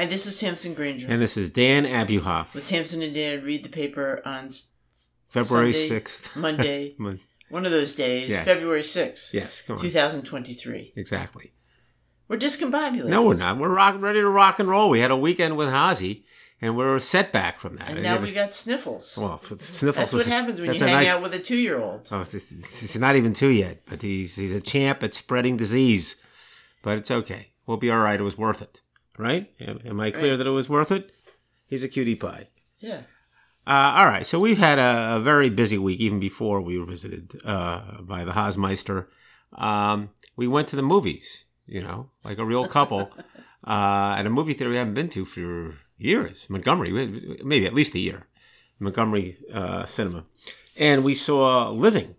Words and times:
Hi, 0.00 0.06
this 0.06 0.24
is 0.24 0.40
Tamsin 0.40 0.72
Granger. 0.72 1.08
And 1.10 1.20
this 1.20 1.36
is 1.36 1.50
Dan 1.50 1.84
Abuha. 1.84 2.46
With 2.54 2.66
Tamsin 2.66 3.02
and 3.02 3.12
Dan, 3.14 3.44
read 3.44 3.62
the 3.62 3.68
paper 3.68 4.22
on 4.24 4.46
s- 4.46 4.70
February 5.28 5.74
Sunday, 5.74 6.00
6th. 6.00 6.36
Monday, 6.40 6.94
Mon- 6.98 7.20
one 7.50 7.66
of 7.66 7.70
those 7.70 7.94
days, 7.94 8.30
Yes. 8.30 8.46
February 8.46 8.80
6th, 8.80 9.34
yes, 9.34 9.60
come 9.60 9.76
on. 9.76 9.82
2023. 9.82 10.94
Exactly. 10.96 11.52
We're 12.28 12.38
discombobulated. 12.38 13.08
No, 13.08 13.26
we're 13.26 13.34
not. 13.34 13.58
We're 13.58 13.74
rock, 13.74 14.00
ready 14.00 14.22
to 14.22 14.28
rock 14.30 14.58
and 14.58 14.70
roll. 14.70 14.88
We 14.88 15.00
had 15.00 15.10
a 15.10 15.18
weekend 15.18 15.58
with 15.58 15.68
Hazy, 15.70 16.24
and 16.62 16.78
we're 16.78 16.96
a 16.96 17.00
setback 17.02 17.60
from 17.60 17.76
that. 17.76 17.90
And 17.90 18.02
now 18.02 18.18
we 18.20 18.32
got 18.32 18.52
sniffles. 18.52 19.18
Oh, 19.20 19.26
well, 19.26 19.38
sniffles. 19.58 19.96
That's 19.96 20.14
what 20.14 20.24
happens 20.24 20.62
when 20.62 20.72
you 20.72 20.80
hang 20.80 20.92
nice- 20.94 21.08
out 21.08 21.20
with 21.20 21.34
a 21.34 21.38
two 21.38 21.58
year 21.58 21.78
old. 21.78 22.08
Oh, 22.10 22.24
this 22.24 22.96
not 22.96 23.16
even 23.16 23.34
two 23.34 23.48
yet, 23.50 23.82
but 23.84 24.00
he's 24.00 24.34
he's 24.36 24.54
a 24.54 24.62
champ 24.62 25.02
at 25.02 25.12
spreading 25.12 25.58
disease. 25.58 26.16
But 26.82 26.96
it's 26.96 27.10
okay. 27.10 27.48
We'll 27.66 27.76
be 27.76 27.90
all 27.90 27.98
right. 28.00 28.18
It 28.18 28.22
was 28.22 28.38
worth 28.38 28.62
it, 28.62 28.80
right? 29.20 29.50
Am, 29.60 29.80
am 29.84 30.00
I 30.00 30.10
clear 30.10 30.30
Right. 30.32 30.36
that 30.38 30.46
it 30.46 30.50
was 30.50 30.68
worth 30.68 30.90
it? 30.92 31.12
He's 31.66 31.84
a 31.84 31.88
cutie 31.88 32.16
pie. 32.16 32.48
Yeah. 32.78 33.02
Uh, 33.66 33.92
all 33.98 34.06
right, 34.06 34.26
so 34.26 34.40
we've 34.40 34.58
had 34.58 34.78
a, 34.78 35.16
a 35.16 35.20
very 35.20 35.50
busy 35.50 35.78
week, 35.78 36.00
even 36.00 36.18
before 36.18 36.60
we 36.60 36.78
were 36.78 36.86
visited 36.86 37.40
uh, 37.44 38.00
by 38.00 38.24
the 38.24 38.32
Hausmeister. 38.32 39.06
Um, 39.52 40.10
we 40.36 40.48
went 40.48 40.66
to 40.68 40.76
the 40.76 40.82
movies, 40.82 41.44
you 41.66 41.82
know, 41.82 42.10
like 42.24 42.38
a 42.38 42.44
real 42.44 42.66
couple, 42.66 43.10
uh, 43.66 44.14
at 44.18 44.26
a 44.26 44.30
movie 44.30 44.54
theater 44.54 44.70
we 44.70 44.76
haven't 44.76 44.94
been 44.94 45.10
to 45.10 45.24
for 45.24 45.74
years, 45.98 46.48
Montgomery, 46.48 46.90
maybe 47.44 47.66
at 47.66 47.74
least 47.74 47.94
a 47.94 47.98
year, 47.98 48.26
Montgomery 48.80 49.36
uh, 49.52 49.84
Cinema, 49.84 50.24
and 50.76 51.04
we 51.04 51.14
saw 51.14 51.68
Living 51.70 52.16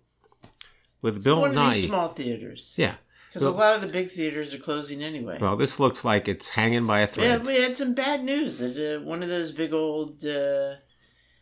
with 1.01 1.15
It's 1.15 1.25
Bill 1.25 1.41
one 1.41 1.53
Nighy. 1.55 1.67
of 1.67 1.73
these 1.73 1.87
small 1.87 2.07
theaters. 2.09 2.75
yeah, 2.77 2.95
Because 3.31 3.43
a 3.47 3.51
lot 3.51 3.75
of 3.75 3.81
the 3.81 3.87
big 3.87 4.09
theaters 4.11 4.53
are 4.53 4.57
closing 4.59 5.01
anyway. 5.01 5.37
well, 5.39 5.55
this 5.55 5.79
looks 5.79 6.03
like 6.03 6.27
it's 6.27 6.49
hanging 6.49 6.85
by 6.85 6.99
a 6.99 7.07
thread. 7.07 7.27
yeah, 7.27 7.37
we 7.37 7.61
had 7.61 7.75
some 7.77 7.93
bad 7.93 8.23
news 8.25 8.59
that 8.59 8.75
uh, 8.77 9.01
one 9.05 9.23
of 9.23 9.29
those 9.29 9.53
big 9.53 9.71
old 9.71 10.25
uh, 10.25 10.75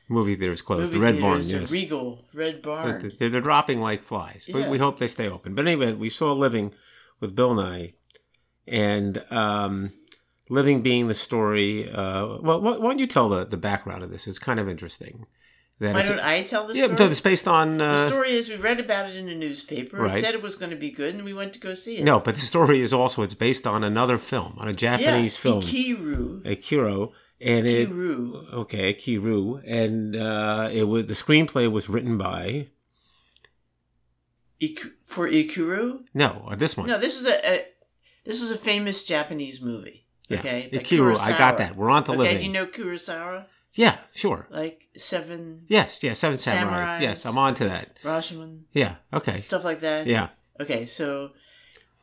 movie 0.08 0.36
theaters 0.36 0.62
closed. 0.62 0.94
movie 0.94 1.00
the 1.00 1.04
Red 1.14 1.20
Barn, 1.22 1.42
theaters, 1.42 1.62
yes. 1.62 1.72
Regal, 1.72 2.26
Red 2.34 2.62
Barn. 2.62 3.12
They're, 3.18 3.30
they're 3.30 3.42
dropping 3.42 3.82
like 3.82 4.04
flies, 4.04 4.48
but 4.52 4.60
Yeah. 4.60 4.70
we 4.70 4.78
hope 4.78 5.00
they 5.00 5.08
stay 5.08 5.28
open. 5.28 5.56
But 5.56 5.66
anyway, 5.68 5.94
we 5.94 6.10
saw 6.10 6.32
Living 6.34 6.74
with 7.20 7.36
Bill 7.36 7.56
Nighy, 7.56 7.94
and 8.68 9.24
um, 9.32 9.92
Living 10.48 10.82
being 10.84 11.08
the 11.08 11.16
story. 11.16 11.90
Uh, 11.92 12.38
well, 12.42 12.62
why 12.62 12.78
why 12.78 12.90
don't 12.90 13.00
you 13.00 13.08
tell 13.08 13.30
the, 13.30 13.46
the 13.46 13.58
background 13.58 14.04
of 14.04 14.12
this? 14.12 14.28
It's 14.28 14.38
kind 14.40 14.60
of 14.60 14.70
interesting. 14.70 15.26
That 15.80 15.94
Why 15.96 16.06
don't 16.06 16.20
I 16.20 16.44
tell 16.44 16.68
the 16.68 16.76
yeah, 16.76 16.86
story? 16.86 16.98
but 16.98 17.12
it's 17.12 17.22
based 17.22 17.48
on. 17.48 17.80
Uh, 17.80 17.94
the 17.94 18.08
story 18.10 18.32
is 18.32 18.50
we 18.50 18.58
read 18.58 18.82
about 18.82 19.10
it 19.10 19.16
in 19.16 19.30
a 19.30 19.36
newspaper. 19.36 19.98
It 19.98 20.02
Right. 20.02 20.22
said 20.24 20.34
it 20.36 20.42
was 20.42 20.58
going 20.58 20.72
to 20.72 20.76
be 20.78 20.92
good, 20.92 21.16
and 21.16 21.24
we 21.24 21.34
went 21.34 21.54
to 21.54 21.60
go 21.60 21.74
see 21.74 21.98
it. 22.00 22.04
no, 22.04 22.20
but 22.20 22.36
the 22.36 22.42
story 22.42 22.82
is 22.82 22.92
also 22.92 23.24
it's 23.24 23.34
based 23.34 23.66
on 23.66 23.84
another 23.86 24.18
film, 24.18 24.56
on 24.58 24.68
a 24.68 24.72
yeah, 24.72 24.98
Japanese 24.98 25.38
film, 25.38 25.62
Ikiru. 25.62 26.42
Akiro, 26.44 27.12
and 27.40 27.66
it 27.66 27.90
okay, 28.54 28.94
Kiru, 28.94 29.62
and 29.66 30.18
uh, 30.18 30.70
it 30.72 30.84
was 30.84 31.06
the 31.06 31.14
screenplay 31.14 31.72
was 31.72 31.88
written 31.88 32.18
by 32.18 32.68
Iku, 34.62 34.90
for 35.06 35.30
Ikiru? 35.30 36.02
no 36.14 36.46
uh, 36.52 36.56
this 36.56 36.76
one. 36.76 36.88
No, 36.88 37.00
this 37.00 37.18
is 37.18 37.26
a, 37.26 37.50
a 37.54 37.66
this 38.26 38.42
is 38.42 38.52
a 38.52 38.58
famous 38.58 39.04
Japanese 39.06 39.62
movie. 39.62 40.06
yeah, 40.28 40.40
Okay, 40.40 40.70
Ikiru. 40.74 41.18
I 41.18 41.38
got 41.38 41.58
that. 41.60 41.78
We're 41.78 41.90
on 41.90 42.04
to 42.04 42.12
Okay, 42.12 42.18
Living. 42.20 42.38
do 42.40 42.46
you 42.48 42.52
know 42.52 42.66
Kurosawa? 42.66 43.46
Yeah, 43.74 43.98
sure. 44.14 44.48
Like 44.50 44.88
Seven, 44.98 45.66
Yes, 45.68 46.04
yes, 46.04 46.20
Seven 46.20 46.38
Samurai. 46.38 47.00
Samurais. 47.00 47.02
Yes, 47.02 47.26
I'm 47.26 47.38
on 47.38 47.54
to 47.56 47.66
that. 47.66 48.00
Rashomon, 48.04 48.62
Yeah, 48.74 48.96
okay. 49.14 49.34
stuff 49.38 49.64
like 49.64 49.80
that. 49.82 50.08
Yeah, 50.08 50.30
Okay, 50.60 50.86
so 50.86 51.32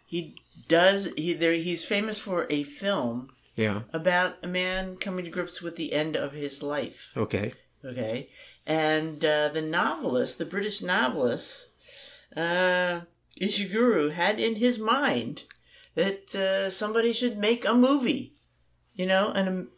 he 0.07 0.37
does 0.69 1.09
he 1.17 1.33
there 1.35 1.53
he's 1.55 1.85
famous 1.85 2.19
for 2.19 2.47
a 2.51 2.63
film 2.63 3.31
yeah, 3.55 3.83
about 3.93 4.37
a 4.43 4.47
man 4.49 4.97
coming 4.97 5.25
to 5.25 5.31
grips 5.31 5.61
with 5.63 5.77
the 5.77 5.93
end 5.93 6.17
of 6.17 6.33
his 6.33 6.63
life. 6.63 7.13
okay. 7.17 7.53
Okay, 7.85 8.31
and 8.67 9.25
uh, 9.25 9.49
the 9.49 9.63
novelist, 9.63 10.39
the 10.39 10.45
British 10.45 10.83
novelist, 10.83 11.69
uh, 12.37 13.01
Ishiguro, 13.41 14.11
had 14.13 14.41
in 14.41 14.57
his 14.57 14.79
mind 14.79 15.45
that 15.95 16.35
uh, 16.35 16.69
somebody 16.71 17.13
should 17.13 17.39
make 17.39 17.65
a 17.65 17.75
movie, 17.75 18.33
you 18.95 19.07
know, 19.07 19.31
an 19.33 19.69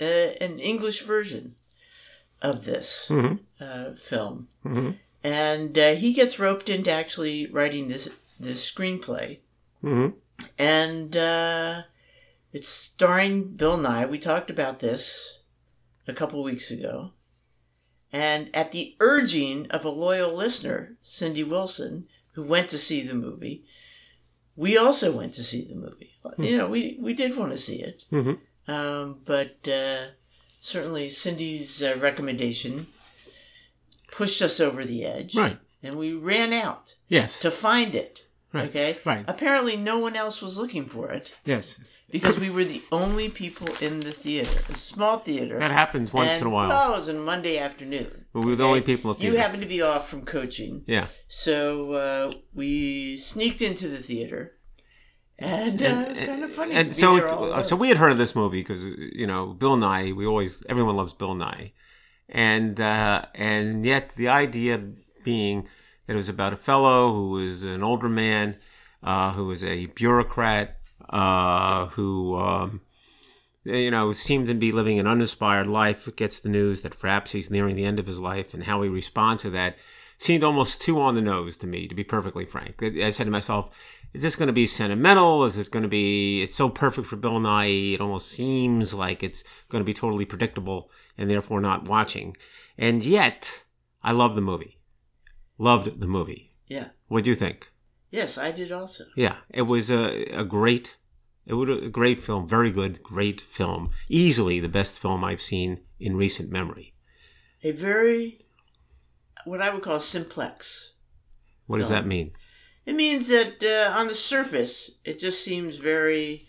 uh, 0.00 0.04
an 0.40 0.58
English 0.58 1.02
version 1.02 1.54
of 2.42 2.64
this 2.64 3.08
hmm 3.08 3.34
uh, 3.60 3.92
film, 4.02 4.48
hmm 4.62 4.90
and 5.24 5.76
uh, 5.78 5.94
he 5.94 6.12
gets 6.12 6.38
roped 6.38 6.68
into 6.68 6.90
actually 6.90 7.46
writing 7.46 7.88
this 7.88 8.08
this 8.38 8.70
screenplay, 8.70 9.38
hmm 9.80 10.08
and 10.58 11.16
uh, 11.16 11.82
it's 12.52 12.68
starring 12.68 13.54
Bill 13.54 13.78
Nighy. 13.78 14.10
We 14.10 14.18
talked 14.18 14.50
about 14.50 14.80
this 14.80 15.40
a 16.06 16.12
couple 16.12 16.42
weeks 16.42 16.70
ago. 16.70 17.12
And 18.12 18.54
at 18.54 18.72
the 18.72 18.94
urging 19.00 19.70
of 19.70 19.84
a 19.84 19.90
loyal 19.90 20.32
listener, 20.34 20.96
Cindy 21.02 21.42
Wilson, 21.42 22.06
who 22.32 22.42
went 22.42 22.70
to 22.70 22.78
see 22.78 23.02
the 23.02 23.14
movie, 23.14 23.64
we 24.54 24.78
also 24.78 25.12
went 25.12 25.34
to 25.34 25.42
see 25.42 25.62
the 25.64 25.74
movie. 25.74 26.12
You 26.38 26.56
know, 26.56 26.68
we, 26.68 26.96
we 27.00 27.12
did 27.14 27.36
want 27.36 27.52
to 27.52 27.58
see 27.58 27.82
it. 27.82 28.04
Um, 28.68 29.20
but 29.24 29.66
uh, 29.68 30.06
certainly 30.60 31.08
Cindy's 31.08 31.82
uh, 31.82 31.96
recommendation 31.98 32.88
pushed 34.10 34.42
us 34.42 34.60
over 34.60 34.84
the 34.84 35.04
edge. 35.04 35.34
Right. 35.36 35.58
And 35.82 35.96
we 35.96 36.14
ran 36.14 36.52
out 36.52 36.96
Yes. 37.08 37.38
to 37.40 37.50
find 37.50 37.94
it. 37.94 38.24
Right. 38.52 38.68
Okay? 38.70 38.98
Right. 39.04 39.24
Apparently, 39.28 39.76
no 39.76 39.98
one 39.98 40.16
else 40.16 40.40
was 40.40 40.58
looking 40.58 40.86
for 40.86 41.10
it 41.12 41.34
Yes. 41.44 41.78
because 42.10 42.38
we 42.38 42.48
were 42.48 42.64
the 42.64 42.82
only 42.90 43.28
people 43.28 43.68
in 43.80 44.00
the 44.00 44.12
theater, 44.12 44.58
a 44.70 44.74
small 44.74 45.18
theater. 45.18 45.58
That 45.58 45.72
happens 45.72 46.12
once 46.12 46.30
and, 46.32 46.42
in 46.42 46.46
a 46.46 46.50
while. 46.50 46.70
Oh, 46.72 46.92
it 46.94 46.96
was 46.96 47.08
a 47.08 47.14
Monday 47.14 47.58
afternoon. 47.58 48.24
But 48.32 48.40
we 48.40 48.46
were 48.46 48.56
the 48.56 48.64
only 48.64 48.80
people 48.80 49.12
in 49.12 49.18
the 49.18 49.24
You 49.26 49.36
happened 49.36 49.62
to 49.62 49.68
be 49.68 49.82
off 49.82 50.08
from 50.08 50.22
coaching, 50.24 50.84
yeah. 50.86 51.06
so 51.28 51.92
uh, 51.92 52.32
we 52.54 53.16
sneaked 53.18 53.60
into 53.62 53.88
the 53.88 53.98
theater, 53.98 54.55
and 55.38 55.82
uh, 55.82 55.86
it 55.86 56.08
was 56.08 56.20
kind 56.20 56.44
of 56.44 56.50
funny. 56.50 56.74
And 56.74 56.94
so, 56.94 57.16
it's, 57.16 57.32
all 57.32 57.52
uh, 57.52 57.62
so 57.62 57.76
we 57.76 57.88
had 57.88 57.98
heard 57.98 58.12
of 58.12 58.18
this 58.18 58.34
movie 58.34 58.60
because 58.60 58.84
you 58.84 59.26
know 59.26 59.48
Bill 59.48 59.76
Nighy. 59.76 60.14
We 60.14 60.26
always 60.26 60.62
everyone 60.68 60.96
loves 60.96 61.12
Bill 61.12 61.34
Nighy, 61.34 61.72
and 62.28 62.80
uh, 62.80 63.26
and 63.34 63.84
yet 63.84 64.14
the 64.16 64.28
idea 64.28 64.82
being 65.24 65.68
that 66.06 66.14
it 66.14 66.16
was 66.16 66.28
about 66.28 66.52
a 66.52 66.56
fellow 66.56 67.12
who 67.12 67.30
was 67.30 67.62
an 67.62 67.82
older 67.82 68.08
man, 68.08 68.56
uh, 69.02 69.32
who 69.32 69.46
was 69.46 69.62
a 69.62 69.86
bureaucrat, 69.86 70.78
uh, 71.10 71.86
who 71.86 72.38
um, 72.38 72.80
you 73.64 73.90
know 73.90 74.12
seemed 74.12 74.48
to 74.48 74.54
be 74.54 74.72
living 74.72 74.98
an 74.98 75.06
uninspired 75.06 75.66
life. 75.66 76.08
Gets 76.16 76.40
the 76.40 76.48
news 76.48 76.80
that 76.80 76.98
perhaps 76.98 77.32
he's 77.32 77.50
nearing 77.50 77.76
the 77.76 77.84
end 77.84 77.98
of 77.98 78.06
his 78.06 78.20
life, 78.20 78.54
and 78.54 78.64
how 78.64 78.80
he 78.80 78.88
responds 78.88 79.42
to 79.42 79.50
that 79.50 79.76
seemed 80.18 80.44
almost 80.44 80.80
too 80.80 80.98
on 80.98 81.14
the 81.14 81.20
nose 81.20 81.56
to 81.58 81.66
me, 81.66 81.86
to 81.88 81.94
be 81.94 82.04
perfectly 82.04 82.46
frank. 82.46 82.82
I 82.82 83.10
said 83.10 83.24
to 83.24 83.30
myself, 83.30 83.70
is 84.16 84.22
this 84.22 84.34
going 84.34 84.46
to 84.46 84.52
be 84.52 84.64
sentimental? 84.66 85.44
Is 85.44 85.58
it 85.58 85.70
going 85.70 85.82
to 85.82 85.88
be, 85.90 86.42
it's 86.42 86.54
so 86.54 86.70
perfect 86.70 87.06
for 87.06 87.16
Bill 87.16 87.38
Nighy, 87.38 87.92
it 87.92 88.00
almost 88.00 88.28
seems 88.28 88.94
like 88.94 89.22
it's 89.22 89.44
going 89.68 89.82
to 89.82 89.86
be 89.86 89.92
totally 89.92 90.24
predictable 90.24 90.90
and 91.18 91.28
therefore 91.28 91.60
not 91.60 91.86
watching. 91.86 92.34
And 92.78 93.04
yet, 93.04 93.62
I 94.02 94.12
love 94.12 94.34
the 94.34 94.40
movie. 94.40 94.78
Loved 95.58 96.00
the 96.00 96.06
movie. 96.06 96.54
yeah, 96.66 96.88
What 97.08 97.24
do 97.24 97.30
you 97.30 97.36
think? 97.36 97.70
yes, 98.10 98.38
I 98.38 98.52
did 98.52 98.72
also. 98.72 99.04
Yeah, 99.16 99.36
it 99.50 99.62
was 99.62 99.90
a, 99.90 100.24
a 100.28 100.44
great, 100.44 100.96
it 101.44 101.52
was 101.52 101.84
a 101.84 101.90
great 101.90 102.18
film, 102.18 102.48
very 102.48 102.70
good, 102.70 103.02
great 103.02 103.42
film. 103.42 103.90
Easily 104.08 104.60
the 104.60 104.68
best 104.70 104.98
film 104.98 105.24
I've 105.24 105.42
seen 105.42 105.80
in 106.00 106.16
recent 106.16 106.50
memory. 106.50 106.94
A 107.62 107.72
very, 107.72 108.46
what 109.44 109.60
I 109.60 109.68
would 109.68 109.82
call 109.82 110.00
simplex. 110.00 110.94
What 111.66 111.78
does 111.78 111.90
that 111.90 112.06
mean? 112.06 112.32
It 112.86 112.94
means 112.94 113.28
that 113.28 113.62
uh, 113.64 113.98
on 113.98 114.06
the 114.06 114.14
surface, 114.14 114.92
it 115.04 115.18
just 115.18 115.42
seems 115.42 115.76
very 115.76 116.46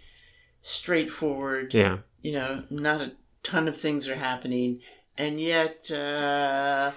straightforward. 0.62 1.74
Yeah, 1.74 1.98
You 2.22 2.34
know, 2.34 2.64
not 2.70 3.02
a 3.02 3.14
ton 3.42 3.68
of 3.68 3.76
things 3.76 4.08
are 4.08 4.16
happening, 4.16 4.82
and 5.18 5.42
yet 5.42 5.90
uh, 5.92 6.92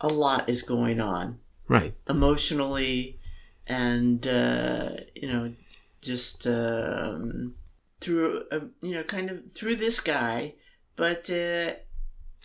a 0.00 0.08
lot 0.08 0.48
is 0.48 0.62
going 0.62 1.00
on 1.00 1.40
right. 1.66 1.92
emotionally, 2.08 3.18
and 3.66 4.24
uh, 4.28 4.90
you 5.16 5.26
know, 5.26 5.52
just 6.00 6.46
um, 6.46 7.56
through 8.00 8.44
a, 8.52 8.60
you 8.80 8.94
know, 8.94 9.02
kind 9.02 9.28
of 9.28 9.52
through 9.52 9.76
this 9.76 9.98
guy, 9.98 10.54
but 10.94 11.28
uh, 11.30 11.72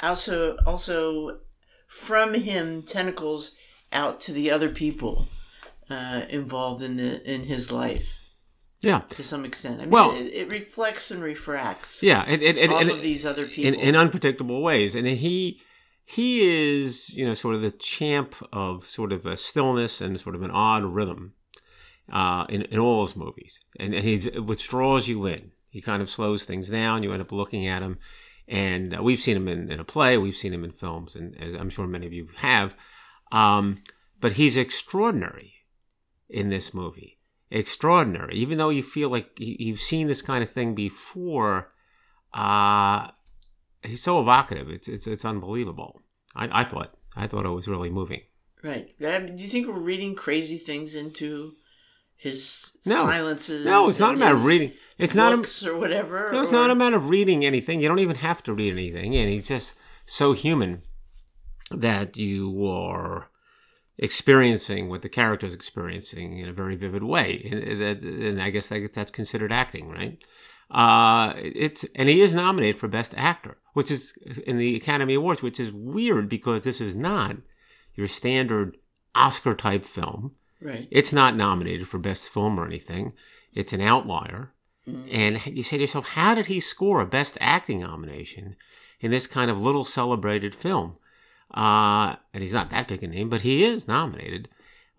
also 0.02 0.58
also 0.66 1.42
from 1.86 2.34
him 2.34 2.82
tentacles 2.82 3.56
out 3.94 4.20
to 4.20 4.34
the 4.34 4.50
other 4.50 4.70
people 4.70 5.28
uh, 5.90 6.22
involved 6.30 6.84
in 6.84 6.98
the 6.98 7.22
in 7.34 7.42
his 7.44 7.72
life 7.72 8.08
Yeah. 8.82 9.02
to 9.10 9.24
some 9.24 9.46
extent. 9.46 9.78
I 9.80 9.84
mean, 9.84 9.90
Well- 9.92 10.12
it, 10.12 10.34
it 10.34 10.50
reflects 10.50 11.12
and 11.12 11.24
refracts 11.24 12.04
Yeah, 12.04 12.28
it, 12.30 12.42
it, 12.44 12.70
off 12.72 12.82
it- 12.82 12.90
of 12.90 13.02
these 13.02 13.26
other 13.26 13.44
in, 13.46 13.50
people. 13.50 13.80
in 13.82 13.96
unpredictable 13.96 14.62
ways. 14.62 14.96
And 14.96 15.08
he 15.08 15.62
he 16.06 16.48
is, 16.82 17.10
you 17.10 17.26
know, 17.26 17.34
sort 17.34 17.56
of 17.56 17.62
the 17.62 17.72
champ 17.72 18.34
of 18.54 18.86
sort 18.86 19.12
of 19.12 19.26
a 19.26 19.36
stillness 19.36 20.00
and 20.00 20.18
sort 20.20 20.36
of 20.36 20.42
an 20.42 20.52
odd 20.52 20.84
rhythm 20.86 21.34
uh, 22.12 22.46
in, 22.48 22.62
in 22.64 22.80
all 22.80 23.06
his 23.06 23.16
movies. 23.18 23.60
And, 23.78 23.94
and 23.94 24.06
he 24.06 24.40
withdraws 24.40 25.10
you 25.10 25.26
in. 25.26 25.52
He 25.70 25.82
kind 25.82 26.02
of 26.02 26.10
slows 26.10 26.46
things 26.46 26.70
down. 26.70 27.04
You 27.04 27.12
end 27.12 27.22
up 27.22 27.34
looking 27.34 27.68
at 27.68 27.82
him, 27.82 27.98
and 28.48 28.98
uh, 28.98 29.04
we've 29.04 29.20
seen 29.20 29.36
him 29.36 29.50
in, 29.50 29.70
in 29.70 29.82
a 29.82 29.84
play. 29.84 30.18
We've 30.18 30.34
seen 30.36 30.54
him 30.54 30.64
in 30.64 30.72
films, 30.72 31.14
and 31.16 31.36
as 31.44 31.54
I'm 31.56 31.70
sure 31.70 31.86
many 31.88 32.08
of 32.08 32.14
you 32.14 32.30
have. 32.38 32.76
Um, 33.34 33.84
but 34.22 34.32
he's 34.34 34.56
extraordinary 34.56 35.56
in 36.30 36.50
this 36.50 36.74
movie. 36.74 37.20
Extraordinary, 37.50 38.36
even 38.36 38.58
though 38.58 38.70
you 38.70 38.84
feel 38.84 39.10
like 39.10 39.30
you've 39.38 39.80
seen 39.80 40.08
this 40.08 40.22
kind 40.22 40.44
of 40.44 40.50
thing 40.50 40.76
before. 40.76 41.72
Uh, 42.34 43.08
he's 43.84 44.04
so 44.04 44.20
evocative. 44.20 44.70
It's 44.70 44.88
it's 44.90 45.08
it's 45.08 45.24
unbelievable. 45.24 46.02
I, 46.36 46.62
I 46.62 46.64
thought 46.66 46.94
I 47.16 47.26
thought 47.28 47.46
it 47.46 47.50
was 47.50 47.68
really 47.68 47.90
moving. 47.90 48.22
Right. 48.64 48.90
Do 49.00 49.34
you 49.44 49.48
think 49.48 49.68
we're 49.68 49.80
reading 49.80 50.14
crazy 50.16 50.58
things 50.58 50.94
into 50.96 51.54
his 52.18 52.74
No. 52.86 52.96
silences? 53.02 53.66
No, 53.66 53.88
it's 53.88 54.00
not 54.00 54.16
a 54.16 54.18
matter 54.18 54.36
of 54.36 54.44
reading. 54.46 54.72
It's 54.98 55.16
not 55.16 55.32
a, 55.32 55.70
or 55.70 55.78
whatever. 55.78 56.30
no, 56.34 56.42
it's 56.42 56.52
or- 56.52 56.56
not 56.56 56.70
a 56.72 56.76
matter 56.76 56.98
of 56.98 57.10
reading 57.10 57.46
anything. 57.46 57.80
You 57.82 57.88
don't 57.88 58.00
even 58.00 58.18
have 58.18 58.44
to 58.44 58.54
read 58.54 58.74
anything, 58.74 59.16
and 59.16 59.30
he's 59.30 59.48
just 59.48 59.78
so 60.06 60.34
human 60.34 60.80
that 61.72 62.18
you 62.18 62.66
are 62.68 63.30
experiencing 63.98 64.90
what 64.90 65.02
the 65.02 65.10
character 65.10 65.48
is 65.48 65.54
experiencing 65.54 66.38
in 66.38 66.48
a 66.48 66.54
very 66.54 66.76
vivid 66.76 67.04
way. 67.04 67.48
And, 67.52 67.82
and 67.82 68.42
I 68.42 68.50
guess 68.50 68.68
that, 68.70 68.94
that's 68.94 69.12
considered 69.12 69.52
acting, 69.52 69.90
right? 69.90 70.24
Uh, 70.70 71.34
it's 71.38 71.86
and 71.96 72.10
he 72.10 72.22
is 72.22 72.34
nominated 72.34 72.80
for 72.80 72.88
best 72.88 73.14
actor, 73.16 73.58
which 73.74 73.90
is 73.90 74.14
in 74.46 74.58
the 74.58 74.76
Academy 74.76 75.14
Awards, 75.14 75.42
which 75.42 75.60
is 75.60 75.72
weird 75.72 76.28
because 76.28 76.62
this 76.62 76.82
is 76.82 76.94
not 76.94 77.38
your 77.96 78.08
standard 78.08 78.78
Oscar 79.16 79.56
type 79.56 79.86
film. 79.86 80.36
Right. 80.62 80.88
It's 80.92 81.14
not 81.14 81.36
nominated 81.36 81.88
for 81.88 82.00
best 82.00 82.30
film 82.30 82.60
or 82.60 82.66
anything. 82.66 83.14
It's 83.54 83.74
an 83.74 83.82
outlier. 83.82 84.54
Mm-hmm. 84.88 85.10
And 85.12 85.46
you 85.46 85.64
say 85.64 85.78
to 85.78 85.84
yourself, 85.84 86.10
how 86.10 86.36
did 86.36 86.48
he 86.48 86.60
score 86.60 87.02
a 87.02 87.06
best 87.06 87.38
acting 87.40 87.82
nomination 87.82 88.56
in 89.00 89.12
this 89.12 89.28
kind 89.28 89.52
of 89.52 89.62
little 89.62 89.86
celebrated 89.86 90.56
film? 90.56 90.98
Uh, 91.54 92.16
and 92.34 92.42
he's 92.44 92.54
not 92.54 92.70
that 92.70 92.88
big 92.88 93.04
a 93.04 93.08
name, 93.08 93.30
but 93.30 93.42
he 93.42 93.64
is 93.64 93.88
nominated. 93.88 94.50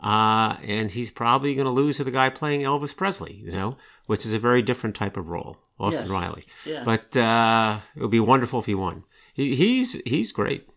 Uh, 0.00 0.56
and 0.62 0.90
he's 0.92 1.10
probably 1.10 1.54
going 1.54 1.64
to 1.64 1.70
lose 1.72 1.96
to 1.96 2.04
the 2.04 2.10
guy 2.10 2.28
playing 2.30 2.60
Elvis 2.62 2.96
Presley, 2.96 3.34
you 3.34 3.50
know, 3.50 3.76
which 4.06 4.24
is 4.24 4.32
a 4.32 4.38
very 4.38 4.62
different 4.62 4.94
type 4.94 5.16
of 5.16 5.28
role, 5.28 5.58
Austin 5.78 6.04
Yes. 6.04 6.10
Riley. 6.10 6.44
Yeah. 6.64 6.84
But 6.84 7.16
uh, 7.16 7.80
it 7.96 8.00
would 8.02 8.10
be 8.10 8.20
wonderful 8.20 8.60
if 8.60 8.66
he 8.66 8.74
won. 8.76 9.04
He, 9.34 9.56
he's 9.56 9.94
he's 10.06 10.30
great. 10.32 10.68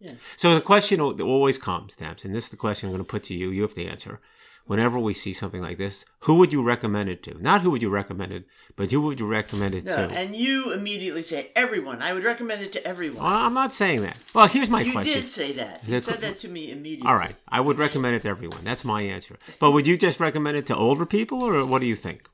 Yeah. 0.00 0.12
So 0.36 0.54
the 0.54 0.60
question 0.60 1.00
al- 1.00 1.20
always 1.22 1.58
comes, 1.58 1.92
Stamps, 1.92 2.24
and 2.24 2.34
this 2.34 2.44
is 2.44 2.50
the 2.50 2.56
question 2.56 2.88
I'm 2.88 2.94
going 2.94 3.04
to 3.04 3.10
put 3.10 3.24
to 3.24 3.34
you. 3.34 3.50
You 3.50 3.62
have 3.62 3.74
to 3.74 3.84
answer. 3.86 4.20
Whenever 4.66 4.98
we 4.98 5.12
see 5.12 5.34
something 5.34 5.60
like 5.60 5.76
this, 5.76 6.06
who 6.20 6.36
would 6.36 6.50
you 6.50 6.62
recommend 6.62 7.10
it 7.10 7.22
to? 7.24 7.40
Not 7.42 7.60
who 7.60 7.70
would 7.70 7.82
you 7.82 7.90
recommend 7.90 8.32
it, 8.32 8.44
but 8.76 8.90
who 8.90 9.02
would 9.02 9.20
you 9.20 9.26
recommend 9.26 9.74
it 9.74 9.84
No, 9.84 10.08
to? 10.08 10.18
and 10.18 10.34
you 10.34 10.72
immediately 10.72 11.20
say 11.22 11.50
everyone. 11.54 12.00
I 12.00 12.14
would 12.14 12.24
recommend 12.24 12.62
it 12.62 12.72
to 12.72 12.86
everyone. 12.86 13.22
Well, 13.22 13.26
I'm 13.26 13.52
not 13.52 13.74
saying 13.74 14.00
that. 14.02 14.16
Well, 14.32 14.46
here's 14.46 14.70
my 14.70 14.80
you 14.80 14.92
question. 14.92 15.12
did 15.14 15.24
say 15.24 15.52
that. 15.52 15.86
You 15.86 16.00
said 16.00 16.22
that 16.22 16.38
to 16.38 16.48
me 16.48 16.70
immediately. 16.70 17.06
All 17.10 17.16
right, 17.16 17.36
I 17.46 17.60
would 17.60 17.76
recommend 17.78 18.16
it 18.16 18.22
to 18.22 18.28
everyone. 18.30 18.64
That's 18.64 18.86
my 18.86 19.02
answer. 19.02 19.36
But 19.58 19.72
would 19.72 19.86
you 19.86 19.98
just 19.98 20.18
recommend 20.18 20.56
it 20.56 20.64
to 20.66 20.76
older 20.76 21.04
people, 21.04 21.42
or 21.42 21.62
what 21.66 21.80
do 21.80 21.86
you 21.86 21.96
think? 21.96 22.26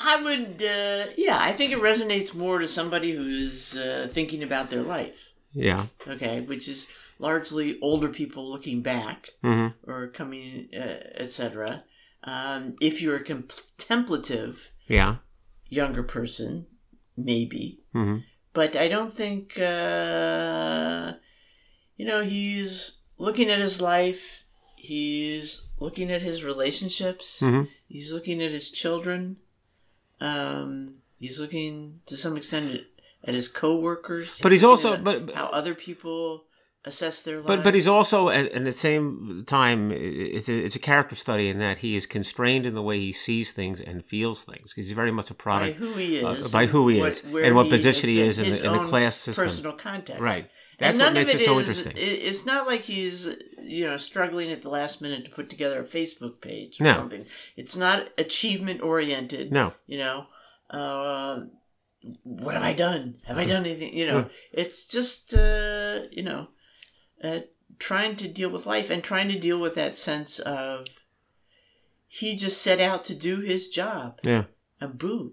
I 0.00 0.20
would. 0.20 0.60
Uh, 0.60 1.12
yeah, 1.16 1.38
I 1.38 1.52
think 1.52 1.70
it 1.72 1.78
resonates 1.78 2.34
more 2.34 2.58
to 2.58 2.66
somebody 2.66 3.12
who's 3.12 3.76
uh, 3.76 4.08
thinking 4.10 4.42
about 4.42 4.70
their 4.70 4.82
life. 4.82 5.28
Yeah. 5.52 5.86
Okay, 6.08 6.40
which 6.40 6.66
is 6.66 6.88
largely 7.22 7.78
older 7.80 8.08
people 8.08 8.50
looking 8.50 8.82
back 8.82 9.30
hmm 9.42 9.68
or 9.86 10.08
coming, 10.08 10.68
uh, 10.74 10.98
etc. 11.24 11.84
Um, 12.24 12.72
if 12.80 13.00
you're 13.00 13.16
a 13.16 13.24
contemplative 13.24 14.70
Yeah. 14.88 15.16
younger 15.68 16.02
person, 16.02 16.66
maybe. 17.16 17.80
hmm 17.92 18.18
But 18.52 18.76
I 18.76 18.88
don't 18.88 19.14
think, 19.14 19.58
uh, 19.58 21.14
you 21.96 22.04
know, 22.04 22.22
he's 22.22 22.98
looking 23.18 23.48
at 23.50 23.60
his 23.60 23.80
life. 23.80 24.44
He's 24.76 25.68
looking 25.78 26.10
at 26.10 26.22
his 26.22 26.42
relationships. 26.44 27.40
hmm 27.40 27.62
He's 27.88 28.12
looking 28.12 28.42
at 28.42 28.50
his 28.52 28.70
children. 28.70 29.36
Um, 30.20 30.96
he's 31.18 31.38
looking 31.40 32.00
to 32.06 32.16
some 32.16 32.36
extent 32.36 32.80
at, 33.24 33.34
his 33.34 33.48
coworkers. 33.48 34.40
But 34.42 34.52
he's 34.52 34.64
also- 34.64 34.94
at 34.94 35.04
but- 35.04 35.26
but- 35.26 35.34
how 35.36 35.46
other 35.46 35.74
people 35.74 36.44
assess 36.84 37.22
their 37.22 37.36
lives. 37.36 37.46
But 37.46 37.62
but 37.64 37.74
he's 37.74 37.86
also 37.88 38.28
at, 38.28 38.46
at 38.52 38.64
the 38.64 38.72
same 38.72 39.44
time 39.46 39.92
it's 39.92 40.48
a 40.48 40.56
it's 40.64 40.76
a 40.76 40.80
character 40.80 41.14
study 41.16 41.48
in 41.48 41.58
that 41.58 41.78
he 41.78 41.94
is 41.96 42.06
constrained 42.06 42.66
in 42.66 42.74
the 42.74 42.82
way 42.82 42.98
he 42.98 43.12
sees 43.12 43.52
things 43.52 43.80
and 43.80 44.04
feels 44.04 44.44
things. 44.44 44.72
He's 44.74 44.92
very 44.92 45.12
much 45.12 45.30
a 45.30 45.34
product 45.34 45.78
by 45.78 45.84
who 45.86 45.92
he 45.94 46.24
uh, 46.24 46.32
is, 46.32 46.52
by 46.52 46.62
and 46.62 46.70
who 46.70 46.88
he 46.88 46.98
what- 47.00 47.12
is, 47.12 47.24
and 47.24 47.54
what 47.56 47.68
position 47.68 48.08
he 48.10 48.20
is 48.20 48.38
in 48.38 48.50
the, 48.50 48.64
in 48.66 48.72
the 48.72 48.84
class 48.88 49.16
system. 49.16 49.44
personal 49.44 49.72
context. 49.74 50.20
Right. 50.20 50.46
That's 50.78 50.94
and 50.94 50.98
what 51.02 51.04
none 51.12 51.14
makes 51.14 51.34
of 51.34 51.40
it 51.40 51.44
so 51.44 51.58
is- 51.58 51.68
interesting. 51.68 51.92
It's 51.96 52.44
not 52.46 52.66
like 52.66 52.82
he's 52.82 53.28
you 53.62 53.86
know 53.86 53.96
struggling 53.96 54.50
at 54.50 54.62
the 54.62 54.68
last 54.70 55.00
minute 55.00 55.24
to 55.26 55.30
put 55.30 55.48
together 55.48 55.80
a 55.80 55.84
Facebook 55.84 56.40
page 56.40 56.80
or 56.80 56.84
No. 56.84 56.94
something. 56.94 57.26
It's 57.56 57.76
not 57.76 58.08
achievement 58.18 58.82
oriented. 58.82 59.52
No. 59.52 59.74
You 59.86 59.98
know, 59.98 60.26
uh, 60.70 61.40
what 62.24 62.54
have 62.54 62.64
I 62.64 62.72
done? 62.72 63.18
Have 63.26 63.38
I 63.38 63.44
done 63.44 63.64
anything? 63.64 63.96
You 63.96 64.06
know, 64.08 64.30
it's 64.52 64.84
just 64.84 65.32
uh, 65.34 66.00
you 66.10 66.24
know, 66.24 66.48
uh, 67.22 67.40
trying 67.78 68.16
to 68.16 68.28
deal 68.28 68.50
with 68.50 68.66
life 68.66 68.90
and 68.90 69.02
trying 69.02 69.28
to 69.28 69.38
deal 69.38 69.60
with 69.60 69.74
that 69.74 69.94
sense 69.96 70.38
of 70.38 70.86
he 72.08 72.36
just 72.36 72.60
set 72.60 72.80
out 72.80 73.04
to 73.04 73.14
do 73.14 73.40
his 73.40 73.68
job 73.68 74.18
Yeah. 74.24 74.44
and 74.80 74.98
boom, 74.98 75.32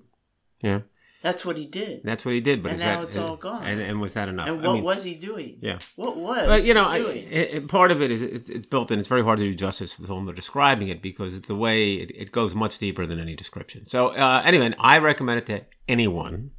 Yeah. 0.62 0.82
that's 1.22 1.46
what 1.46 1.58
he 1.58 1.66
did. 1.66 2.02
That's 2.06 2.24
what 2.24 2.34
he 2.34 2.40
did. 2.42 2.64
But 2.64 2.72
And 2.72 2.80
is 2.80 2.86
now 2.86 2.98
that, 2.98 3.04
it's 3.04 3.18
all 3.18 3.36
gone. 3.36 3.66
And, 3.66 3.82
and 3.82 4.00
was 4.00 4.14
that 4.14 4.30
enough? 4.30 4.48
And 4.48 4.62
I 4.66 4.68
what 4.68 4.76
mean, 4.76 4.84
was 4.84 5.04
he 5.04 5.16
doing? 5.16 5.58
Yeah. 5.62 5.80
What 5.98 6.16
was 6.16 6.48
But 6.48 6.64
you 6.64 6.74
know, 6.74 6.86
he 6.90 6.96
I, 6.96 7.00
doing? 7.00 7.28
it, 7.30 7.54
it- 7.56 7.68
part 7.68 7.92
of 7.92 8.02
it 8.02 8.12
is 8.12 8.22
it's, 8.22 8.50
it's 8.50 8.66
built 8.68 8.92
in. 8.92 9.00
It's 9.00 9.10
very 9.10 9.24
hard 9.24 9.40
to 9.40 9.46
do 9.46 9.54
justice 9.54 9.96
to 9.96 10.02
the 10.02 10.08
film. 10.08 10.26
They're 10.26 10.34
describing 10.36 10.88
it 10.88 11.02
because 11.02 11.36
it's 11.36 11.48
the 11.50 11.56
way 11.56 11.96
it, 11.96 12.12
it 12.16 12.32
goes 12.32 12.56
much 12.56 12.78
deeper 12.80 13.06
than 13.06 13.20
any 13.20 13.36
description. 13.36 13.86
So 13.86 14.10
uh, 14.10 14.42
anyway, 14.46 14.74
I 14.80 15.00
recommend 15.00 15.40
it 15.40 15.46
to 15.48 15.66
anyone, 15.90 16.52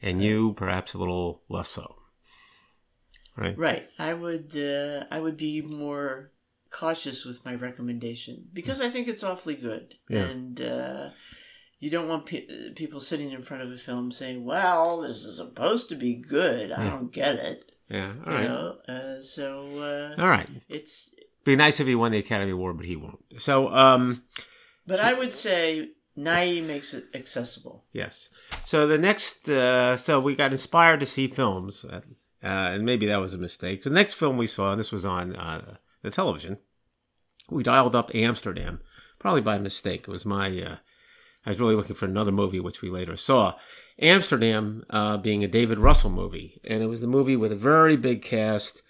and 0.00 0.22
you 0.22 0.52
perhaps 0.52 0.94
a 0.94 0.98
little 0.98 1.42
less 1.48 1.68
so. 1.68 1.96
Right. 3.38 3.56
Right. 3.56 3.84
I 3.98 4.12
would 4.14 4.56
uh, 4.56 5.04
I 5.10 5.20
would 5.20 5.36
be 5.36 5.62
more 5.62 6.32
cautious 6.70 7.24
with 7.24 7.44
my 7.44 7.54
recommendation 7.54 8.46
because 8.52 8.80
I 8.80 8.90
think 8.90 9.08
it's 9.08 9.24
awfully 9.24 9.54
good. 9.54 9.94
Yeah. 10.10 10.24
And 10.26 10.60
uh, 10.60 11.10
you 11.80 11.90
don't 11.90 12.08
want 12.08 12.26
pe- 12.26 12.72
people 12.74 13.00
sitting 13.00 13.30
in 13.30 13.42
front 13.42 13.62
of 13.62 13.70
a 13.70 13.76
film 13.76 14.10
saying, 14.12 14.44
"Well, 14.44 15.00
this 15.02 15.24
is 15.24 15.36
supposed 15.36 15.88
to 15.90 15.94
be 15.94 16.14
good. 16.14 16.72
I 16.72 16.84
Yeah. 16.84 16.90
don't 16.90 17.12
get 17.12 17.36
it." 17.36 17.72
Yeah. 17.88 18.12
All 18.26 18.32
You 18.42 18.48
know. 18.48 18.76
Uh, 18.88 19.22
so 19.22 19.78
uh, 20.18 20.20
All 20.20 20.28
right. 20.28 20.50
it's. 20.68 21.14
Be 21.44 21.56
nice 21.56 21.80
if 21.80 21.86
he 21.86 21.94
won 21.94 22.12
the 22.12 22.18
Academy 22.18 22.50
Award, 22.50 22.76
but 22.76 22.84
he 22.86 22.96
won't. 22.96 23.24
So, 23.38 23.72
um, 23.74 24.24
But 24.86 25.00
I 25.00 25.14
would 25.14 25.32
say 25.32 25.92
Nighy 26.18 26.66
makes 26.66 26.92
it 26.92 27.04
accessible. 27.14 27.86
Yes. 27.92 28.28
So 28.64 28.86
the 28.86 28.98
next, 28.98 29.48
uh, 29.48 29.96
so 29.96 30.20
we 30.20 30.34
got 30.34 30.52
inspired 30.52 31.00
to 31.00 31.06
see 31.06 31.26
films, 31.28 31.86
uh, 31.86 32.00
uh, 32.42 32.70
and 32.72 32.84
maybe 32.84 33.06
that 33.06 33.20
was 33.20 33.34
a 33.34 33.38
mistake. 33.38 33.82
The 33.82 33.90
next 33.90 34.14
film 34.14 34.36
we 34.36 34.46
saw, 34.46 34.70
and 34.72 34.80
this 34.80 34.92
was 34.92 35.04
on 35.04 35.34
uh, 35.34 35.76
the 36.02 36.10
television, 36.10 36.58
we 37.50 37.62
dialed 37.62 37.94
up 37.94 38.10
Amsterdam, 38.14 38.80
probably 39.18 39.40
by 39.40 39.58
mistake. 39.58 40.02
It 40.02 40.08
was 40.08 40.26
my, 40.26 40.48
uh, 40.60 40.76
I 41.44 41.50
was 41.50 41.60
really 41.60 41.74
looking 41.74 41.96
for 41.96 42.06
another 42.06 42.32
movie, 42.32 42.60
which 42.60 42.82
we 42.82 42.90
later 42.90 43.16
saw. 43.16 43.54
Amsterdam 44.00 44.84
uh, 44.90 45.16
being 45.16 45.42
a 45.42 45.48
David 45.48 45.78
Russell 45.78 46.10
movie, 46.10 46.60
and 46.64 46.82
it 46.82 46.86
was 46.86 47.00
the 47.00 47.06
movie 47.06 47.36
with 47.36 47.50
a 47.50 47.56
very 47.56 47.96
big 47.96 48.22
cast 48.22 48.82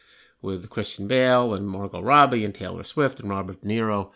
with 0.43 0.71
Christian 0.71 1.09
Bale 1.09 1.55
and 1.55 1.69
Margot 1.69 2.03
Robbie 2.03 2.45
and 2.45 2.55
Taylor 2.55 2.83
Swift 2.83 3.21
and 3.21 3.31
Robert 3.31 3.63
De 3.63 3.67
Niro, 3.67 4.11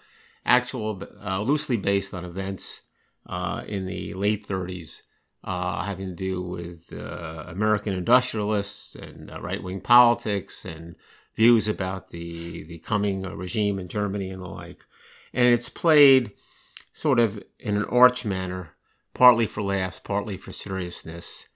actual 0.45 1.03
uh, 1.25 1.41
loosely 1.41 1.77
based 1.77 2.13
on 2.13 2.25
events 2.25 2.83
uh, 3.27 3.63
in 3.67 3.87
the 3.87 4.15
late 4.15 4.47
30s, 4.47 5.03
uh, 5.45 5.85
having 5.85 6.09
to 6.09 6.15
do 6.15 6.43
with 6.43 6.93
uh, 6.93 7.45
American 7.49 7.95
industrialists 7.95 8.95
and 8.95 9.31
uh, 9.31 9.41
right 9.41 9.63
wing 9.63 9.81
politics 9.81 10.65
and 10.65 10.95
views 11.35 11.69
about 11.69 12.11
the 12.11 12.63
the 12.65 12.79
coming 12.79 13.27
uh, 13.27 13.35
regime 13.35 13.79
in 13.79 13.89
Germany 13.89 14.31
and 14.31 14.43
the 14.43 14.49
like. 14.49 14.85
And 15.33 15.49
it's 15.49 15.69
played 15.69 16.33
sort 16.93 17.19
of 17.19 17.43
in 17.59 17.77
an 17.77 17.85
arch 17.85 18.25
manner, 18.25 18.75
partly 19.15 19.47
for 19.47 19.63
laughs, 19.63 19.99
partly 19.99 20.37
for 20.37 20.53
seriousness. 20.53 21.49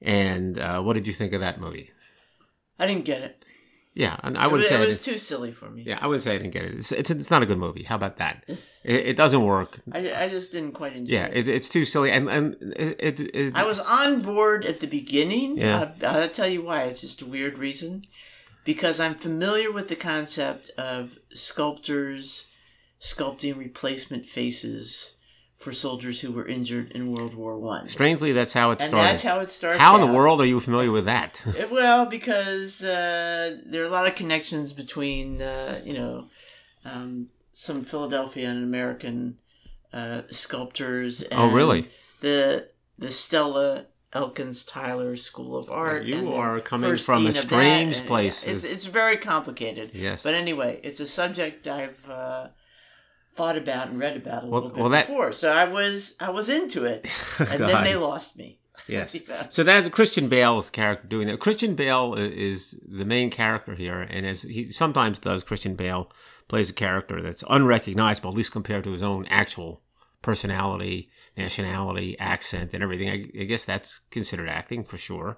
And 0.00 0.58
uh, 0.58 0.80
what 0.80 0.94
did 0.94 1.06
you 1.06 1.12
think 1.12 1.32
of 1.32 1.40
that 1.40 1.60
movie? 1.60 1.90
I 2.78 2.86
didn't 2.86 3.04
get 3.04 3.22
it. 3.22 3.44
Yeah, 3.98 4.16
and 4.22 4.38
I 4.38 4.44
It 4.44 4.52
would 4.52 4.60
was, 4.60 4.68
say 4.68 4.80
it 4.80 4.86
was 4.86 5.02
too 5.02 5.18
silly 5.18 5.50
for 5.50 5.68
me. 5.68 5.82
yeah, 5.82 5.98
I 6.00 6.06
would 6.06 6.22
say 6.22 6.36
I 6.36 6.38
didn't 6.38 6.52
get 6.52 6.64
it. 6.64 6.74
It's, 6.74 6.92
it's 6.92 7.10
it's 7.10 7.32
not 7.32 7.42
a 7.42 7.46
good 7.46 7.58
movie. 7.58 7.82
How 7.82 7.96
about 7.96 8.16
that? 8.18 8.44
It, 8.84 9.08
it 9.08 9.16
doesn't 9.16 9.44
work. 9.44 9.80
I, 9.92 9.98
I 10.24 10.28
just 10.30 10.52
didn't 10.52 10.72
quite 10.72 10.94
enjoy 10.94 11.12
it. 11.12 11.14
Yeah, 11.14 11.26
it. 11.26 11.48
it, 11.48 11.54
it's 11.56 11.68
too 11.68 11.84
silly, 11.84 12.10
and 12.12 12.30
and 12.30 12.56
it, 12.76 12.96
it, 13.00 13.20
it 13.34 13.54
I 13.56 13.64
was 13.64 13.80
on 13.80 14.22
board 14.22 14.64
at 14.64 14.78
the 14.80 14.86
beginning. 14.86 15.58
Yeah. 15.58 15.90
Uh, 16.02 16.06
I'll 16.06 16.28
tell 16.28 16.48
you 16.48 16.62
why. 16.62 16.84
It's 16.84 17.00
just 17.02 17.20
a 17.20 17.26
weird 17.26 17.58
reason. 17.58 18.06
Because 18.64 19.00
I'm 19.00 19.16
familiar 19.16 19.70
with 19.72 19.88
the 19.88 19.96
concept 19.96 20.70
of 20.78 21.18
sculptors 21.34 22.46
sculpting 23.00 23.58
replacement 23.58 24.26
faces 24.26 25.12
for 25.68 25.74
soldiers 25.74 26.22
who 26.22 26.32
were 26.32 26.46
injured 26.46 26.90
in 26.92 27.12
World 27.12 27.34
War 27.34 27.58
One. 27.58 27.88
Strangely, 27.88 28.32
that's 28.32 28.54
how 28.54 28.70
it 28.70 28.80
And 28.80 28.88
started. 28.88 29.08
that's 29.08 29.22
how 29.22 29.40
it 29.40 29.50
starts. 29.50 29.78
How 29.78 29.96
in 29.96 30.00
the 30.00 30.06
out. 30.06 30.14
world 30.14 30.40
are 30.40 30.46
you 30.46 30.60
familiar 30.60 30.90
with 30.90 31.04
that? 31.04 31.42
Uh, 31.46 31.66
Well, 31.70 32.06
because 32.06 32.82
uh, 32.82 33.58
there 33.66 33.82
are 33.82 33.86
a 33.86 33.90
lot 33.90 34.06
of 34.06 34.14
connections 34.14 34.72
between, 34.72 35.42
uh, 35.42 35.82
you 35.84 35.92
know, 35.92 36.24
um, 36.86 37.28
some 37.52 37.84
Philadelphia 37.84 38.48
and 38.48 38.64
American 38.64 39.36
uh, 39.92 40.22
sculptors. 40.30 41.22
And 41.22 41.38
Oh, 41.38 41.50
really? 41.50 41.88
The 42.22 42.70
the 42.98 43.10
Stella 43.10 43.88
Elkins 44.14 44.64
Tyler 44.64 45.16
School 45.16 45.58
of 45.58 45.70
Art. 45.70 46.04
You 46.04 46.32
are 46.32 46.60
coming 46.60 46.96
from 46.96 47.16
a 47.16 47.18
dean 47.18 47.28
of 47.28 47.34
that, 47.34 47.42
strange 47.42 47.96
yeah, 48.00 48.06
place. 48.06 48.46
It's 48.46 48.64
it's 48.64 48.86
very 48.86 49.18
complicated. 49.18 49.90
Yes. 49.92 50.22
But 50.22 50.32
anyway, 50.32 50.80
it's 50.82 51.00
a 51.00 51.06
subject 51.06 51.66
I've. 51.68 52.08
Uh, 52.08 52.48
thought 53.38 53.56
about 53.56 53.88
and 53.88 53.98
read 53.98 54.16
about 54.16 54.44
a 54.44 54.46
Well- 54.46 54.62
little 54.62 54.76
bit 54.76 54.80
well, 54.82 54.90
that- 54.90 55.06
before 55.06 55.32
so 55.32 55.50
i 55.52 55.64
was 55.64 56.14
i 56.20 56.28
was 56.30 56.48
into 56.48 56.84
it 56.84 57.06
and 57.38 57.60
then 57.60 57.84
they 57.84 57.96
lost 57.96 58.36
me 58.36 58.58
Yes. 58.86 59.16
So 59.50 59.64
that 59.64 59.90
Christian 59.92 60.28
Bale's 60.28 60.70
character 60.70 61.06
doing 61.08 61.26
that. 61.26 61.40
Christian 61.40 61.74
Bale 61.74 62.14
is 62.14 62.78
the 62.88 63.04
main 63.04 63.28
character 63.28 63.74
here, 63.74 64.00
and 64.00 64.24
as 64.24 64.42
he 64.42 64.70
sometimes 64.72 65.18
does, 65.18 65.42
Christian 65.44 65.74
Bale 65.74 66.10
plays 66.46 66.70
a 66.70 66.72
character 66.72 67.20
that's 67.20 67.44
unrecognizable, 67.50 68.30
at 68.30 68.36
least 68.36 68.52
compared 68.52 68.84
to 68.84 68.92
his 68.92 69.02
own 69.02 69.26
actual 69.26 69.82
personality, 70.22 71.10
nationality, 71.36 72.18
accent, 72.18 72.72
and 72.72 72.82
everything. 72.82 73.08
I, 73.10 73.40
I 73.42 73.44
guess 73.44 73.64
that's 73.64 73.98
considered 74.10 74.48
acting 74.48 74.84
for 74.84 74.96
sure. 74.96 75.36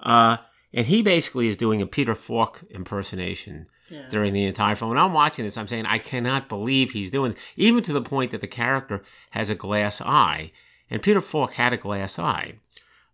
Uh, 0.00 0.38
and 0.72 0.86
he 0.86 1.02
basically 1.02 1.46
is 1.48 1.56
doing 1.56 1.80
a 1.82 1.86
Peter 1.86 2.14
Falk 2.14 2.62
impersonation 2.70 3.66
yeah. 3.88 4.08
during 4.10 4.32
the 4.32 4.44
entire 4.44 4.76
film. 4.76 4.90
When 4.90 4.98
I'm 4.98 5.12
watching 5.12 5.44
this, 5.44 5.56
I'm 5.56 5.68
saying 5.68 5.86
I 5.86 5.98
cannot 5.98 6.48
believe 6.48 6.90
he's 6.90 7.10
doing, 7.10 7.34
even 7.56 7.82
to 7.84 7.92
the 7.92 8.02
point 8.02 8.30
that 8.30 8.40
the 8.40 8.46
character 8.46 9.02
has 9.30 9.50
a 9.50 9.54
glass 9.54 10.00
eye, 10.00 10.52
and 10.90 11.02
Peter 11.02 11.20
Falk 11.20 11.54
had 11.54 11.72
a 11.72 11.76
glass 11.76 12.18
eye. 12.18 12.54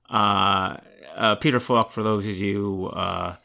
Uh, 0.08 0.76
uh, 1.16 1.34
Peter 1.36 1.60
Falk, 1.60 1.90
for 1.90 2.02
those 2.02 2.26
of 2.26 2.36
you, 2.36 2.90
uh, 2.92 3.36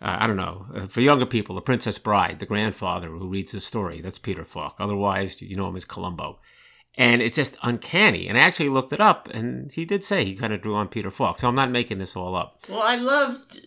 uh, 0.00 0.16
I 0.20 0.26
don't 0.26 0.36
know, 0.36 0.66
uh, 0.74 0.86
for 0.86 1.00
younger 1.00 1.26
people, 1.26 1.54
The 1.54 1.60
Princess 1.60 1.98
Bride, 1.98 2.38
the 2.38 2.46
grandfather 2.46 3.08
who 3.08 3.28
reads 3.28 3.52
the 3.52 3.60
story, 3.60 4.00
that's 4.00 4.18
Peter 4.18 4.44
Falk. 4.44 4.76
Otherwise, 4.78 5.40
you 5.40 5.56
know 5.56 5.68
him 5.68 5.76
as 5.76 5.84
Columbo. 5.84 6.38
And 6.96 7.22
it's 7.22 7.36
just 7.36 7.56
uncanny. 7.62 8.28
And 8.28 8.36
I 8.36 8.42
actually 8.42 8.68
looked 8.68 8.92
it 8.92 9.00
up, 9.00 9.28
and 9.32 9.72
he 9.72 9.84
did 9.84 10.04
say 10.04 10.24
he 10.24 10.34
kind 10.34 10.52
of 10.52 10.60
drew 10.60 10.74
on 10.74 10.88
Peter 10.88 11.10
Falk. 11.10 11.38
So 11.38 11.48
I'm 11.48 11.54
not 11.54 11.70
making 11.70 11.98
this 11.98 12.16
all 12.16 12.36
up. 12.36 12.58
well 12.68 12.82
i 12.82 12.96
loved 12.96 13.66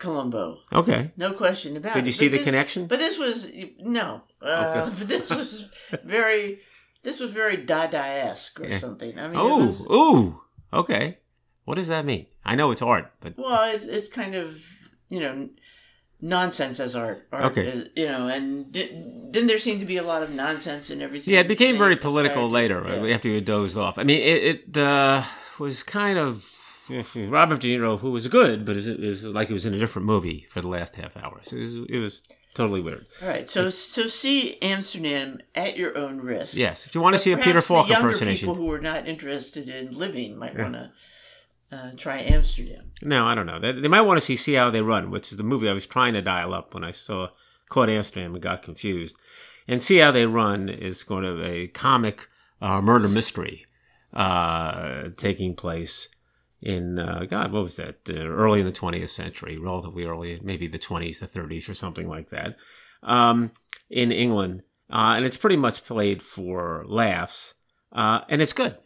columbo 0.00 0.58
Okay. 0.72 1.12
No 1.16 1.32
question 1.32 1.76
about 1.76 1.92
it. 1.96 2.00
Did 2.00 2.06
you 2.06 2.12
see 2.12 2.26
But 2.26 2.32
the 2.32 2.36
this- 2.38 2.44
connection? 2.50 2.86
But 2.88 2.98
this 2.98 3.16
was 3.18 3.50
no. 3.78 4.22
Uh, 4.42 4.48
Okay. 4.88 4.94
But 4.98 5.08
this 5.14 5.30
was 5.30 5.70
very. 6.04 6.60
This 7.02 7.18
was 7.20 7.30
very 7.30 7.56
Dada-esque 7.56 8.60
or 8.60 8.66
Yeah. 8.66 8.78
something. 8.78 9.18
I 9.18 9.28
mean, 9.28 9.36
Oh, 9.38 9.64
was, 9.66 9.86
ooh, 9.88 10.40
okay. 10.72 11.16
What 11.64 11.76
does 11.76 11.88
that 11.88 12.04
mean? 12.04 12.26
I 12.44 12.56
know 12.56 12.70
it's 12.72 12.82
art, 12.82 13.06
but 13.20 13.34
well, 13.38 13.72
it's 13.74 13.86
it's 13.86 14.08
kind 14.08 14.34
of 14.34 14.46
you 15.08 15.20
know 15.20 15.48
nonsense 16.20 16.80
as 16.80 16.94
art. 16.96 17.26
art 17.32 17.44
Okay. 17.52 17.66
is- 17.68 17.88
you 17.96 18.06
know, 18.06 18.28
and 18.28 18.70
di- 18.72 18.92
didn't 19.30 19.46
there 19.48 19.58
seem 19.58 19.78
to 19.80 19.86
be 19.86 19.96
a 19.96 20.02
lot 20.02 20.22
of 20.22 20.30
nonsense 20.30 20.90
and 20.90 21.00
everything? 21.02 21.32
yeah, 21.34 21.40
it 21.40 21.48
became 21.48 21.78
very 21.78 21.96
political 21.96 22.48
later 22.50 22.82
to- 22.82 23.02
uh, 23.04 23.14
after 23.14 23.28
you 23.28 23.40
dozed 23.40 23.76
off. 23.78 23.96
I 23.98 24.04
mean, 24.04 24.20
it, 24.20 24.40
it 24.52 24.76
uh, 24.78 25.22
was 25.58 25.82
kind 25.82 26.18
of 26.18 26.44
Robert 27.28 27.60
De 27.60 27.76
Niro, 27.76 27.98
who 27.98 28.10
was 28.10 28.28
good, 28.28 28.64
but 28.64 28.72
it 28.72 28.76
was, 28.76 28.88
it 28.88 29.00
was 29.00 29.24
like 29.24 29.50
it 29.50 29.52
was 29.52 29.66
in 29.66 29.74
a 29.74 29.78
different 29.78 30.06
movie 30.06 30.46
for 30.50 30.60
the 30.60 30.68
last 30.68 30.96
half 30.96 31.16
hour. 31.16 31.40
So 31.42 31.56
it 31.56 31.60
was, 31.60 31.76
it 31.76 31.98
was 31.98 32.22
totally 32.54 32.80
weird. 32.80 33.06
All 33.22 33.28
right, 33.28 33.48
so 33.48 33.70
so 33.70 34.06
see 34.06 34.58
Amsterdam 34.60 35.40
at 35.54 35.76
your 35.76 35.96
own 35.96 36.18
risk. 36.18 36.56
Yes, 36.56 36.86
if 36.86 36.94
you 36.94 37.00
want 37.00 37.14
to 37.14 37.18
see 37.18 37.32
a 37.32 37.38
Peter 37.38 37.62
Falk 37.62 37.86
the 37.86 37.92
younger 37.92 38.08
impersonation, 38.08 38.48
people 38.48 38.62
who 38.62 38.70
are 38.72 38.80
not 38.80 39.06
interested 39.08 39.68
in 39.68 39.92
living 39.92 40.36
might 40.36 40.58
want 40.58 40.74
to 40.74 40.90
uh, 41.72 41.90
try 41.96 42.18
Amsterdam. 42.18 42.92
no, 43.02 43.26
I 43.26 43.34
don't 43.34 43.46
know. 43.46 43.60
They, 43.60 43.72
they 43.72 43.88
might 43.88 44.02
want 44.02 44.18
to 44.18 44.24
see 44.24 44.36
See 44.36 44.54
How 44.54 44.70
They 44.70 44.82
Run, 44.82 45.10
which 45.10 45.30
is 45.30 45.38
the 45.38 45.44
movie 45.44 45.68
I 45.68 45.72
was 45.72 45.86
trying 45.86 46.14
to 46.14 46.22
dial 46.22 46.52
up 46.52 46.74
when 46.74 46.84
I 46.84 46.90
saw 46.90 47.28
caught 47.68 47.88
Amsterdam 47.88 48.34
and 48.34 48.42
got 48.42 48.62
confused. 48.62 49.16
And 49.68 49.80
See 49.80 49.98
How 49.98 50.10
They 50.10 50.26
Run 50.26 50.68
is 50.68 51.04
going 51.04 51.22
to 51.22 51.44
a 51.44 51.68
comic 51.68 52.28
uh, 52.60 52.80
murder 52.80 53.08
mystery 53.08 53.66
uh, 54.12 55.10
taking 55.16 55.54
place 55.54 56.08
in 56.62 56.98
uh, 56.98 57.24
God, 57.28 57.52
what 57.52 57.62
was 57.62 57.76
that? 57.76 57.96
Uh, 58.08 58.26
early 58.26 58.60
in 58.60 58.66
the 58.66 58.72
20th 58.72 59.08
century, 59.08 59.58
relatively 59.58 60.04
early, 60.04 60.40
maybe 60.42 60.66
the 60.66 60.78
20s, 60.78 61.20
the 61.20 61.26
30s, 61.26 61.68
or 61.68 61.74
something 61.74 62.08
like 62.08 62.30
that, 62.30 62.56
um, 63.02 63.50
in 63.88 64.12
England, 64.12 64.62
uh, 64.90 65.14
and 65.16 65.24
it's 65.24 65.36
pretty 65.36 65.56
much 65.56 65.84
played 65.84 66.22
for 66.22 66.84
laughs, 66.86 67.54
uh, 67.92 68.20
and 68.28 68.42
it's 68.42 68.52
good, 68.52 68.76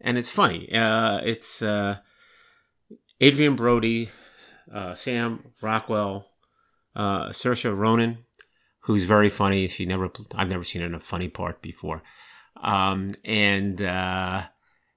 and 0.00 0.16
it's 0.16 0.30
funny. 0.30 0.72
Uh, 0.72 1.18
it's 1.24 1.60
uh, 1.60 1.98
Adrien 3.22 3.56
Brody, 3.56 4.10
uh, 4.72 4.94
Sam 4.94 5.52
Rockwell, 5.60 6.26
uh, 6.94 7.28
Saoirse 7.30 7.76
Ronan, 7.76 8.18
who's 8.80 9.04
very 9.04 9.30
funny. 9.30 9.66
She 9.66 9.86
never, 9.86 10.10
I've 10.34 10.50
never 10.50 10.64
seen 10.64 10.82
her 10.82 10.86
in 10.86 10.94
a 10.94 11.00
funny 11.00 11.28
part 11.28 11.62
before, 11.62 12.02
um, 12.62 13.10
and 13.24 13.82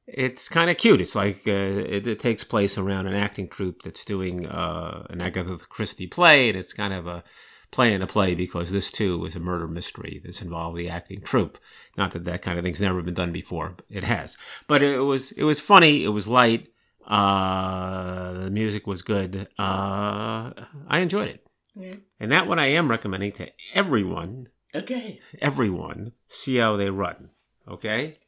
it's 0.08 0.48
kind 0.50 0.70
of 0.70 0.78
cute. 0.78 1.02
It's 1.02 1.16
like 1.16 1.42
uh, 1.48 1.52
it, 1.52 2.08
it 2.08 2.20
takes 2.20 2.44
place 2.44 2.78
around 2.78 3.08
an 3.08 3.14
acting 3.14 3.48
troupe 3.50 3.82
that's 3.84 4.06
doing 4.06 4.46
uh, 4.46 5.06
an 5.10 5.22
Agatha 5.22 5.58
Christie 5.70 6.08
play, 6.08 6.50
and 6.50 6.58
it's 6.58 6.74
kind 6.74 6.94
of 6.94 7.08
a 7.08 7.24
play 7.70 7.94
in 7.94 8.02
a 8.02 8.08
play 8.08 8.34
because 8.34 8.72
this 8.72 8.90
too 8.90 9.26
is 9.26 9.36
a 9.36 9.40
murder 9.42 9.68
mystery 9.68 10.22
that's 10.24 10.42
involved 10.42 10.78
the 10.78 10.90
acting 10.90 11.22
troupe. 11.22 11.58
Not 11.98 12.12
that 12.12 12.24
that 12.26 12.42
kind 12.42 12.58
of 12.58 12.64
thing's 12.64 12.80
never 12.82 13.02
been 13.02 13.14
done 13.14 13.32
before, 13.34 13.74
but 13.76 13.86
it 13.90 14.04
has. 14.06 14.38
But 14.68 14.82
it 14.82 15.00
was 15.00 15.32
it 15.32 15.44
was 15.44 15.60
funny. 15.60 16.04
It 16.04 16.10
was 16.10 16.28
light. 16.28 16.70
Uh, 17.06 18.34
the 18.34 18.52
music 18.52 18.86
was 18.86 19.02
good. 19.02 19.48
Uh, 19.58 20.52
I 20.88 21.00
enjoyed 21.00 21.30
it, 21.30 21.46
Yeah. 21.76 21.96
and 22.20 22.32
that 22.32 22.48
one 22.48 22.60
I 22.60 22.68
am 22.68 22.90
recommending 22.90 23.32
to 23.34 23.48
everyone. 23.74 24.48
Okay. 24.76 25.20
Everyone, 25.42 26.12
see 26.28 26.58
how 26.58 26.76
they 26.76 26.90
run. 26.90 27.30
Okay. 27.68 28.20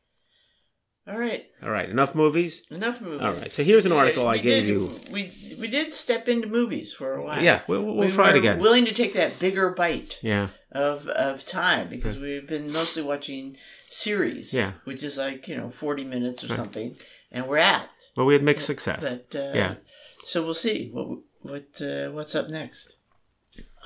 All 1.09 1.17
right. 1.17 1.45
All 1.63 1.71
right. 1.71 1.89
Enough 1.89 2.13
movies. 2.13 2.63
Enough 2.69 3.01
movies. 3.01 3.21
All 3.21 3.31
right, 3.33 3.49
so 3.49 3.63
here's 3.63 3.85
an 3.85 3.91
Yeah, 3.91 3.97
article 3.97 4.27
I 4.27 4.37
gave 4.37 4.65
did- 4.65 4.69
you. 4.69 4.91
We 5.11 5.31
we 5.59 5.67
did 5.67 5.91
step 5.91 6.27
into 6.27 6.47
movies 6.47 6.93
for 6.93 7.15
a 7.15 7.23
while. 7.23 7.41
Yeah, 7.41 7.61
we'll, 7.67 7.81
we'll 7.83 7.95
we 7.95 8.11
try 8.11 8.29
it 8.29 8.37
again. 8.37 8.59
Willing 8.59 8.85
to 8.85 8.93
take 8.93 9.13
that 9.13 9.39
bigger 9.39 9.71
bite 9.71 10.19
yeah. 10.21 10.49
of 10.71 11.07
of 11.07 11.45
time 11.45 11.89
because 11.89 12.17
we've 12.19 12.45
been 12.47 12.71
mostly 12.71 13.01
watching 13.01 13.57
series. 13.89 14.53
Yeah. 14.53 14.73
Which 14.83 15.03
is 15.03 15.17
like 15.17 15.47
you 15.47 15.57
know 15.57 15.69
forty 15.69 16.03
minutes 16.03 16.43
or 16.43 16.49
something, 16.49 16.95
and 17.31 17.47
we're 17.47 17.57
out. 17.57 17.89
Well, 18.15 18.27
we 18.27 18.33
had 18.33 18.43
mixed 18.43 18.67
success. 18.67 19.01
But 19.01 19.39
uh, 19.39 19.51
Yeah. 19.55 19.75
So 20.23 20.43
we'll 20.43 20.53
see 20.53 20.89
what 20.93 21.07
what 21.41 21.81
uh, 21.81 22.09
what's 22.11 22.35
up 22.35 22.49
next. 22.49 22.95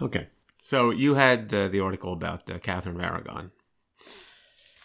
Okay. 0.01 0.27
So 0.61 0.91
you 0.91 1.15
had 1.15 1.53
uh, 1.53 1.67
the 1.69 1.79
article 1.79 2.13
about 2.13 2.49
uh, 2.49 2.57
Catherine 2.59 2.95
of 2.97 3.01
Aragon. 3.03 3.51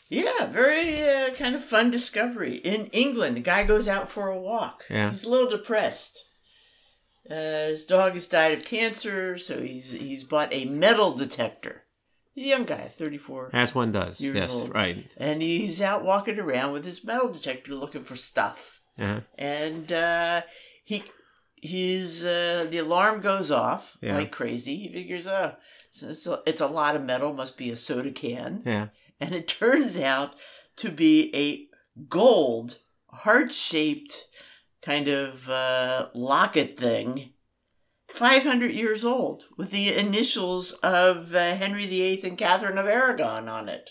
Yeah, 0.09 0.47
very 0.47 1.03
uh, 1.03 1.35
kind 1.35 1.55
of 1.55 1.63
fun 1.63 1.91
discovery. 1.91 2.57
In 2.57 2.87
England, 2.87 3.37
a 3.37 3.41
guy 3.41 3.65
goes 3.65 3.87
out 3.87 4.11
for 4.11 4.29
a 4.29 4.41
walk. 4.41 4.85
Yeah. 4.89 5.11
He's 5.11 5.25
a 5.25 5.29
little 5.31 5.51
depressed. 5.51 6.25
Uh, 7.31 7.69
his 7.69 7.85
dog 7.85 8.13
has 8.15 8.27
died 8.27 8.57
of 8.57 8.65
cancer, 8.65 9.37
so 9.37 9.61
he's 9.61 9.93
he's 9.93 10.25
bought 10.25 10.49
a 10.53 10.65
metal 10.65 11.13
detector. 11.15 11.85
He's 12.35 12.47
a 12.47 12.49
young 12.49 12.65
guy, 12.65 12.91
34. 12.97 13.51
As 13.53 13.75
one 13.75 13.93
does. 13.93 14.21
Years 14.21 14.37
yes. 14.37 14.55
old. 14.55 14.73
Right. 14.73 15.11
And 15.19 15.43
he's 15.43 15.83
out 15.83 16.05
walking 16.05 16.39
around 16.39 16.73
with 16.73 16.85
his 16.85 17.05
metal 17.05 17.29
detector 17.31 17.75
looking 17.75 18.05
for 18.05 18.17
stuff. 18.17 18.81
Uh-huh. 18.99 19.21
And 19.37 19.93
uh, 19.93 20.43
he 20.85 21.05
his 21.61 22.25
uh, 22.25 22.67
the 22.71 22.79
alarm 22.79 23.21
goes 23.21 23.51
off 23.51 23.99
Yeah. 24.01 24.17
like 24.17 24.31
crazy. 24.33 24.77
He 24.77 24.93
figures, 24.93 25.27
oh, 25.27 25.57
it's, 25.89 26.03
it's, 26.03 26.27
a, 26.27 26.41
it's 26.47 26.61
a 26.61 26.67
lot 26.67 26.97
of 26.97 27.05
metal, 27.05 27.33
must 27.33 27.59
be 27.59 27.71
a 27.71 27.77
soda 27.77 28.11
can 28.13 28.63
Yeah. 28.65 28.89
and 29.21 29.35
it 29.35 29.49
turns 29.49 29.99
out 29.99 30.35
to 30.77 30.91
be 30.91 31.31
a 31.35 31.67
gold 32.09 32.79
heart 33.09 33.53
shaped 33.53 34.27
kind 34.83 35.09
of 35.09 35.49
uh, 35.49 36.09
locket 36.15 36.79
thing 36.79 37.31
500 38.09 38.71
years 38.71 39.05
old 39.05 39.45
with 39.57 39.71
the 39.71 39.95
initials 39.95 40.73
of 40.83 41.35
uh, 41.35 41.57
henry 41.57 41.87
viii 41.87 42.21
and 42.23 42.39
catherine 42.39 42.79
of 42.79 42.87
aragon 42.87 43.49
on 43.49 43.69
it 43.69 43.91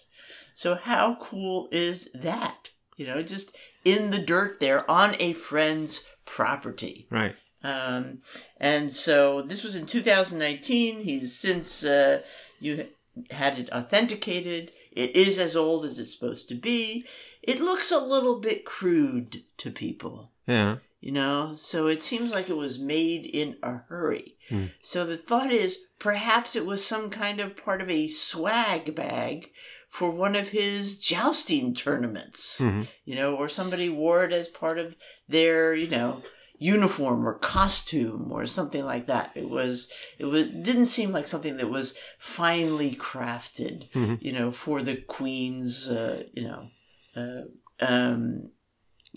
so 0.53 0.75
how 0.75 1.15
cool 1.19 1.67
is 1.71 2.09
that 2.13 2.69
you 2.95 3.05
know 3.05 3.21
just 3.21 3.55
in 3.83 4.11
the 4.11 4.19
dirt 4.19 4.59
there 4.59 4.89
on 4.89 5.15
a 5.19 5.33
friend's 5.33 6.05
property 6.25 7.07
Right. 7.11 7.35
um, 7.63 8.21
and 8.57 8.91
so 8.91 9.41
this 9.41 9.63
was 9.63 9.75
in 9.75 9.85
2019. 9.85 11.01
He's 11.01 11.35
since 11.37 11.83
uh, 11.83 12.21
you 12.59 12.87
had 13.31 13.57
it 13.57 13.69
authenticated. 13.71 14.71
It 14.97 15.15
is 15.15 15.37
as 15.37 15.55
old 15.55 15.85
as 15.85 15.99
it's 15.99 16.11
supposed 16.17 16.49
to 16.49 16.55
be. 16.55 17.05
It 17.43 17.61
looks 17.61 17.91
a 17.91 17.99
little 17.99 18.39
bit 18.39 18.65
crude 18.65 19.43
to 19.57 19.69
people, 19.71 20.31
Yeah. 20.47 20.77
you 20.99 21.11
know. 21.11 21.53
So 21.55 21.87
it 21.87 22.01
seems 22.01 22.33
like 22.33 22.49
it 22.49 22.57
was 22.57 22.79
made 22.79 23.25
in 23.27 23.57
a 23.61 23.77
hurry. 23.89 24.37
Hmm. 24.49 24.65
So 24.81 25.05
the 25.05 25.15
thought 25.17 25.51
is 25.51 25.85
perhaps 25.99 26.55
it 26.55 26.65
was 26.65 26.83
some 26.83 27.09
kind 27.11 27.39
of 27.39 27.55
part 27.55 27.81
of 27.81 27.89
a 27.91 28.07
swag 28.07 28.95
bag 28.95 29.51
for 29.89 30.09
one 30.11 30.35
of 30.35 30.49
his 30.49 30.97
jousting 30.97 31.73
tournaments, 31.75 32.59
Mhm. 32.59 32.87
you 33.05 33.15
know, 33.15 33.35
or 33.35 33.47
somebody 33.47 33.89
wore 33.89 34.23
it 34.25 34.33
as 34.33 34.47
part 34.47 34.79
of 34.79 34.95
their, 35.29 35.73
you 35.75 35.87
know, 35.87 36.23
uniform 36.59 37.27
or 37.27 37.35
costume 37.35 38.31
or 38.31 38.45
something 38.45 38.83
like 38.85 39.07
that. 39.07 39.31
It 39.35 39.49
was 39.49 39.91
it 40.17 40.25
was 40.25 40.49
didn't 40.49 40.87
seem 40.87 41.11
like 41.11 41.27
something 41.27 41.57
that 41.57 41.69
was 41.69 41.97
finely 42.19 42.95
crafted, 42.95 43.89
Mhm. 43.91 44.17
you 44.21 44.31
know, 44.31 44.51
for 44.51 44.81
the 44.81 44.95
queen's, 44.95 45.87
uh, 45.89 46.23
you 46.33 46.43
know, 46.43 46.69
uh, 47.15 47.85
um, 47.85 48.49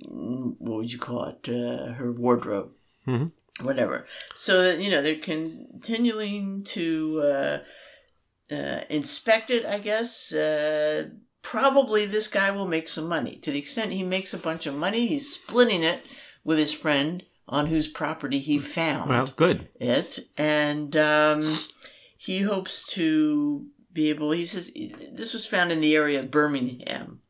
what 0.07 0.77
would 0.79 0.93
you 0.93 0.99
call 0.99 1.25
it? 1.25 1.49
Uh, 1.49 1.93
her 1.95 2.13
wardrobe, 2.13 2.73
Mhm. 3.07 3.33
whatever. 3.63 4.07
So 4.35 4.63
that 4.63 4.81
you 4.83 4.91
know 4.91 5.03
they're 5.03 5.17
continuing 5.17 6.63
to 6.65 7.21
uh, 7.23 7.59
uh, 8.55 8.81
inspect 8.91 9.51
it. 9.51 9.65
I 9.67 9.79
guess. 9.79 10.33
Uh, 10.33 11.11
Probably 11.43 12.05
this 12.05 12.29
guy 12.29 12.51
will 12.51 12.69
make 12.69 12.87
some 12.87 13.09
money. 13.09 13.37
To 13.37 13.51
the 13.51 13.59
extent 13.59 13.93
he 13.95 14.03
makes 14.03 14.35
a 14.35 14.39
bunch 14.39 14.67
of 14.67 14.75
money, 14.75 15.07
he's 15.07 15.33
splitting 15.33 15.83
it 15.83 16.01
with 16.45 16.59
his 16.59 16.71
friend 16.71 17.25
on 17.49 17.67
whose 17.67 17.89
property 17.89 18.39
he 18.39 18.59
found 18.59 19.09
Well, 19.11 19.27
good. 19.37 19.69
it, 19.81 20.21
and 20.37 20.97
um, 20.97 21.59
he 22.17 22.43
hopes 22.43 22.85
to 22.95 23.67
be 23.93 24.11
able. 24.11 24.31
He 24.33 24.45
says 24.45 24.73
this 25.13 25.33
was 25.33 25.47
found 25.47 25.73
in 25.73 25.81
the 25.81 25.97
area 25.97 26.21
of 26.21 26.31
Birmingham, 26.31 27.21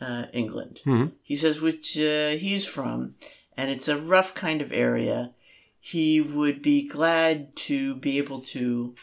uh, 0.00 0.26
England. 0.32 0.80
Mhm. 0.84 1.12
He 1.22 1.36
says 1.36 1.60
which 1.60 1.96
uh, 1.98 2.30
he's 2.30 2.66
from, 2.66 3.14
and 3.56 3.70
it's 3.70 3.86
a 3.88 4.00
rough 4.00 4.34
kind 4.34 4.60
of 4.60 4.72
area. 4.72 5.32
He 5.78 6.20
would 6.20 6.62
be 6.62 6.88
glad 6.88 7.54
to 7.56 7.94
be 7.96 8.18
able 8.18 8.40
to 8.40 8.94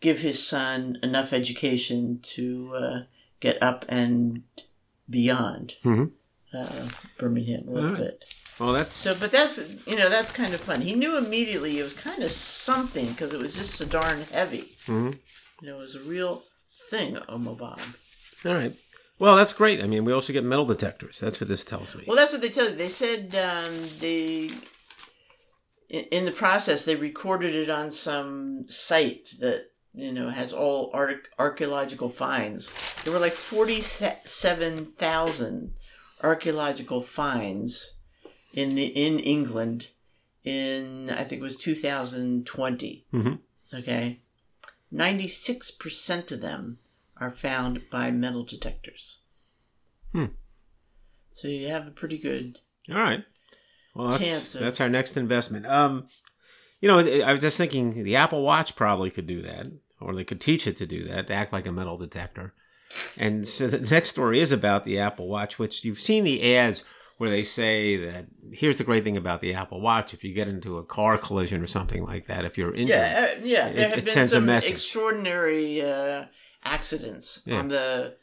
give 0.00 0.18
his 0.20 0.44
son 0.44 0.98
enough 1.02 1.32
education 1.32 2.18
to 2.22 2.74
uh, 2.74 3.00
get 3.38 3.62
up 3.62 3.84
and 3.88 4.42
beyond 5.08 5.76
Mhm. 5.84 6.10
uh, 6.54 6.88
Birmingham 7.18 7.68
a 7.68 7.70
little 7.70 7.90
right. 7.92 7.98
bit. 8.00 8.24
Well, 8.62 8.72
that's 8.74 8.94
So, 8.94 9.14
but 9.18 9.32
that's 9.32 9.60
you 9.88 9.96
know 9.96 10.08
that's 10.08 10.30
kind 10.30 10.54
of 10.54 10.60
fun. 10.60 10.82
He 10.82 10.94
knew 10.94 11.18
immediately 11.18 11.80
it 11.80 11.82
was 11.82 11.94
kind 11.94 12.22
of 12.22 12.30
something 12.30 13.08
because 13.08 13.32
it 13.32 13.40
was 13.40 13.56
just 13.56 13.74
so 13.74 13.84
darn 13.84 14.22
heavy. 14.32 14.76
Mhm. 14.86 15.18
You 15.60 15.68
know, 15.68 15.76
it 15.78 15.80
was 15.80 15.96
a 15.96 16.00
real 16.00 16.44
thing, 16.88 17.16
Omo 17.28 17.58
Bomb. 17.58 17.80
all 18.44 18.54
right. 18.54 18.72
Well, 19.18 19.34
that's 19.34 19.52
great. 19.52 19.82
I 19.82 19.88
mean, 19.88 20.04
we 20.04 20.12
also 20.12 20.32
get 20.32 20.44
metal 20.44 20.64
detectors. 20.64 21.18
That's 21.18 21.40
what 21.40 21.48
this 21.48 21.64
tells 21.64 21.96
me. 21.96 22.04
Well, 22.06 22.16
that's 22.16 22.32
what 22.32 22.40
they 22.40 22.50
tell 22.50 22.68
you. 22.68 22.76
They 22.76 22.88
said 22.88 23.34
um, 23.34 23.74
they 23.98 24.50
in, 25.88 26.24
the 26.24 26.30
process 26.32 26.84
they 26.84 26.96
recorded 26.96 27.54
it 27.56 27.68
on 27.68 27.90
some 27.90 28.64
site 28.68 29.28
that 29.40 29.66
you 29.92 30.12
know 30.12 30.30
has 30.30 30.52
all 30.52 30.90
arch- 30.94 31.26
archaeological 31.36 32.10
finds. 32.10 32.70
There 33.02 33.12
were 33.12 33.18
like 33.18 33.32
forty 33.32 33.80
seven 33.80 34.86
thousand 34.86 35.74
archaeological 36.22 37.02
finds 37.02 37.90
in 38.52 38.74
the 38.74 38.84
in 38.86 39.18
England 39.18 39.88
in 40.44 41.10
I 41.10 41.24
think 41.24 41.40
it 41.40 41.44
was 41.44 41.56
two 41.56 41.74
thousand 41.74 42.46
twenty. 42.46 43.04
Mhm. 43.12 43.38
Okay, 43.74 44.20
ninety 44.90 45.28
six 45.28 45.70
percent 45.70 46.32
of 46.32 46.40
them 46.40 46.78
are 47.18 47.30
found 47.30 47.82
by 47.90 48.10
metal 48.10 48.44
detectors. 48.44 49.18
Hmm. 50.12 50.26
So 51.32 51.48
you 51.48 51.68
have 51.68 51.86
a 51.86 51.90
pretty 51.92 52.18
good 52.18 52.60
All 52.90 52.96
right. 52.96 53.24
Well, 53.94 54.08
that's, 54.08 54.22
Chance 54.22 54.54
of- 54.56 54.60
that's 54.60 54.80
our 54.80 54.88
next 54.88 55.16
investment. 55.16 55.66
Um, 55.66 56.08
you 56.80 56.88
know, 56.88 56.98
I 56.98 57.32
was 57.32 57.40
just 57.40 57.56
thinking 57.56 58.02
the 58.02 58.16
Apple 58.16 58.42
Watch 58.42 58.74
probably 58.74 59.10
could 59.10 59.26
do 59.26 59.42
that, 59.42 59.66
or 60.00 60.14
they 60.14 60.24
could 60.24 60.40
teach 60.40 60.66
it 60.66 60.76
to 60.78 60.86
do 60.86 61.06
that, 61.08 61.28
to 61.28 61.32
act 61.34 61.52
like 61.52 61.66
a 61.66 61.72
metal 61.72 61.96
detector. 61.96 62.54
And 63.16 63.46
so 63.46 63.68
the 63.68 63.78
next 63.78 64.10
story 64.10 64.40
is 64.40 64.50
about 64.52 64.84
the 64.84 64.98
Apple 64.98 65.28
Watch, 65.28 65.58
which 65.58 65.84
you've 65.84 66.00
seen 66.00 66.24
the 66.24 66.56
ads 66.56 66.84
where 67.18 67.30
they 67.30 67.42
say 67.42 67.96
that 67.96 68.26
here's 68.52 68.76
the 68.76 68.84
great 68.84 69.04
thing 69.04 69.16
about 69.16 69.40
the 69.40 69.54
Apple 69.54 69.80
Watch: 69.80 70.12
if 70.14 70.24
you 70.24 70.32
get 70.34 70.48
into 70.48 70.78
a 70.78 70.84
car 70.84 71.18
collision 71.18 71.62
or 71.62 71.66
something 71.66 72.04
like 72.04 72.26
that, 72.26 72.44
if 72.44 72.56
you're 72.58 72.74
injured, 72.74 72.88
Yeah, 72.96 73.28
uh, 73.36 73.40
yeah. 73.42 73.68
It- 73.68 73.74
There 73.76 73.88
have 73.88 73.98
it 73.98 74.04
been 74.04 74.14
sends 74.14 74.34
a 74.34 74.40
message. 74.40 74.72
extraordinary 74.72 75.82
uh, 75.82 76.24
accidents 76.64 77.42
Yeah. 77.46 77.58
on 77.58 77.68
the 77.68 78.16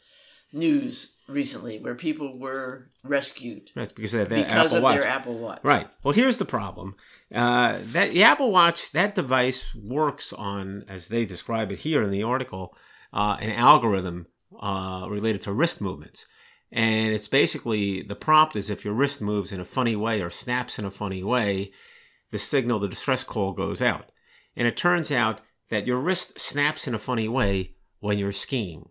news 0.51 1.15
recently 1.27 1.77
where 1.79 1.93
people 1.93 2.39
were 2.39 2.89
rescued 3.03 3.69
that's 3.75 3.91
because 3.91 4.13
of 4.15 4.29
that 4.29 4.35
because 4.47 4.65
Apple 4.73 4.77
of 4.77 4.83
Watch. 4.83 4.95
their 4.97 5.07
Apple 5.07 5.37
Watch. 5.37 5.59
Right. 5.63 5.87
Well, 6.03 6.13
here's 6.13 6.37
the 6.37 6.45
problem. 6.45 6.95
Uh, 7.33 7.77
that 7.91 8.09
the 8.11 8.23
Apple 8.23 8.51
Watch, 8.51 8.91
that 8.93 9.13
device 9.13 9.75
works 9.75 10.33
on, 10.33 10.83
as 10.87 11.07
they 11.07 11.25
describe 11.25 11.71
it 11.71 11.79
here 11.79 12.01
in 12.01 12.09
the 12.09 12.23
article, 12.23 12.75
uh, 13.13 13.37
an 13.39 13.51
algorithm 13.51 14.25
uh, 14.59 15.05
related 15.07 15.41
to 15.43 15.53
wrist 15.53 15.79
movements. 15.81 16.25
And 16.71 17.13
it's 17.13 17.27
basically 17.27 18.01
the 18.03 18.15
prompt 18.15 18.55
is 18.55 18.69
if 18.69 18.85
your 18.85 18.93
wrist 18.93 19.21
moves 19.21 19.51
in 19.51 19.59
a 19.59 19.65
funny 19.65 19.95
way 19.95 20.21
or 20.21 20.29
snaps 20.29 20.77
in 20.77 20.85
a 20.85 20.91
funny 20.91 21.23
way, 21.23 21.71
the 22.31 22.37
signal, 22.37 22.79
the 22.79 22.87
distress 22.87 23.23
call 23.23 23.53
goes 23.53 23.81
out. 23.81 24.11
And 24.55 24.67
it 24.67 24.77
turns 24.77 25.11
out 25.11 25.41
that 25.69 25.87
your 25.87 25.99
wrist 25.99 26.39
snaps 26.39 26.87
in 26.87 26.93
a 26.93 26.99
funny 26.99 27.27
way 27.27 27.73
when 27.99 28.17
you're 28.17 28.31
skiing. 28.31 28.89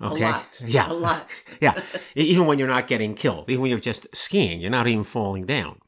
Okay. 0.00 0.24
A 0.24 0.28
lot. 0.28 0.62
Yeah. 0.66 0.90
A 0.90 0.94
lot. 0.94 1.42
yeah. 1.60 1.80
Even 2.14 2.46
when 2.46 2.58
you're 2.58 2.68
not 2.68 2.86
getting 2.86 3.14
killed, 3.14 3.48
even 3.48 3.62
when 3.62 3.70
you're 3.70 3.80
just 3.80 4.14
skiing, 4.14 4.60
you're 4.60 4.70
not 4.70 4.86
even 4.86 5.04
falling 5.04 5.46
down. 5.46 5.78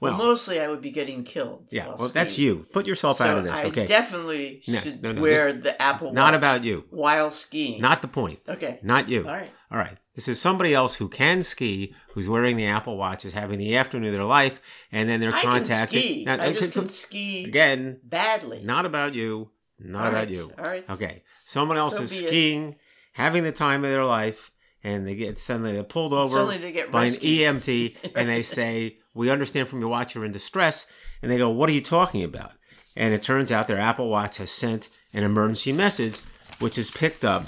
Well, 0.00 0.16
Well, 0.16 0.26
mostly 0.26 0.60
I 0.60 0.68
would 0.68 0.80
be 0.82 0.90
getting 0.90 1.24
killed. 1.24 1.68
yeah, 1.70 1.86
well, 1.88 2.08
that's 2.08 2.38
you. 2.38 2.64
Put 2.72 2.86
yourself 2.86 3.20
out 3.20 3.38
of 3.38 3.44
this, 3.44 3.54
I 3.54 3.66
okay? 3.66 3.86
definitely 3.86 4.62
No, 4.68 4.78
should 4.78 5.02
no, 5.02 5.12
no, 5.12 5.22
wear 5.22 5.52
the 5.52 5.80
Apple 5.80 6.08
Watch 6.08 6.14
Not 6.14 6.34
about 6.34 6.64
you. 6.64 6.84
while 6.90 7.30
skiing. 7.30 7.80
Not 7.80 8.02
the 8.02 8.08
point. 8.08 8.40
okay. 8.48 8.78
Not 8.82 9.08
you. 9.08 9.20
All 9.26 9.32
right. 9.34 9.50
All 9.70 9.78
right. 9.78 9.96
This 10.14 10.28
is 10.28 10.40
somebody 10.40 10.72
else 10.72 10.94
who 10.96 11.08
can 11.08 11.42
ski, 11.42 11.94
who's 12.10 12.28
wearing 12.28 12.56
the 12.56 12.66
Apple 12.66 12.96
Watch, 12.96 13.24
is 13.24 13.32
having 13.34 13.58
the 13.58 13.76
afternoon 13.76 14.08
of 14.08 14.14
their 14.14 14.24
life, 14.24 14.60
and 14.90 15.08
then 15.08 15.20
they're 15.20 15.34
I 15.34 15.42
can 15.42 15.64
ski. 15.64 16.24
Now, 16.24 16.42
I 16.42 16.52
just 16.52 16.70
uh, 16.76 16.80
can 16.80 16.88
ski 16.88 17.44
Again, 17.44 18.00
badly. 18.02 18.62
not 18.64 18.86
about 18.86 19.14
you. 19.14 19.50
Not 19.78 20.02
All 20.04 20.08
about 20.08 20.18
right, 20.20 20.30
you. 20.30 20.52
All 20.58 20.64
right. 20.64 20.84
Okay. 20.88 21.22
Someone 21.28 21.76
else 21.76 21.96
So 21.96 22.02
is 22.04 22.10
be 22.18 22.24
it. 22.24 22.28
skiing, 22.28 22.76
having 23.12 23.42
the 23.44 23.52
time 23.52 23.84
of 23.84 23.90
their 23.90 24.04
life, 24.06 24.52
and 24.82 25.06
they 25.06 25.16
get 25.16 25.38
suddenly 25.38 25.72
they're 25.74 25.82
pulled 25.82 26.14
over 26.14 26.32
Suddenly 26.32 26.58
they 26.58 26.72
get 26.72 26.90
by 26.90 27.02
rescued. 27.02 27.42
an 27.48 27.60
EMT, 27.60 27.96
and 28.14 28.28
they 28.28 28.40
say, 28.42 28.98
"We 29.16 29.30
understand 29.30 29.68
from 29.68 29.80
your 29.80 29.88
watch 29.88 30.14
you're 30.14 30.24
in 30.24 30.32
distress." 30.32 30.86
And 31.22 31.30
they 31.30 31.38
go, 31.38 31.50
"What 31.50 31.68
are 31.68 31.72
you 31.72 31.80
talking 31.80 32.22
about?" 32.22 32.52
And 32.94 33.12
it 33.12 33.22
turns 33.22 33.50
out 33.52 33.68
their 33.68 33.78
Apple 33.78 34.08
Watch 34.08 34.38
has 34.38 34.50
sent 34.50 34.88
an 35.12 35.24
emergency 35.24 35.72
message, 35.72 36.20
which 36.60 36.78
is 36.78 36.90
picked 36.90 37.24
up 37.24 37.44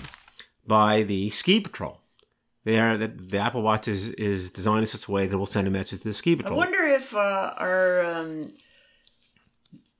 by 0.66 1.02
the 1.02 1.30
ski 1.30 1.60
patrol. 1.60 2.00
They 2.64 2.78
are 2.78 2.96
the, 2.98 3.08
the 3.08 3.38
Apple 3.38 3.62
Watch 3.62 3.88
is, 3.88 4.10
is 4.10 4.50
designed 4.50 4.80
in 4.80 4.86
such 4.86 5.08
a 5.08 5.10
way 5.10 5.26
that 5.26 5.34
it 5.34 5.38
will 5.38 5.46
send 5.46 5.66
a 5.66 5.70
message 5.70 6.02
to 6.02 6.08
the 6.08 6.14
ski 6.14 6.36
patrol. 6.36 6.60
I 6.60 6.64
wonder 6.64 6.86
if 6.86 7.14
uh, 7.14 7.54
our 7.56 8.04
um, 8.04 8.52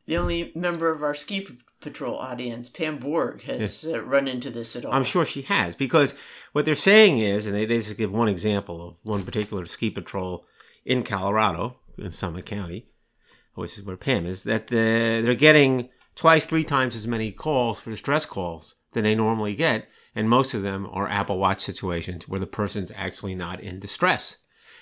the 0.07 0.19
only 0.19 0.53
member 0.55 0.93
of 0.93 1.03
our 1.03 1.15
ski 1.15 1.43
p- 1.43 1.59
patrol 1.81 2.19
audience, 2.19 2.69
Pam 2.69 2.99
Borg, 2.99 3.43
has 3.45 3.87
uh, 3.87 4.03
run 4.03 4.29
into 4.29 4.51
this 4.51 4.77
at 4.77 4.85
all. 4.85 4.93
I'm 4.93 5.05
sure 5.05 5.25
she 5.25 5.43
has 5.43 5.77
because 5.77 6.15
what 6.53 6.65
they're 6.65 6.75
saying 6.75 7.19
is, 7.21 7.47
and 7.47 7.55
they, 7.55 7.65
they 7.65 7.77
just 7.77 7.97
give 7.97 8.13
one 8.13 8.29
example 8.29 8.87
of 8.87 8.97
one 9.03 9.23
particular 9.23 9.65
ski 9.65 9.89
patrol 9.89 10.45
in 10.89 11.03
Colorado, 11.03 11.77
in 11.99 12.11
Summit 12.11 12.47
County, 12.47 12.87
which 13.55 13.77
is 13.77 13.85
where 13.85 13.99
Pam 13.99 14.25
is, 14.25 14.45
that 14.45 14.73
uh, 14.73 15.23
they're 15.23 15.35
getting 15.35 15.91
twice, 16.15 16.47
three 16.47 16.65
times 16.65 16.97
as 16.97 17.07
many 17.07 17.31
calls 17.31 17.79
for 17.79 17.91
distress 17.91 18.25
calls 18.25 18.77
than 18.95 19.05
they 19.05 19.15
normally 19.15 19.55
get, 19.55 19.87
and 20.15 20.31
most 20.31 20.55
of 20.55 20.63
them 20.63 20.89
are 20.91 21.07
Apple 21.07 21.39
Watch 21.39 21.61
situations 21.61 22.27
where 22.27 22.41
the 22.41 22.47
person's 22.47 22.91
actually 22.97 23.35
not 23.35 23.61
in 23.61 23.79
distress. 23.79 24.39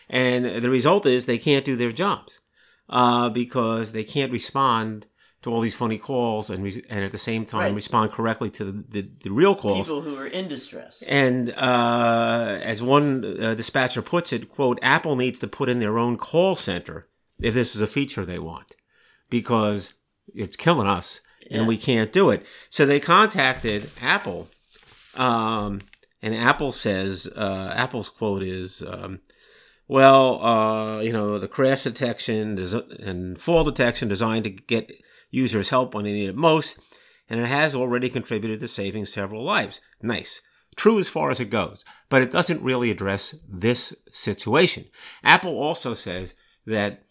And 0.09 0.63
the 0.63 0.71
result 0.71 1.07
is 1.07 1.27
they 1.27 1.39
can't 1.39 1.65
do 1.65 1.75
their 1.75 1.91
jobs 1.91 2.41
uh, 2.89 3.29
because 3.29 3.91
they 3.91 4.05
can't 4.05 4.31
respond 4.31 5.09
to 5.47 5.53
all 5.53 5.61
these 5.61 5.77
funny 5.77 5.97
calls 5.97 6.51
and, 6.51 6.65
re- 6.65 6.83
and 6.91 7.05
at 7.05 7.13
the 7.13 7.19
same 7.19 7.47
time 7.47 7.61
Right. 7.61 7.75
respond 7.75 8.11
correctly 8.13 8.51
to 8.51 8.65
the, 8.65 8.85
the, 8.89 9.11
the 9.23 9.31
real 9.31 9.55
calls. 9.55 9.87
people 9.87 10.03
who 10.03 10.17
are 10.19 10.27
in 10.27 10.49
distress. 10.49 11.03
And 11.03 11.51
uh, 11.57 12.59
as 12.63 12.83
one 12.83 13.25
uh, 13.25 13.55
dispatcher 13.55 14.03
puts 14.03 14.33
it, 14.33 14.49
quote, 14.51 14.79
Apple 14.83 15.15
needs 15.15 15.39
to 15.39 15.47
put 15.47 15.69
in 15.69 15.79
their 15.79 15.99
own 15.99 16.17
call 16.17 16.57
center 16.57 17.07
if 17.41 17.55
this 17.55 17.77
is 17.77 17.81
a 17.81 17.87
feature 17.87 18.25
they 18.25 18.41
want 18.41 18.75
because 19.31 19.95
it's 20.35 20.57
killing 20.57 20.89
us 20.89 21.21
and 21.49 21.69
we 21.69 21.77
can't 21.77 22.13
do 22.13 22.31
it. 22.31 22.45
So 22.69 22.85
they 22.85 22.99
contacted 22.99 23.89
Apple. 24.03 24.49
Um, 25.15 25.81
and 26.21 26.35
Apple 26.35 26.73
says, 26.73 27.29
uh, 27.37 27.73
Apple's 27.77 28.09
quote 28.09 28.43
is, 28.43 28.83
um, 28.83 29.21
well, 29.87 30.45
uh, 30.45 31.01
you 31.01 31.13
know, 31.13 31.39
the 31.39 31.47
crash 31.47 31.85
detection 31.85 32.59
and 33.01 33.41
fall 33.41 33.63
detection 33.63 34.09
designed 34.09 34.43
to 34.45 34.51
get 34.51 34.91
users 35.31 35.71
help 35.71 35.95
when 35.95 36.05
they 36.05 36.13
need 36.13 36.29
it 36.29 36.37
most, 36.37 36.79
and 37.29 37.41
it 37.41 37.47
has 37.47 37.75
already 37.75 38.09
contributed 38.09 38.61
to 38.61 38.69
saving 38.69 39.05
several 39.05 39.43
lives. 39.43 39.81
Nice. 40.03 40.43
True 40.77 40.99
as 40.99 41.09
far 41.09 41.31
as 41.31 41.41
it 41.41 41.51
goes, 41.51 41.85
but 42.09 42.23
it 42.23 42.31
doesn't 42.31 42.63
really 42.63 42.91
address 42.91 43.35
this 43.49 43.95
situation. 44.11 44.85
Apple 45.25 45.59
also 45.59 45.95
says 45.95 46.35
that 46.67 47.05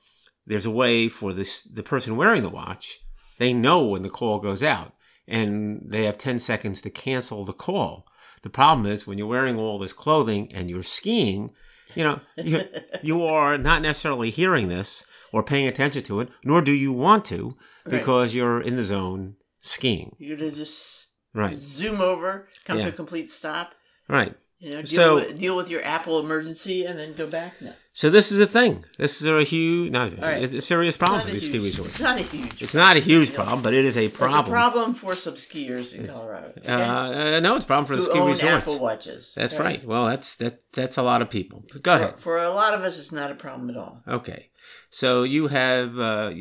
there's 0.46 0.68
a 0.68 0.72
way 0.72 1.10
for 1.10 1.34
this 1.34 1.64
the 1.64 1.82
person 1.82 2.16
wearing 2.16 2.44
the 2.44 2.50
watch, 2.50 3.00
they 3.40 3.54
know 3.54 3.86
when 3.88 4.04
the 4.04 4.10
call 4.10 4.40
goes 4.40 4.64
out, 4.64 4.94
and 5.28 5.82
they 5.86 6.06
have 6.06 6.18
10 6.18 6.40
seconds 6.40 6.82
to 6.82 6.90
cancel 6.90 7.44
the 7.44 7.54
call. 7.54 8.06
The 8.44 8.50
problem 8.50 8.86
is 8.86 9.08
when 9.08 9.18
you're 9.18 9.28
wearing 9.28 9.58
all 9.58 9.80
this 9.80 9.94
clothing 9.94 10.54
and 10.54 10.70
you're 10.70 10.84
skiing, 10.84 11.52
you 11.96 12.04
know, 12.04 12.20
you, 12.38 12.62
you 13.02 13.24
are 13.24 13.58
not 13.58 13.82
necessarily 13.82 14.30
hearing 14.32 14.68
this 14.70 15.06
or 15.32 15.44
paying 15.44 15.68
attention 15.68 16.04
to 16.04 16.20
it, 16.22 16.30
nor 16.44 16.62
do 16.62 16.72
you 16.72 16.92
want 16.92 17.26
to 17.26 17.56
Right. 17.86 17.92
because 18.00 18.34
you're 18.34 18.62
in 18.62 18.76
the 18.78 18.84
zone 18.84 19.36
skiing. 19.60 20.16
You're 20.20 20.38
gonna 20.38 20.52
just 20.52 21.10
Right. 21.34 21.56
zoom 21.56 22.02
over, 22.02 22.48
come 22.66 22.80
to 22.80 22.90
a 22.90 22.92
complete 22.92 23.30
stop. 23.30 23.74
Right. 24.08 24.34
You 24.66 24.72
know, 24.72 24.82
deal, 24.82 24.86
So- 25.00 25.16
with, 25.16 25.38
deal 25.38 25.56
with 25.56 25.70
your 25.70 25.84
Apple 25.86 26.20
emergency 26.20 26.86
and 26.86 26.98
then 26.98 27.14
go 27.14 27.28
back. 27.28 27.62
No, 27.62 27.74
So 27.94 28.10
this 28.10 28.32
is 28.32 28.40
a 28.40 28.48
thing. 28.48 28.84
This 28.98 29.22
is 29.22 29.28
a 29.28 29.44
huge, 29.44 29.92
no, 29.92 30.10
right. 30.10 30.42
it's 30.42 30.56
a 30.56 30.62
serious 30.62 30.98
problem 30.98 31.22
for 31.22 31.30
these 31.30 31.46
ski 31.46 31.60
resorts. 31.60 31.94
It's 31.96 32.04
not 32.04 32.18
a 32.18 32.24
huge. 32.24 32.64
It's 32.64 32.74
not 32.74 32.98
a 32.98 33.00
huge 33.00 33.34
problem, 33.36 33.62
but 33.62 33.76
it 33.76 33.86
is 33.86 33.96
a 33.96 34.06
It's 34.06 34.16
a 34.16 34.18
problem. 34.18 34.46
problem 34.46 34.94
for 34.96 35.14
some 35.16 35.36
skiers 35.36 35.94
in 35.96 36.08
Colorado. 36.08 36.54
okay? 36.58 36.74
Uh, 36.74 37.38
uh, 37.38 37.40
no, 37.42 37.56
it's 37.56 37.66
a 37.66 37.68
problem 37.68 37.86
for 37.86 37.96
the 37.96 38.02
ski 38.10 38.18
own 38.18 38.30
resorts. 38.30 38.64
Apple 38.64 38.80
watches. 38.80 39.34
That's 39.36 39.54
okay? 39.54 39.64
right. 39.64 39.86
Well, 39.86 40.08
that's 40.08 40.36
that. 40.38 40.54
That's 40.74 40.98
a 40.98 41.04
lot 41.04 41.22
of 41.22 41.30
people. 41.30 41.64
Go 41.84 41.94
ahead. 41.96 42.16
For, 42.16 42.22
for 42.22 42.38
a 42.44 42.50
lot 42.52 42.74
of 42.74 42.82
us, 42.82 42.98
it's 42.98 43.12
not 43.12 43.30
a 43.30 43.36
problem 43.36 43.70
at 43.70 43.78
all. 43.78 44.02
Okay. 44.08 44.50
So 44.90 45.22
you 45.24 45.48
have, 45.50 46.00
uh, 46.00 46.32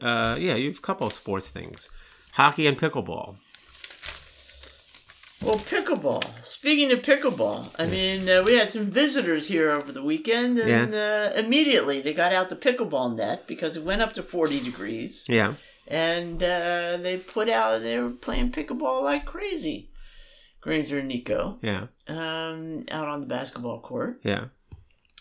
uh, 0.00 0.36
yeah, 0.38 0.54
you 0.54 0.68
have 0.70 0.78
a 0.78 0.80
couple 0.80 1.06
of 1.06 1.12
sports 1.12 1.48
things, 1.48 1.90
hockey 2.32 2.66
and 2.66 2.78
pickleball. 2.78 3.36
Well, 5.42 5.58
pickleball. 5.58 6.24
Speaking 6.42 6.90
of 6.92 7.02
pickleball, 7.02 7.74
I 7.78 7.86
mean, 7.86 8.28
uh, 8.28 8.42
we 8.42 8.56
had 8.56 8.70
some 8.70 8.86
visitors 8.90 9.48
here 9.48 9.70
over 9.70 9.92
the 9.92 10.02
weekend, 10.02 10.58
and 10.58 10.94
uh, 10.94 11.32
immediately 11.38 12.00
they 12.00 12.14
got 12.14 12.32
out 12.32 12.48
the 12.48 12.56
pickleball 12.56 13.16
net 13.16 13.46
because 13.46 13.76
it 13.76 13.84
went 13.84 14.02
up 14.02 14.12
to 14.14 14.22
40 14.22 14.60
degrees, 14.60 15.26
Yeah. 15.28 15.54
and 15.86 16.42
uh, 16.42 16.96
they 16.96 17.18
put 17.18 17.48
out, 17.48 17.82
they 17.82 17.98
were 17.98 18.10
playing 18.10 18.50
pickleball 18.50 19.02
like 19.04 19.24
crazy. 19.26 19.90
Granger 20.62 20.98
and 20.98 21.08
Nico 21.08 21.58
Yeah. 21.62 21.86
um, 22.08 22.84
out 22.90 23.06
on 23.06 23.20
the 23.20 23.28
basketball 23.28 23.80
court. 23.80 24.20
Yeah. 24.24 24.46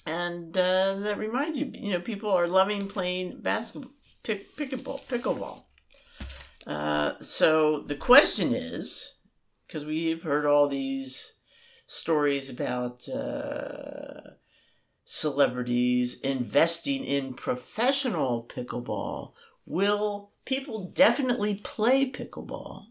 And 0.07 0.57
uh, 0.57 0.95
that 0.95 1.17
reminds 1.19 1.59
you, 1.59 1.69
you 1.73 1.91
know, 1.91 1.99
people 1.99 2.31
are 2.31 2.47
loving 2.47 2.87
playing 2.87 3.41
basketball, 3.41 3.91
pick, 4.23 4.55
pickleball, 4.55 5.03
pickleball. 5.07 5.63
Uh, 6.65 7.13
so 7.21 7.81
the 7.81 7.95
question 7.95 8.53
is, 8.55 9.14
because 9.67 9.85
we've 9.85 10.23
heard 10.23 10.45
all 10.45 10.67
these 10.67 11.33
stories 11.85 12.49
about 12.49 13.07
uh, 13.09 14.31
celebrities 15.03 16.19
investing 16.21 17.03
in 17.03 17.33
professional 17.33 18.45
pickleball, 18.47 19.33
will 19.65 20.31
people 20.45 20.89
definitely 20.93 21.55
play 21.55 22.09
pickleball? 22.09 22.85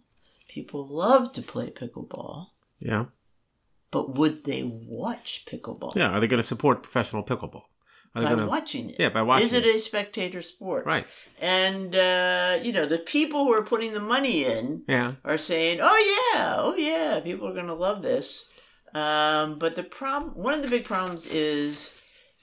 People 0.49 0.87
love 0.87 1.33
to 1.33 1.43
play 1.43 1.71
pickleball, 1.71 2.49
Yeah. 2.79 3.07
but 3.91 4.15
would 4.17 4.45
they 4.45 4.63
watch 4.63 5.45
pickleball? 5.47 5.97
Yeah. 5.97 6.11
Are 6.11 6.21
they 6.21 6.27
going 6.29 6.39
to 6.39 6.43
support 6.47 6.83
professional 6.83 7.25
pickleball? 7.25 7.65
Are 8.14 8.22
by 8.22 8.35
to? 8.35 8.46
watching 8.46 8.90
it. 8.90 8.96
Yeah, 8.98 9.09
by 9.09 9.22
watching 9.22 9.46
Is 9.46 9.53
it 9.55 9.64
it. 9.64 9.74
a 9.74 9.79
spectator 9.79 10.40
sport? 10.42 10.87
Right. 10.87 11.07
And 11.40 11.94
uh, 11.96 12.59
you 12.62 12.72
know, 12.72 12.87
the 12.87 12.98
people 12.98 13.44
who 13.44 13.53
are 13.53 13.62
putting 13.64 13.92
the 13.92 14.00
money 14.00 14.44
in 14.44 14.83
Yeah. 14.87 15.14
are 15.24 15.38
saying, 15.38 15.79
"Oh 15.83 16.31
yeah, 16.35 16.55
oh 16.59 16.74
yeah, 16.77 17.20
people 17.20 17.48
are 17.48 17.55
going 17.55 17.66
to 17.66 17.74
love 17.74 18.03
this." 18.03 18.46
Um, 18.94 19.59
but 19.59 19.74
the 19.74 19.83
problem, 19.83 20.35
one 20.37 20.55
of 20.55 20.62
the 20.62 20.68
big 20.68 20.85
problems, 20.85 21.27
is 21.27 21.92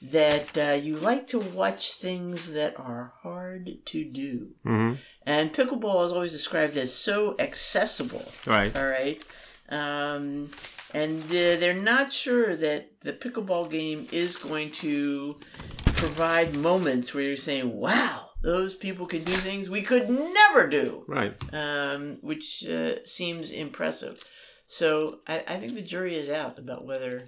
that 0.02 0.58
uh, 0.58 0.74
you 0.74 0.98
like 0.98 1.28
to 1.28 1.40
watch 1.40 1.94
things 1.94 2.52
that 2.54 2.78
are 2.80 3.14
hard 3.22 3.86
to 3.86 4.04
do. 4.04 4.50
hmm 4.64 4.94
And 5.26 5.54
pickleball 5.54 6.04
is 6.04 6.12
always 6.12 6.32
described 6.34 6.76
as 6.76 6.94
so 6.94 7.36
accessible. 7.40 8.26
Right. 8.46 8.76
All 8.76 8.88
right. 8.88 9.24
Um, 9.70 10.50
and 10.94 11.22
uh, 11.24 11.58
they're 11.60 11.74
not 11.74 12.12
sure 12.12 12.56
that 12.56 13.02
the 13.02 13.14
pickleball 13.14 13.70
game 13.70 14.08
is 14.12 14.36
going 14.38 14.72
to 14.72 15.40
provide 15.86 16.56
moments 16.56 17.14
where 17.14 17.24
you're 17.24 17.38
saying, 17.38 17.76
wow, 17.76 18.28
those 18.42 18.76
people 18.76 19.06
can 19.06 19.24
do 19.24 19.34
things 19.34 19.70
we 19.70 19.82
could 19.82 20.10
never 20.10 20.68
do, 20.68 21.04
Right. 21.08 21.36
um, 21.54 22.18
which 22.22 22.66
uh, 22.68 22.96
seems 23.06 23.52
impressive. 23.52 24.24
So 24.68 25.20
I, 25.28 25.44
I 25.48 25.58
think 25.58 25.76
the 25.76 25.82
jury 25.82 26.16
is 26.16 26.30
out 26.30 26.58
about 26.58 26.86
whether. 26.86 27.28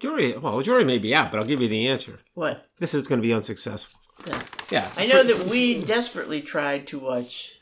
Jury. 0.00 0.36
Well, 0.36 0.58
the 0.58 0.64
jury 0.64 0.84
may 0.84 0.98
be 0.98 1.14
out, 1.14 1.30
but 1.30 1.38
I'll 1.38 1.46
give 1.46 1.60
you 1.60 1.68
the 1.68 1.88
answer. 1.88 2.20
What? 2.34 2.66
This 2.78 2.94
is 2.94 3.06
going 3.08 3.20
to 3.20 3.26
be 3.26 3.34
unsuccessful. 3.34 3.98
Yeah. 4.26 4.42
Yeah. 4.70 4.90
I 4.96 5.06
know 5.06 5.22
that 5.22 5.48
we 5.50 5.82
desperately 5.82 6.40
tried 6.40 6.86
to 6.88 6.98
watch 6.98 7.52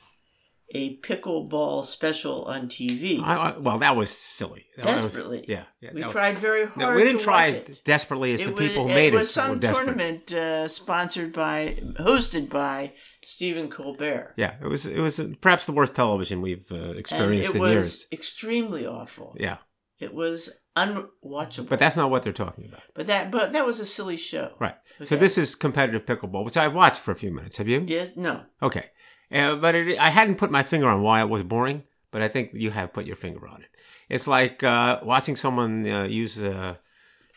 a 0.74 0.96
pickleball 0.98 1.84
special 1.84 2.44
on 2.46 2.66
TV. 2.68 3.22
I, 3.22 3.36
I, 3.36 3.58
well, 3.58 3.78
that 3.78 3.94
was 3.96 4.10
silly. 4.10 4.66
That 4.76 4.86
was- 4.92 5.02
Desperately. 5.04 5.44
yeah. 5.48 5.64
yeah 5.80 5.90
we 5.94 6.02
was- 6.02 6.12
tried 6.12 6.38
very 6.38 6.66
hard 6.66 6.76
No, 6.76 6.94
we 6.94 7.04
didn't 7.04 7.20
try 7.20 7.46
as 7.46 7.54
it. 7.56 7.82
desperately 7.84 8.32
as 8.34 8.42
the 8.42 8.50
was, 8.50 8.58
people 8.66 8.84
who 8.84 8.90
it 8.90 8.94
made 8.94 9.14
it. 9.14 9.16
was 9.16 9.32
some 9.32 9.60
tournament 9.60 10.32
uh, 10.32 10.66
sponsored 10.68 11.32
by, 11.32 11.78
hosted 12.00 12.50
by 12.50 12.92
Stephen 13.22 13.68
Colbert. 13.68 14.34
Yeah, 14.36 14.54
it 14.60 14.66
was. 14.66 14.86
It 14.86 14.98
was 15.00 15.20
perhaps 15.40 15.66
the 15.66 15.72
worst 15.72 15.94
television 15.94 16.42
we've 16.42 16.66
uh, 16.72 16.90
experienced 16.92 17.50
it 17.50 17.56
in 17.56 17.60
was 17.62 17.70
years. 17.72 18.06
extremely 18.12 18.86
awful. 18.86 19.36
Yeah, 19.38 19.58
It 20.00 20.12
was 20.14 20.50
unwatchable. 20.76 21.68
but 21.68 21.78
that's 21.78 21.96
not 21.96 22.10
what 22.10 22.22
they're 22.22 22.32
talking 22.32 22.66
about. 22.66 22.82
But 22.94 23.06
that, 23.08 23.30
but 23.30 23.52
that 23.52 23.64
was 23.66 23.80
a 23.80 23.86
silly 23.86 24.16
show. 24.16 24.52
Right. 24.60 24.74
So 25.02 25.16
this 25.16 25.36
is 25.38 25.54
competitive 25.54 26.06
pickleball, 26.06 26.44
which 26.44 26.56
I've 26.56 26.74
watched 26.74 27.00
for 27.00 27.12
a 27.12 27.16
few 27.16 27.30
minutes. 27.32 27.56
Have 27.58 27.68
you? 27.68 27.84
Yes. 27.86 28.16
No. 28.16 28.42
Okay. 28.62 28.86
Uh, 29.32 29.56
but 29.56 29.74
it, 29.74 29.98
I 29.98 30.10
hadn't 30.10 30.36
put 30.38 30.50
my 30.50 30.62
finger 30.62 30.88
on 30.88 31.02
why 31.02 31.20
it 31.20 31.28
was 31.28 31.42
boring, 31.42 31.82
but 32.10 32.22
I 32.22 32.28
think 32.28 32.50
you 32.54 32.70
have 32.70 32.92
put 32.92 33.06
your 33.06 33.16
finger 33.16 33.46
on 33.48 33.62
it. 33.62 33.68
It's 34.08 34.28
like 34.28 34.62
uh, 34.62 35.00
watching 35.02 35.36
someone 35.36 35.86
uh, 35.88 36.04
use 36.04 36.40
a, 36.40 36.78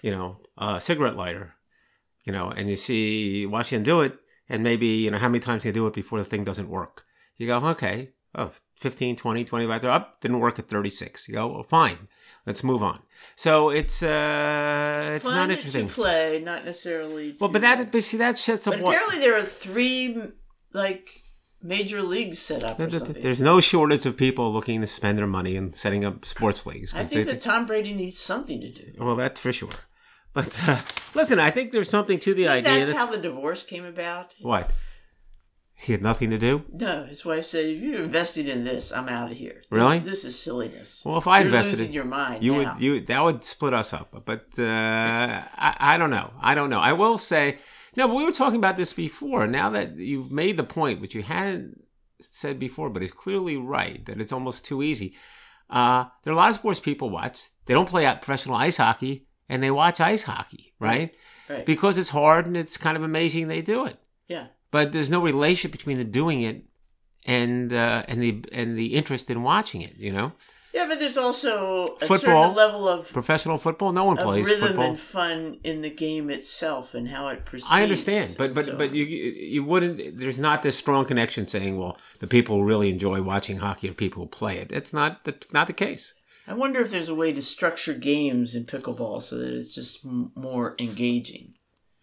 you 0.04 0.12
know, 0.12 0.38
a 0.58 0.80
cigarette 0.80 1.15
lighter, 1.15 1.56
you 2.25 2.32
know, 2.32 2.49
and 2.52 2.69
you 2.69 2.75
see 2.75 3.45
watching 3.47 3.78
them 3.78 3.84
do 3.84 4.02
it, 4.02 4.17
and 4.47 4.63
maybe 4.63 4.88
you 4.88 5.12
know 5.12 5.17
how 5.17 5.30
many 5.30 5.39
times 5.39 5.63
they 5.63 5.71
do 5.71 5.88
it 5.88 5.93
before 5.93 6.19
the 6.19 6.25
thing 6.25 6.43
doesn't 6.43 6.69
work. 6.69 7.06
You 7.38 7.47
go, 7.47 7.58
okay, 7.69 8.10
oh, 8.36 8.52
15, 8.75 9.15
20, 9.15 9.45
25, 9.45 9.82
they're 9.82 9.91
up, 9.91 10.21
didn't 10.21 10.39
work 10.39 10.60
at 10.60 10.67
36. 10.69 11.28
You 11.28 11.36
go, 11.36 11.47
well, 11.47 11.63
fine, 11.63 12.08
let's 12.45 12.63
move 12.63 12.84
on. 12.84 12.99
So 13.36 13.69
it's 13.69 14.04
uh, 14.04 15.13
it's 15.15 15.25
Fun 15.25 15.36
not 15.36 15.45
to 15.47 15.54
interesting. 15.54 15.88
play, 15.88 16.41
not 16.43 16.65
necessarily. 16.65 17.36
Well, 17.39 17.49
but 17.49 17.62
that 17.62 17.91
but 17.91 18.04
see 18.04 18.17
that 18.17 18.38
sets 18.38 18.67
up 18.67 18.75
But 18.75 18.82
apparently 18.82 19.19
there 19.19 19.38
are 19.38 19.41
three 19.43 20.21
like 20.73 21.10
major 21.61 22.01
leagues 22.01 22.39
set 22.39 22.63
up 22.63 22.79
or 22.79 22.87
There- 22.87 22.99
something. 22.99 23.21
There's 23.21 23.41
no 23.41 23.59
shortage 23.59 24.05
of 24.05 24.15
people 24.17 24.51
looking 24.53 24.81
to 24.81 24.87
spend 24.87 25.17
their 25.17 25.27
money 25.27 25.55
and 25.55 25.75
setting 25.75 26.05
up 26.05 26.23
sports 26.25 26.65
leagues. 26.65 26.93
I 26.93 27.03
think 27.03 27.25
they- 27.27 27.33
that 27.33 27.41
Tom 27.41 27.65
Brady 27.65 27.93
needs 27.93 28.17
something 28.17 28.61
to 28.61 28.69
do. 28.69 28.93
well, 28.97 29.15
that's 29.15 29.39
for 29.41 29.51
sure. 29.51 29.69
But 30.33 30.61
uh, 30.67 30.79
listen, 31.15 31.39
I 31.39 31.49
think 31.49 31.71
there's 31.71 31.89
something 31.89 32.19
to 32.19 32.33
the 32.33 32.47
idea 32.47 32.71
That's 32.79 32.91
that 32.91 32.97
how 32.97 33.07
the 33.07 33.17
divorce 33.17 33.63
came 33.63 33.83
about. 33.83 34.35
what 34.41 34.69
he 35.73 35.93
had 35.93 36.01
nothing 36.01 36.29
to 36.29 36.37
do. 36.37 36.63
No, 36.71 37.05
his 37.05 37.25
wife 37.25 37.45
said, 37.45 37.65
"If 37.65 37.81
you're 37.81 38.01
invested 38.01 38.47
in 38.49 38.63
this, 38.65 38.91
I'm 38.91 39.07
out 39.09 39.31
of 39.31 39.37
here. 39.37 39.55
This- 39.55 39.65
Really? 39.71 39.99
This, 39.99 40.25
is 40.25 40.37
silliness. 40.37 41.03
Well, 41.05 41.17
if 41.17 41.25
I 41.27 41.39
you're 41.39 41.47
invested 41.47 41.71
losing 41.71 41.87
in- 41.87 41.93
your 41.93 42.05
mind. 42.05 42.43
You 42.43 42.51
now. 42.61 42.73
would 42.73 42.81
you 42.81 42.99
that 43.01 43.21
would 43.23 43.43
split 43.43 43.73
us 43.73 43.91
up. 43.93 44.09
But 44.25 44.45
uh, 44.59 44.63
I, 44.65 45.75
I 45.79 45.97
don't 45.97 46.09
know. 46.11 46.31
I 46.41 46.53
don't 46.53 46.69
know. 46.69 46.79
I 46.79 46.93
will 46.93 47.17
say 47.17 47.57
no. 47.95 48.08
But 48.08 48.15
we 48.15 48.25
were 48.25 48.32
talking 48.32 48.58
about 48.58 48.78
this 48.78 48.93
before. 48.93 49.47
Now 49.47 49.69
that 49.71 49.97
you've 49.97 50.32
made 50.32 50.58
the 50.58 50.63
point, 50.63 51.02
which 51.02 51.15
you 51.15 51.23
hadn't 51.23 51.84
said 52.21 52.60
before, 52.60 52.89
but 52.89 53.04
is 53.04 53.12
clearly 53.12 53.58
right 53.58 54.06
that 54.06 54.19
it's 54.19 54.34
almost 54.34 54.65
too 54.65 54.84
easy. 54.84 55.15
Uh, 55.69 56.06
there 56.23 56.32
are 56.32 56.36
a 56.36 56.38
lot 56.38 56.49
of 56.49 56.56
sports 56.56 56.80
people 56.80 57.10
watch. 57.10 57.49
They 57.65 57.73
don't 57.73 57.89
play 57.89 58.06
out 58.06 58.21
professional 58.21 58.56
ice 58.56 58.78
hockey, 58.78 59.28
and 59.47 59.62
they 59.62 59.71
watch 59.71 60.02
ice 60.02 60.23
hockey, 60.23 60.73
right? 60.80 61.13
Right. 61.47 61.65
Because 61.65 61.97
it's 61.97 62.10
hard 62.10 62.45
and 62.47 62.56
it's 62.58 62.78
kind 62.78 62.97
of 62.97 63.04
amazing 63.04 63.47
they 63.47 63.62
do 63.62 63.86
it. 63.86 63.97
yeah. 64.28 64.47
But 64.71 64.91
there's 64.91 65.10
no 65.10 65.21
relationship 65.23 65.71
between 65.71 65.97
the 65.97 66.04
doing 66.04 66.41
it 66.41 66.63
and 67.25 67.73
uh, 67.73 68.04
and 68.08 68.21
the 68.21 68.45
and 68.52 68.78
the 68.78 68.93
interest 68.95 69.32
in 69.32 69.41
watching 69.41 69.82
it. 69.82 69.95
You 69.97 70.13
know, 70.13 70.32
Yeah, 70.73 70.86
but 70.88 70.99
there's 70.99 71.17
also 71.17 71.95
a 71.95 72.05
Football. 72.05 72.17
certain 72.17 72.55
level 72.55 72.88
of, 72.88 73.12
professional 73.12 73.58
football, 73.58 73.91
no 73.91 74.03
one 74.05 74.17
plays 74.17 74.45
rhythm 74.45 74.67
football. 74.67 74.89
and 74.91 74.99
fun 74.99 75.60
in 75.63 75.82
the 75.82 75.89
game 75.89 76.29
itself 76.29 76.93
and 76.93 77.08
how 77.08 77.27
it 77.29 77.43
proceeds. 77.45 77.71
I 77.71 77.82
understand, 77.82 78.36
but 78.38 78.53
but 78.53 78.65
so 78.65 78.77
but 78.77 78.93
you 78.93 79.03
you 79.05 79.63
wouldn't. 79.63 80.17
There's 80.19 80.38
not 80.38 80.62
this 80.62 80.77
strong 80.77 81.05
connection 81.05 81.47
saying, 81.47 81.77
well, 81.79 81.97
the 82.19 82.27
people 82.27 82.58
who 82.58 82.63
really 82.63 82.89
enjoy 82.91 83.21
watching 83.23 83.58
hockey 83.58 83.89
are 83.89 83.93
people 83.93 84.23
who 84.23 84.29
play 84.29 84.58
it. 84.60 84.71
It's 84.71 84.93
not 84.93 85.23
that's 85.23 85.51
not 85.51 85.65
the 85.67 85.73
case. 85.73 86.13
I 86.47 86.53
wonder 86.53 86.82
if 86.82 86.91
there's 86.91 87.10
a 87.10 87.15
way 87.15 87.32
to 87.34 87.41
structure 87.41 87.93
games 87.93 88.53
in 88.55 88.65
pickleball 88.65 89.21
so 89.23 89.38
that 89.38 89.51
it's 89.58 89.73
just 89.73 90.05
m- 90.05 90.32
more 90.36 90.75
engaging. 90.79 91.53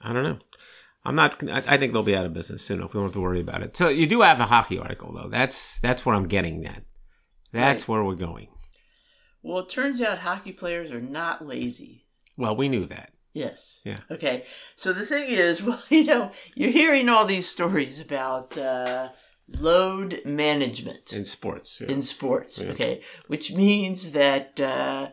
I 0.00 0.12
don't 0.12 0.22
know. 0.24 0.38
I'm 1.04 1.14
not. 1.14 1.42
I 1.48 1.62
I 1.74 1.76
think 1.76 1.92
they'll 1.92 2.02
be 2.02 2.16
out 2.16 2.26
of 2.26 2.34
business 2.34 2.62
soon 2.64 2.82
if 2.82 2.94
we 2.94 2.98
don't 2.98 3.04
have 3.04 3.12
to 3.12 3.20
worry 3.20 3.40
about 3.40 3.62
it. 3.62 3.76
So 3.76 3.88
you 3.88 4.08
do 4.08 4.22
have 4.22 4.40
a 4.40 4.46
hockey 4.46 4.78
article 4.80 5.12
though. 5.12 5.28
That's 5.28 5.78
that's 5.80 6.04
what 6.04 6.16
I'm 6.16 6.24
getting 6.26 6.66
at. 6.66 6.82
That's 7.52 7.86
where 7.88 8.02
we're 8.04 8.16
going. 8.16 8.48
Well, 9.46 9.60
it 9.60 9.68
turns 9.68 10.02
out 10.02 10.18
hockey 10.18 10.50
players 10.50 10.90
are 10.90 11.00
not 11.00 11.46
lazy. 11.46 12.04
Well, 12.36 12.56
we 12.56 12.68
knew 12.68 12.84
that. 12.86 13.12
Yes. 13.32 13.80
Yeah. 13.84 13.98
Okay. 14.10 14.44
So 14.74 14.92
the 14.92 15.06
thing 15.06 15.28
is, 15.28 15.62
well, 15.62 15.80
you 15.88 16.04
know, 16.04 16.32
you're 16.56 16.72
hearing 16.72 17.08
all 17.08 17.24
these 17.26 17.46
stories 17.46 18.00
about 18.00 18.58
uh, 18.58 19.10
load 19.48 20.22
management 20.24 21.12
in 21.12 21.24
sports. 21.24 21.80
yeah. 21.80 21.92
in 21.92 22.02
sports. 22.02 22.60
Yeah. 22.60 22.72
Okay, 22.72 23.02
which 23.28 23.52
means 23.52 24.12
that 24.12 24.60
uh, 24.60 25.10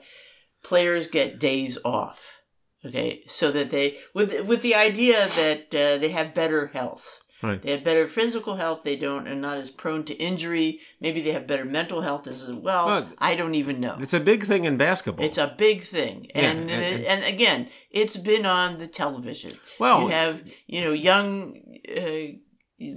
players 0.63 1.06
get 1.06 1.39
days 1.39 1.78
off. 1.86 2.41
Okay, 2.84 3.22
so 3.28 3.52
that 3.52 3.69
they 3.69 3.98
with 4.15 4.48
with 4.48 4.63
the 4.63 4.74
idea 4.74 5.28
that 5.28 5.76
uh, 5.76 5.98
they 6.00 6.10
have 6.10 6.34
better 6.34 6.67
health. 6.67 7.23
Right. 7.43 7.62
They 7.62 7.71
have 7.71 7.84
better 7.84 8.08
physical 8.08 8.56
health. 8.56 8.84
They 8.84 8.95
don't 8.95 9.27
are 9.27 9.36
not 9.36 9.58
as 9.58 9.69
prone 9.69 10.03
to 10.06 10.13
injury. 10.15 10.79
Maybe 11.01 11.21
they 11.21 11.32
have 11.34 11.45
better 11.45 11.65
mental 11.65 12.01
health 12.01 12.25
as 12.27 12.51
well. 12.51 12.86
Well, 12.88 13.10
I 13.19 13.36
don't 13.36 13.56
even 13.56 13.79
know. 13.79 13.97
It's 13.99 14.13
a 14.13 14.19
big 14.19 14.43
thing 14.45 14.63
in 14.65 14.77
basketball. 14.77 15.25
It's 15.25 15.38
a 15.38 15.53
big 15.58 15.84
thing, 15.84 16.27
Yeah, 16.34 16.49
and 16.51 16.71
and- 16.71 16.71
and, 16.71 17.03
and 17.06 17.23
again, 17.25 17.69
it's 17.91 18.17
been 18.17 18.45
on 18.45 18.77
the 18.79 18.88
television. 18.88 19.53
Well- 19.79 20.01
you 20.03 20.08
have 20.08 20.43
you 20.67 20.82
know 20.82 20.93
young. 20.93 21.62
Uh, 21.88 22.39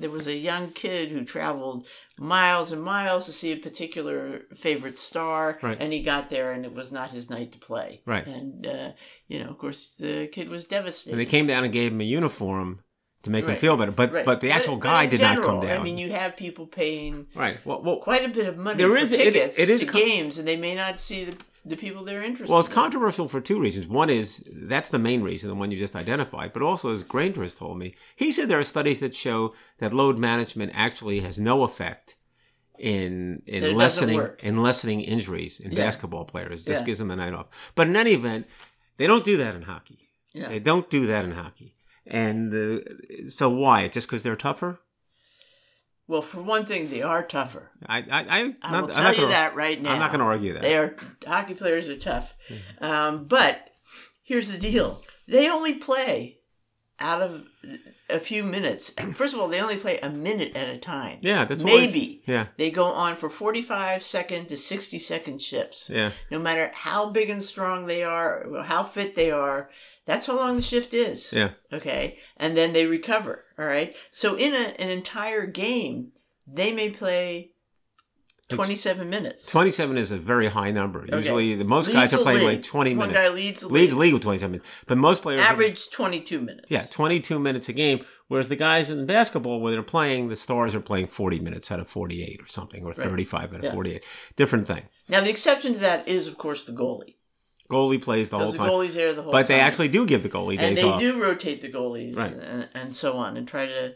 there 0.01 0.11
was 0.11 0.27
a 0.27 0.35
young 0.35 0.73
kid 0.73 1.11
who 1.11 1.23
traveled 1.25 1.87
miles 2.19 2.73
and 2.73 2.83
miles 2.83 3.27
to 3.27 3.33
see 3.33 3.53
a 3.53 3.57
particular 3.57 4.41
favorite 4.57 4.99
star, 4.99 5.59
Right. 5.63 5.77
and 5.81 5.93
he 5.93 6.01
got 6.03 6.29
there, 6.29 6.51
and 6.53 6.65
it 6.65 6.75
was 6.75 6.91
not 6.91 7.13
his 7.13 7.31
night 7.31 7.53
to 7.53 7.59
play. 7.59 8.03
Right. 8.07 8.27
and 8.27 8.67
uh, 8.67 8.93
you 9.29 9.39
know, 9.39 9.51
of 9.51 9.59
course, 9.59 9.91
the 9.97 10.27
kid 10.29 10.49
was 10.49 10.65
and 10.65 10.71
devastated. 10.71 11.17
they 11.19 11.25
came 11.27 11.47
down 11.47 11.63
and 11.63 11.73
gave 11.73 11.93
him 11.93 12.01
a 12.01 12.05
uniform 12.05 12.81
to 13.27 13.31
make 13.31 13.47
Right. 13.47 13.59
feel 13.61 13.77
better. 13.77 13.93
But 13.93 14.13
Right. 14.13 14.25
but 14.25 14.41
the 14.41 14.51
actual 14.51 14.77
But- 14.77 14.83
but 14.85 14.89
guy 14.91 15.05
in 15.05 15.11
did 15.11 15.21
not 15.21 15.43
come 15.43 15.61
down. 15.61 15.81
I 15.81 15.85
mean, 15.85 15.99
you 15.99 16.11
have 16.13 16.37
people 16.37 16.67
paying 16.67 17.27
right. 17.35 17.59
Well, 17.65 17.83
well, 17.83 17.99
quite 17.99 18.25
a 18.25 18.29
bit 18.29 18.47
of 18.47 18.57
money 18.57 18.79
There 18.79 18.89
for 18.89 18.97
is- 18.97 19.13
it- 19.13 19.19
tickets 19.33 19.59
it 19.59 19.69
is 19.69 19.81
to 19.81 19.87
com- 19.87 20.01
games, 20.01 20.39
and 20.39 20.49
they 20.49 20.57
may 20.57 20.75
not 20.75 20.99
see 20.99 21.25
the 21.25 21.37
the 21.69 21.77
people 21.77 22.05
they're 22.05 22.23
interested. 22.23 22.49
Well, 22.53 22.61
it's 22.61 22.69
in. 22.69 22.75
controversial 22.77 23.27
for 23.27 23.41
two 23.41 23.59
reasons. 23.59 23.89
One 23.89 24.09
is 24.09 24.45
that's 24.53 24.89
the 24.91 25.01
main 25.01 25.23
reason, 25.23 25.49
the 25.49 25.57
one 25.57 25.73
you 25.73 25.77
just 25.77 25.97
identified. 25.97 26.53
But 26.53 26.63
also, 26.63 26.93
as 26.93 27.03
Granger 27.03 27.43
has 27.43 27.57
told 27.57 27.77
me, 27.77 27.97
he 28.15 28.31
said 28.31 28.49
there 28.49 28.61
are 28.61 28.65
studies 28.77 29.01
that 29.01 29.17
show 29.17 29.53
that 29.79 29.93
load 29.93 30.17
management 30.17 30.71
actually 30.77 31.19
has 31.27 31.41
no 31.41 31.65
effect 31.65 32.15
in 32.79 33.43
in 33.47 33.75
lessening 33.77 34.21
in 34.43 34.63
lessening 34.63 35.01
injuries 35.01 35.59
in 35.59 35.73
Yeah. 35.73 35.79
basketball 35.85 36.25
players. 36.25 36.65
Just 36.65 36.83
Yeah. 36.83 36.87
gives 36.87 36.99
them 37.01 37.11
a 37.11 37.17
night 37.17 37.33
off. 37.33 37.47
But 37.75 37.89
in 37.89 37.97
any 37.97 38.13
event, 38.13 38.47
they 38.99 39.09
don't 39.09 39.25
do 39.25 39.37
that 39.39 39.57
in 39.57 39.63
hockey. 39.63 39.99
Yeah. 40.33 40.49
They 40.49 40.61
don't 40.61 40.89
do 40.89 41.07
that 41.07 41.25
in 41.25 41.33
hockey. 41.33 41.73
And 42.07 42.55
uh, 42.55 43.29
so 43.29 43.51
why? 43.51 43.83
It's 43.83 43.95
Just 43.95 44.07
because 44.09 44.23
they're 44.23 44.37
tougher? 44.37 44.79
Well, 46.09 46.23
for 46.23 46.41
one 46.41 46.65
thing, 46.65 46.89
they 46.89 47.03
are 47.03 47.25
tougher. 47.27 47.73
I 47.85 47.99
I, 47.99 48.27
I, 48.31 48.43
not- 48.71 48.83
will 48.83 48.89
I'm 48.91 48.95
tell 48.95 49.03
not 49.03 49.15
you 49.17 49.23
gonna- 49.23 49.33
that 49.33 49.57
right 49.57 49.81
now. 49.83 49.93
I'm 49.93 49.99
not 49.99 50.11
going 50.13 50.21
to 50.21 50.27
argue 50.27 50.53
that. 50.53 50.63
They 50.63 50.77
are 50.77 50.95
hockey 51.27 51.55
players 51.55 51.89
are 51.89 51.97
tough, 51.97 52.35
Mm-hmm. 52.49 52.85
um, 52.85 53.25
but 53.25 53.71
here's 54.23 54.51
the 54.53 54.59
deal: 54.59 55.03
they 55.27 55.51
only 55.51 55.75
play 55.75 56.39
out 57.01 57.23
of 57.23 57.45
a 58.09 58.21
few 58.21 58.45
minutes. 58.45 58.91
First 59.15 59.35
of 59.35 59.41
all, 59.41 59.49
they 59.49 59.61
only 59.61 59.77
play 59.77 59.99
a 59.99 60.09
minute 60.09 60.55
at 60.57 60.69
a 60.73 60.79
time. 60.79 61.19
yeah, 61.23 61.45
that's 61.45 61.65
maybe. 61.65 62.23
Yeah, 62.27 62.47
They 62.57 62.71
go 62.71 62.85
on 62.85 63.17
for 63.17 63.29
45 63.29 64.03
second 64.05 64.47
to 64.51 64.57
60 64.57 64.99
second 65.01 65.43
shifts. 65.43 65.91
yeah. 65.93 66.13
No 66.31 66.39
matter 66.39 66.71
how 66.73 67.11
big 67.11 67.29
and 67.31 67.43
strong 67.43 67.87
they 67.87 68.05
are, 68.05 68.45
or 68.47 68.63
how 68.63 68.85
fit 68.85 69.17
they 69.17 69.33
are, 69.33 69.71
that's 70.07 70.27
how 70.27 70.37
long 70.37 70.57
the 70.57 70.63
shift 70.63 70.95
is. 70.95 71.33
Yeah. 71.33 71.51
Okay. 71.73 72.19
And 72.39 72.57
then 72.57 72.73
they 72.73 72.87
recover. 72.87 73.45
All 73.59 73.67
right. 73.67 73.95
So 74.11 74.37
in 74.37 74.55
a, 74.55 74.81
an 74.81 74.89
entire 74.89 75.47
game, 75.47 76.13
they 76.47 76.73
may 76.73 76.91
play 76.91 77.53
27 78.49 79.11
minutes. 79.11 79.47
27 79.47 79.99
is 79.99 80.13
a 80.13 80.17
very 80.19 80.47
high 80.47 80.71
number. 80.71 81.03
Okay. 81.03 81.17
Usually, 81.17 81.55
the 81.57 81.65
most 81.65 81.89
Leads 81.89 81.97
guys 81.99 82.15
are 82.15 82.19
playing 82.23 82.47
like 82.47 82.63
20 82.63 82.95
One 82.95 83.09
minutes. 83.09 83.29
guy 83.29 83.35
leads 83.35 83.61
the 83.63 83.69
leads 83.69 83.93
league. 83.95 84.13
with 84.13 84.23
27 84.23 84.53
minutes. 84.53 84.69
But 84.87 84.99
most 84.99 85.23
players 85.23 85.41
are- 85.41 85.45
Average 85.45 85.91
22 85.91 86.41
minutes. 86.41 86.71
yeah, 86.71 86.87
22 86.89 87.41
minutes 87.41 87.69
a 87.69 87.73
game. 87.73 88.05
Whereas 88.29 88.49
the 88.49 88.55
guys 88.57 88.89
in 88.89 89.05
basketball, 89.07 89.61
where 89.61 89.73
they're 89.73 89.83
playing, 89.83 90.29
the 90.29 90.37
stars 90.37 90.75
are 90.77 90.81
playing 90.81 91.09
40 91.09 91.41
minutes 91.41 91.73
out 91.73 91.81
of 91.81 91.89
48 91.89 92.41
or 92.41 92.47
something, 92.47 92.85
or 92.85 92.93
35 92.95 93.51
out 93.53 93.59
of 93.59 93.65
Yeah. 93.65 93.73
48. 93.73 94.05
Different 94.37 94.67
thing. 94.69 94.83
Now, 95.09 95.21
the 95.23 95.31
exception 95.31 95.73
to 95.75 95.79
that 95.81 96.07
is, 96.07 96.27
of 96.29 96.39
course, 96.39 96.65
the 96.65 96.73
goalie. 96.73 97.17
Goalie 97.69 98.01
plays 98.03 98.31
the 98.31 98.39
whole 98.39 98.53
the 98.53 98.59
time. 98.59 98.69
goalie's 98.71 98.95
there 98.95 99.13
the 99.15 99.23
whole 99.23 99.33
But 99.33 99.47
time. 99.47 99.57
they 99.57 99.61
actually 99.61 99.89
do 99.89 100.07
give 100.07 100.23
the 100.23 100.29
goalie 100.29 100.53
and 100.59 100.61
days 100.75 100.81
they 100.83 100.89
off. 100.89 101.01
do 101.01 101.21
rotate 101.23 101.61
the 101.61 101.71
goalies 101.71 102.17
Right. 102.17 102.33
and, 102.33 102.69
and 102.75 102.95
so 102.95 103.17
on 103.17 103.37
and 103.37 103.47
try 103.49 103.67
to 103.67 103.95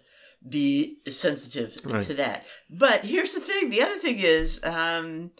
be 0.48 0.98
sensitive 1.08 1.76
Right. 1.84 2.02
to 2.04 2.14
that 2.14 2.46
but 2.70 3.04
here's 3.04 3.34
the 3.34 3.40
thing 3.40 3.70
the 3.70 3.82
other 3.82 3.96
thing 3.98 4.18
is 4.18 4.60
um, 4.64 5.32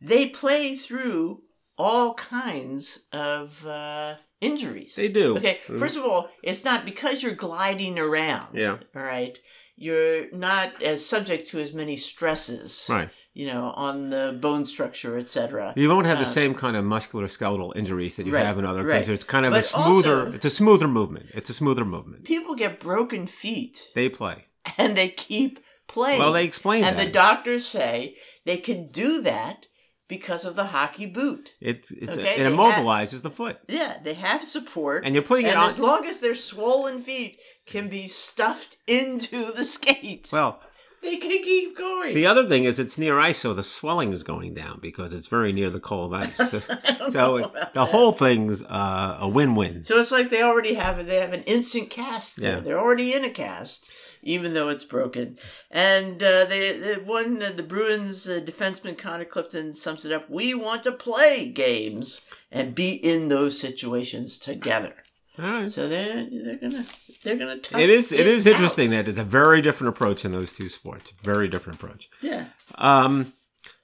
they 0.00 0.28
play 0.28 0.76
through 0.76 1.42
all 1.78 2.14
kinds 2.14 3.00
of 3.12 3.66
uh, 3.66 4.16
injuries 4.40 4.94
They 4.96 5.08
do. 5.08 5.36
okay 5.38 5.58
Mhm. 5.66 5.78
first 5.78 5.96
of 5.96 6.04
all 6.04 6.28
it's 6.42 6.64
not 6.64 6.84
because 6.84 7.22
you're 7.22 7.34
gliding 7.34 7.98
around 7.98 8.56
Yeah. 8.58 8.76
all 8.94 9.02
right 9.02 9.38
you're 9.82 10.30
not 10.48 10.68
as 10.82 10.98
subject 11.14 11.42
to 11.50 11.56
as 11.60 11.72
many 11.72 11.96
stresses 11.96 12.86
Right. 12.96 13.08
you 13.34 13.46
know 13.50 13.64
on 13.88 14.10
the 14.10 14.38
bone 14.40 14.64
structure 14.64 15.14
etc 15.18 15.72
You 15.76 15.88
won't 15.92 16.06
have 16.12 16.18
the 16.26 16.30
Uh, 16.32 16.38
same 16.40 16.52
kind 16.54 16.76
of 16.76 16.84
muscular 16.96 17.28
skeletal 17.28 17.70
injuries 17.80 18.14
that 18.16 18.26
you 18.26 18.34
Right, 18.34 18.46
have 18.46 18.58
in 18.60 18.64
other 18.64 18.84
right. 18.84 19.08
it's 19.08 19.24
kind 19.24 19.46
of 19.46 19.52
a 19.52 19.62
smoother. 19.62 20.18
also- 20.20 20.32
it's 20.36 20.44
a 20.52 20.56
smoother 20.62 20.88
movement. 20.88 21.26
It's 21.38 21.50
a 21.50 21.54
smoother 21.54 21.84
movement. 21.84 22.24
people 22.24 22.54
get 22.64 22.72
broken 22.90 23.26
feet 23.26 23.74
They 23.94 24.08
play. 24.20 24.36
and 24.78 24.96
they 24.96 25.08
keep 25.08 25.58
playing. 25.88 26.18
Well, 26.20 26.32
they 26.32 26.44
explain 26.44 26.80
that. 26.82 26.88
and 26.90 26.98
that. 26.98 27.06
the 27.06 27.12
doctors 27.12 27.64
say 27.66 28.16
they 28.48 28.58
can 28.68 28.88
do 29.04 29.10
that 29.22 29.66
because 30.08 30.44
of 30.44 30.56
the 30.56 30.64
hockey 30.66 31.06
boot. 31.06 31.54
It's 31.60 31.90
it's 31.90 32.18
Okay, 32.18 32.34
it 32.34 32.44
they 32.44 32.50
immobilizes 32.56 33.22
the 33.22 33.30
foot. 33.30 33.58
Yeah, 33.68 33.98
they 34.02 34.14
have 34.14 34.44
support, 34.44 35.04
And 35.04 35.14
you're 35.14 35.22
putting 35.24 35.46
it 35.46 35.50
and 35.50 35.58
on- 35.58 35.70
as 35.70 35.78
long 35.78 36.04
as 36.06 36.20
their 36.20 36.34
swollen 36.34 37.02
feet 37.02 37.38
can 37.66 37.88
be 37.88 38.08
stuffed 38.08 38.76
into 38.86 39.52
the 39.52 39.64
skates, 39.64 40.32
Well, 40.32 40.60
they 41.02 41.16
can 41.16 41.30
keep 41.42 41.76
going. 41.76 42.14
The 42.14 42.26
other 42.26 42.48
thing 42.48 42.64
is 42.64 42.78
it's 42.78 42.96
near 42.98 43.18
ice, 43.18 43.38
so 43.38 43.54
the 43.54 43.62
swelling 43.64 44.12
is 44.12 44.22
going 44.22 44.54
down 44.54 44.78
because 44.80 45.12
it's 45.14 45.26
very 45.26 45.52
near 45.52 45.70
the 45.70 45.80
cold 45.80 46.12
ice. 46.14 46.38
So, 47.02 47.08
so 47.10 47.52
the 47.74 47.84
whole 47.84 48.12
thing's 48.12 48.62
uh, 48.64 49.16
a 49.20 49.28
win-win. 49.28 49.82
so 49.84 49.98
it's 49.98 50.12
like 50.12 50.30
they 50.30 50.42
already 50.42 50.74
have 50.74 50.98
it. 51.00 51.06
They 51.06 51.18
have 51.20 51.32
an 51.32 51.42
instant 51.44 51.90
cast. 51.90 52.40
there. 52.40 52.54
Yeah. 52.56 52.60
They're 52.60 52.78
already 52.78 53.12
in 53.12 53.24
a 53.24 53.30
cast, 53.30 53.90
even 54.22 54.54
though 54.54 54.68
it's 54.68 54.84
broken. 54.84 55.38
And 55.70 56.22
uh, 56.22 56.44
they, 56.44 56.78
they 56.78 56.94
one 56.94 57.42
uh, 57.42 57.50
the 57.54 57.62
Bruins 57.62 58.28
uh, 58.28 58.40
defenseman 58.40 58.96
Connor 58.96 59.24
Clifton 59.24 59.72
sums 59.72 60.04
it 60.04 60.12
up. 60.12 60.30
We 60.30 60.54
want 60.54 60.82
to 60.84 60.92
play 60.92 61.50
games 61.50 62.22
and 62.50 62.74
be 62.74 62.92
in 62.92 63.28
those 63.28 63.58
situations 63.58 64.38
together. 64.38 64.94
All 65.38 65.44
right. 65.44 65.70
So 65.70 65.88
they're 65.88 66.26
they're 66.30 66.56
gonna 66.56 66.84
they're 67.24 67.36
gonna. 67.36 67.60
It 67.78 67.90
is 67.90 68.12
it 68.12 68.26
is 68.26 68.46
interesting 68.46 68.88
out. 68.88 69.04
that 69.04 69.08
it's 69.08 69.18
a 69.18 69.24
very 69.24 69.62
different 69.62 69.94
approach 69.94 70.24
in 70.24 70.32
those 70.32 70.52
two 70.52 70.68
sports. 70.68 71.12
Very 71.22 71.48
different 71.48 71.82
approach. 71.82 72.10
yeah. 72.20 72.46
Um, 72.76 73.32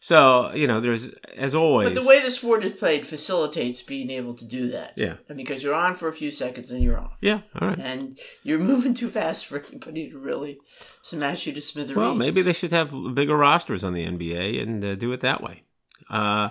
so 0.01 0.53
you 0.55 0.67
know, 0.67 0.81
there's 0.81 1.09
as 1.37 1.55
always. 1.55 1.89
But 1.89 2.01
the 2.01 2.07
way 2.07 2.21
the 2.23 2.31
sport 2.31 2.65
is 2.65 2.73
played 2.73 3.07
facilitates 3.07 3.83
being 3.83 4.11
able 4.11 4.35
to 4.35 4.45
do 4.47 4.69
that. 4.71 4.93
Yeah. 4.97 5.17
I 5.29 5.33
mean, 5.35 5.45
because 5.45 5.63
you're 5.63 5.75
on 5.75 5.97
for 5.97 6.09
a 6.09 6.13
few 6.13 6.31
seconds 6.31 6.71
and 6.71 6.83
you're 6.83 6.99
off, 6.99 7.17
yeah, 7.21 7.41
all 7.61 7.69
right. 7.69 7.79
and 7.79 8.19
you're 8.43 8.59
moving 8.73 8.95
too 8.95 9.09
fast 9.11 9.47
for 9.47 9.65
anybody 9.67 10.11
to 10.11 10.19
really 10.19 10.59
smash 11.03 11.47
you 11.47 11.53
to 11.53 11.61
smithereens. 11.61 11.97
Well, 11.97 12.15
maybe 12.15 12.43
they 12.43 12.53
should 12.53 12.73
have 12.73 12.93
bigger 13.15 13.37
rosters 13.37 13.83
on 13.83 13.93
the 13.93 14.07
NBA 14.07 14.63
and 14.63 14.85
uh, 14.85 14.95
do 14.95 15.13
it 15.13 15.21
that 15.21 15.43
way. 15.43 15.65
Uh, 16.09 16.51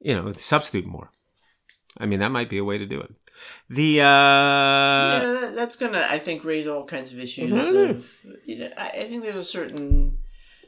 you 0.00 0.14
know, 0.14 0.32
substitute 0.32 0.86
more. 0.86 1.10
I 1.98 2.06
mean, 2.06 2.20
that 2.20 2.30
might 2.30 2.48
be 2.48 2.58
a 2.58 2.64
way 2.64 2.78
to 2.78 2.86
do 2.86 3.00
it. 3.00 3.10
The 3.68 4.00
uh, 4.00 4.04
yeah, 4.04 5.50
that's 5.54 5.76
gonna, 5.76 6.06
I 6.08 6.18
think, 6.18 6.44
raise 6.44 6.66
all 6.66 6.84
kinds 6.84 7.12
of 7.12 7.18
issues. 7.18 7.50
Mhm. 7.50 7.90
Of, 7.90 8.10
you 8.46 8.58
know, 8.58 8.70
I, 8.76 8.88
I 8.90 9.04
think 9.04 9.22
there's 9.22 9.36
a 9.36 9.44
certain. 9.44 10.18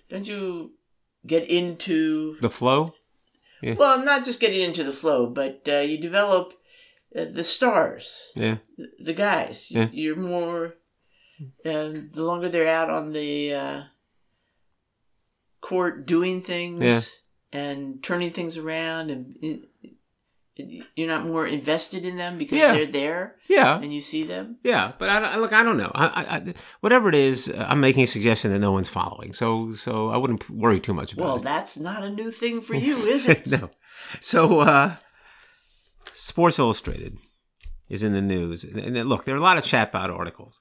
Don't 0.08 0.26
you 0.26 0.72
get 1.26 1.48
into 1.48 2.36
the 2.40 2.50
flow. 2.50 2.94
well, 3.62 4.04
not 4.04 4.24
just 4.24 4.40
getting 4.40 4.60
into 4.60 4.82
the 4.84 4.92
flow, 4.92 5.26
but 5.26 5.66
uh, 5.68 5.78
you 5.80 5.98
develop 5.98 6.54
uh, 7.16 7.26
the 7.32 7.44
stars, 7.44 8.32
Yeah, 8.34 8.56
the, 8.98 9.12
guys. 9.14 9.70
Yeah. 9.70 9.88
You're 9.92 10.16
more, 10.16 10.74
and 11.64 12.12
the 12.12 12.24
longer 12.24 12.48
they're 12.48 12.68
out 12.68 12.90
on 12.90 13.12
the 13.12 13.54
uh, 13.54 13.82
court 15.60 16.06
doing 16.06 16.42
things 16.42 16.80
Yeah. 16.82 17.00
and 17.52 18.02
turning 18.02 18.30
things 18.32 18.56
around, 18.58 19.10
and 19.10 19.66
you're 20.56 21.08
not 21.08 21.24
more 21.26 21.46
invested 21.46 22.04
in 22.04 22.16
them 22.18 22.36
because 22.38 22.58
Yeah. 22.58 22.72
they're 22.72 22.86
there 22.86 23.36
yeah, 23.48 23.78
and 23.80 23.92
you 23.92 24.00
see 24.00 24.22
them. 24.24 24.58
yeah. 24.62 24.92
But 24.98 25.08
I, 25.08 25.36
look, 25.36 25.52
I 25.52 25.62
don't 25.62 25.76
know. 25.78 25.90
I, 25.94 26.06
I, 26.36 26.54
whatever 26.80 27.08
it 27.08 27.14
is, 27.14 27.52
I'm 27.56 27.80
making 27.80 28.04
a 28.04 28.06
suggestion 28.06 28.50
that 28.52 28.58
no 28.58 28.72
one's 28.72 28.88
following. 28.88 29.32
So, 29.32 29.72
so 29.72 30.10
I 30.10 30.16
wouldn't 30.18 30.48
worry 30.50 30.78
too 30.80 30.92
much 30.94 31.12
about 31.12 31.24
Well, 31.24 31.32
it. 31.36 31.44
Well, 31.44 31.44
that's 31.44 31.78
not 31.78 32.02
a 32.04 32.10
new 32.10 32.30
thing 32.30 32.60
for 32.60 32.74
you, 32.86 32.96
is 32.98 33.28
it? 33.28 33.50
no. 33.50 33.70
So, 34.20 34.60
uh, 34.60 34.96
Sports 36.12 36.58
Illustrated 36.58 37.16
is 37.88 38.02
in 38.02 38.12
the 38.12 38.20
news, 38.22 38.64
and, 38.64 38.78
and 38.78 39.08
look, 39.08 39.24
there 39.24 39.34
are 39.34 39.38
a 39.38 39.42
lot 39.42 39.58
of 39.58 39.64
chatbot 39.64 40.08
articles, 40.10 40.60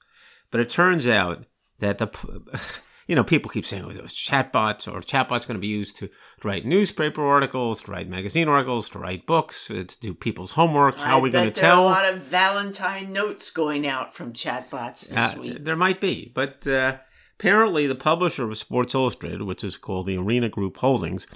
but 0.50 0.60
it 0.60 0.70
turns 0.70 1.06
out 1.06 1.44
that 1.80 1.98
the, 1.98 2.06
you 3.06 3.14
know, 3.16 3.24
people 3.24 3.50
keep 3.50 3.66
saying, 3.66 3.84
"Oh, 3.84 3.90
those 3.90 4.14
chatbots 4.14 4.86
or 4.86 5.00
chatbots 5.00 5.46
going 5.46 5.54
to 5.54 5.58
be 5.58 5.66
used 5.66 5.96
to, 5.98 6.08
to 6.08 6.48
write 6.48 6.64
newspaper 6.64 7.22
articles, 7.22 7.82
to 7.82 7.90
write 7.90 8.08
magazine 8.08 8.48
articles, 8.48 8.88
to 8.90 8.98
write 8.98 9.26
books, 9.26 9.70
uh, 9.70 9.84
to 9.86 10.00
do 10.00 10.14
people's 10.14 10.52
homework. 10.52 10.96
How 10.96 11.14
I 11.16 11.18
are 11.18 11.20
we 11.20 11.30
going 11.30 11.44
to 11.46 11.50
bet 11.50 11.60
there 11.62 11.70
are 11.70 11.74
tell?" 11.74 11.86
a 11.88 11.90
lot 11.90 12.12
of 12.14 12.22
Valentine 12.22 13.12
notes 13.12 13.50
going 13.50 13.86
out 13.86 14.14
from 14.14 14.32
chatbots 14.32 15.08
this 15.08 15.16
Uh, 15.18 15.34
week. 15.40 15.64
there 15.64 15.76
might 15.76 16.00
be, 16.00 16.30
but 16.34 16.66
uh, 16.66 16.98
apparently 17.38 17.86
the 17.86 17.94
publisher 17.94 18.48
of 18.48 18.56
Sports 18.58 18.94
Illustrated, 18.94 19.42
which 19.42 19.64
is 19.64 19.76
called 19.76 20.06
the 20.06 20.16
Arena 20.16 20.48
Group 20.48 20.76
Holdings, 20.78 21.26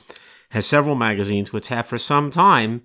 has 0.50 0.64
several 0.66 0.94
magazines 0.94 1.52
which 1.52 1.68
have 1.68 1.86
for 1.86 1.98
some 1.98 2.30
time 2.30 2.82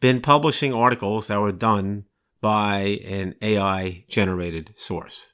been 0.00 0.20
publishing 0.20 0.72
articles 0.72 1.26
that 1.26 1.38
were 1.40 1.52
done 1.52 2.04
by 2.40 2.98
an 3.04 3.34
AI 3.42 4.04
generated 4.08 4.72
source. 4.76 5.31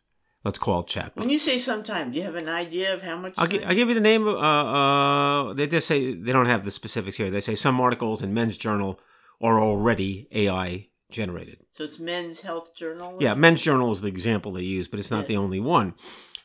Let's 0.48 0.58
call 0.58 0.80
it 0.80 0.86
chatbot. 0.86 1.16
When 1.16 1.28
you 1.28 1.36
say 1.38 1.58
sometime, 1.58 2.10
do 2.10 2.16
you 2.16 2.24
have 2.24 2.34
an 2.34 2.48
idea 2.48 2.94
of 2.94 3.02
how 3.02 3.16
much? 3.18 3.34
I'll, 3.36 3.46
time? 3.46 3.60
I'll 3.66 3.74
give 3.74 3.90
you 3.90 3.94
the 3.94 4.00
name. 4.00 4.26
Of, 4.26 4.34
uh, 4.36 4.38
uh, 4.38 5.52
they 5.52 5.66
just 5.66 5.86
say 5.86 6.14
they 6.14 6.32
don't 6.32 6.46
have 6.46 6.64
the 6.64 6.70
specifics 6.70 7.18
here. 7.18 7.30
They 7.30 7.42
say 7.42 7.54
some 7.54 7.78
articles 7.82 8.22
in 8.22 8.32
Men's 8.32 8.56
Journal 8.56 8.98
are 9.42 9.60
already 9.60 10.26
AI 10.32 10.88
generated. 11.10 11.58
so 11.70 11.84
it's 11.84 11.98
Men's 12.00 12.40
Health 12.40 12.74
Journal. 12.74 13.18
Yeah, 13.20 13.34
Men's 13.34 13.60
Journal 13.60 13.92
is 13.92 14.00
the 14.00 14.08
example 14.08 14.52
they 14.52 14.62
use, 14.62 14.88
but 14.88 14.98
it's 14.98 15.10
not 15.10 15.24
Yeah. 15.24 15.28
the 15.28 15.36
only 15.36 15.60
one. 15.60 15.92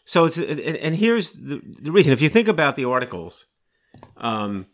So 0.03 0.25
it's 0.25 0.35
and, 0.35 0.59
and 0.59 0.95
here's 0.95 1.31
the, 1.31 1.61
the 1.81 1.93
reason. 1.93 2.11
If 2.11 2.21
you 2.21 2.27
think 2.27 2.49
about 2.49 2.75
the 2.75 2.83
articles, 2.83 3.45
um, 4.17 4.65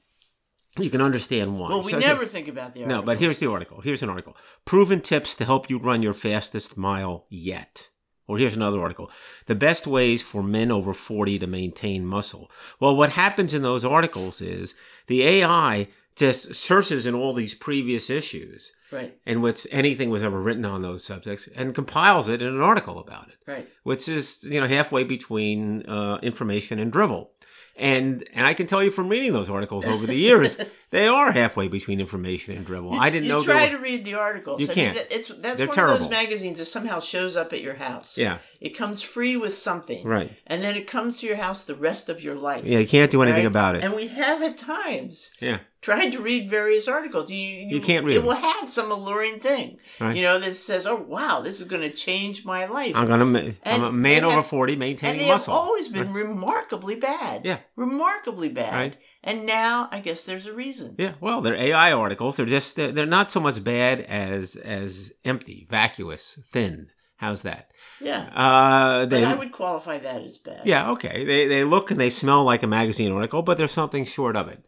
you 0.80 0.90
can 0.90 1.02
understand 1.02 1.60
why. 1.60 1.70
Well, 1.70 1.84
we 1.84 1.92
So- 1.92 2.00
so- 2.00 2.08
never 2.08 2.26
think 2.26 2.48
about 2.48 2.74
the. 2.74 2.84
no, 2.88 3.04
but 3.04 3.20
here's 3.20 3.38
the 3.38 3.52
article. 3.52 3.82
Here's 3.82 4.02
an 4.02 4.10
article. 4.10 4.36
Proven 4.66 5.02
tips 5.02 5.36
to 5.36 5.46
help 5.46 5.70
you 5.70 5.78
run 5.78 6.02
your 6.02 6.16
fastest 6.16 6.78
mile 6.78 7.26
yet. 7.30 7.90
Or 8.30 8.38
here's 8.38 8.56
another 8.56 8.80
article. 8.80 9.10
The 9.48 9.56
best 9.56 9.88
ways 9.88 10.22
for 10.22 10.44
men 10.44 10.72
over 10.72 10.94
40 10.94 11.40
to 11.40 11.48
maintain 11.48 12.06
muscle. 12.06 12.52
Well, 12.80 12.96
what 12.96 13.10
happens 13.10 13.56
in 13.56 13.64
those 13.64 13.84
articles 13.84 14.40
is 14.40 14.76
the 15.08 15.24
AI 15.24 15.88
just 16.16 16.54
searches 16.54 17.08
in 17.08 17.16
all 17.16 17.34
these 17.34 17.56
previous 17.56 18.10
issues 18.10 18.74
right, 18.92 19.18
and 19.26 19.42
what's 19.42 19.66
anything 19.72 20.10
was 20.10 20.22
ever 20.22 20.40
written 20.40 20.66
on 20.66 20.82
those 20.82 21.04
subjects 21.04 21.48
and 21.56 21.74
compiles 21.74 22.28
it 22.28 22.42
in 22.42 22.50
an 22.50 22.62
article 22.62 23.00
about 23.00 23.30
it 23.30 23.38
right. 23.48 23.70
which 23.84 24.10
is 24.10 24.44
you 24.44 24.60
know 24.60 24.68
halfway 24.68 25.04
between 25.06 25.84
uh, 25.88 26.20
information 26.22 26.78
and 26.78 26.92
drivel. 26.92 27.32
And 27.78 28.28
and 28.34 28.46
I 28.46 28.54
can 28.54 28.68
tell 28.68 28.84
you 28.84 28.92
from 28.92 29.08
reading 29.08 29.32
those 29.32 29.50
articles 29.50 29.88
over 29.88 30.06
the 30.06 30.16
years, 30.16 30.58
they 30.92 31.08
are 31.08 31.32
halfway 31.32 31.68
between 31.68 32.00
information 32.00 32.56
and 32.56 32.66
drivel. 32.66 32.94
I 32.94 33.10
didn't 33.10 33.26
you 33.28 33.34
know. 33.34 33.42
try 33.42 33.66
they 33.68 33.72
were, 33.72 33.78
to 33.78 33.84
read 33.84 34.06
the 34.06 34.16
articles. 34.16 34.60
You 34.60 34.68
I 34.70 34.74
can't. 34.74 34.96
that- 34.98 35.12
it's 35.12 35.28
that's 35.30 35.58
They're 35.60 35.68
one 35.68 35.80
of 35.80 36.00
those 36.00 36.10
magazines 36.10 36.58
that 36.60 36.66
somehow 36.66 37.00
shows 37.00 37.38
up 37.38 37.54
at 37.54 37.62
your 37.62 37.76
house. 37.76 38.18
Yeah. 38.18 38.40
it 38.60 38.70
comes 38.78 39.02
free 39.02 39.38
with 39.38 39.54
something, 39.54 40.06
right. 40.06 40.32
and 40.48 40.62
then 40.64 40.76
it 40.76 40.88
comes 40.88 41.20
to 41.20 41.28
your 41.28 41.38
house 41.38 41.64
the 41.64 41.76
rest 41.76 42.10
of 42.10 42.22
your 42.24 42.36
life. 42.36 42.66
Yeah, 42.66 42.80
you 42.80 42.88
can't 42.88 43.12
do 43.12 43.22
anything 43.22 43.44
right? 43.44 43.48
about 43.48 43.76
it. 43.76 43.84
And 43.84 43.94
we 43.96 44.08
have 44.08 44.42
at 44.42 44.58
times 44.58 45.32
yeah. 45.40 45.60
tried 45.82 46.10
to 46.12 46.22
read 46.22 46.50
various 46.50 46.88
articles. 46.88 47.32
You 47.32 47.38
you, 47.38 47.76
You 47.76 47.82
can't 47.82 48.06
read 48.06 48.16
It 48.16 48.20
them. 48.20 48.28
will 48.28 48.36
have 48.36 48.68
some 48.68 48.92
alluring 48.92 49.40
thing, 49.40 49.78
Right. 50.00 50.16
you 50.16 50.22
know, 50.24 50.40
that 50.40 50.54
says, 50.56 50.86
"Oh 50.88 50.96
wow, 50.96 51.42
this 51.42 51.62
is 51.62 51.68
going 51.68 51.84
to 51.84 51.90
change 51.92 52.44
my 52.46 52.66
life." 52.66 52.94
I'm 52.96 53.06
gonna. 53.06 53.26
ma- 53.26 53.52
I'm 53.66 53.84
a 53.84 53.92
man 53.92 54.24
over 54.26 54.36
have- 54.38 54.48
forty 54.48 54.74
and 54.74 54.80
maintaining 54.80 55.22
they 55.22 55.28
muscle. 55.30 55.54
have 55.54 55.64
always 55.64 55.88
been 55.88 56.12
remarkably 56.14 56.96
bad. 56.96 57.46
Yeah. 57.46 57.60
remarkably 57.76 58.50
bad. 58.50 58.74
Right. 58.74 58.96
And 59.24 59.46
now 59.46 59.88
I 59.92 60.00
guess 60.00 60.26
there's 60.26 60.48
a 60.48 60.54
reason. 60.54 60.79
Yeah, 60.98 61.14
well, 61.20 61.42
they're 61.42 61.56
AI 61.56 61.92
articles. 61.92 62.38
They're 62.38 62.46
just 62.46 62.76
they're, 62.76 62.92
they're 62.92 63.06
not 63.06 63.32
so 63.32 63.40
much 63.40 63.64
bad 63.64 64.02
as 64.02 64.56
as 64.56 65.12
empty, 65.26 65.68
vacuous, 65.70 66.40
thin. 66.52 66.88
How's 67.18 67.42
that? 67.42 67.72
Yeah. 68.00 68.30
Uh, 68.34 69.00
But 69.02 69.10
they, 69.10 69.26
I 69.26 69.34
would 69.34 69.52
qualify 69.52 70.00
that 70.00 70.22
as 70.22 70.38
bad. 70.38 70.62
Yeah, 70.66 70.92
okay. 70.92 71.26
They 71.26 71.48
they 71.48 71.64
look 71.64 71.92
and 71.92 72.00
they 72.00 72.10
smell 72.10 72.44
like 72.44 72.64
a 72.64 72.68
magazine 72.68 73.12
article, 73.12 73.42
but 73.42 73.58
there's 73.58 73.74
something 73.74 74.06
short 74.06 74.36
of 74.38 74.48
it, 74.48 74.64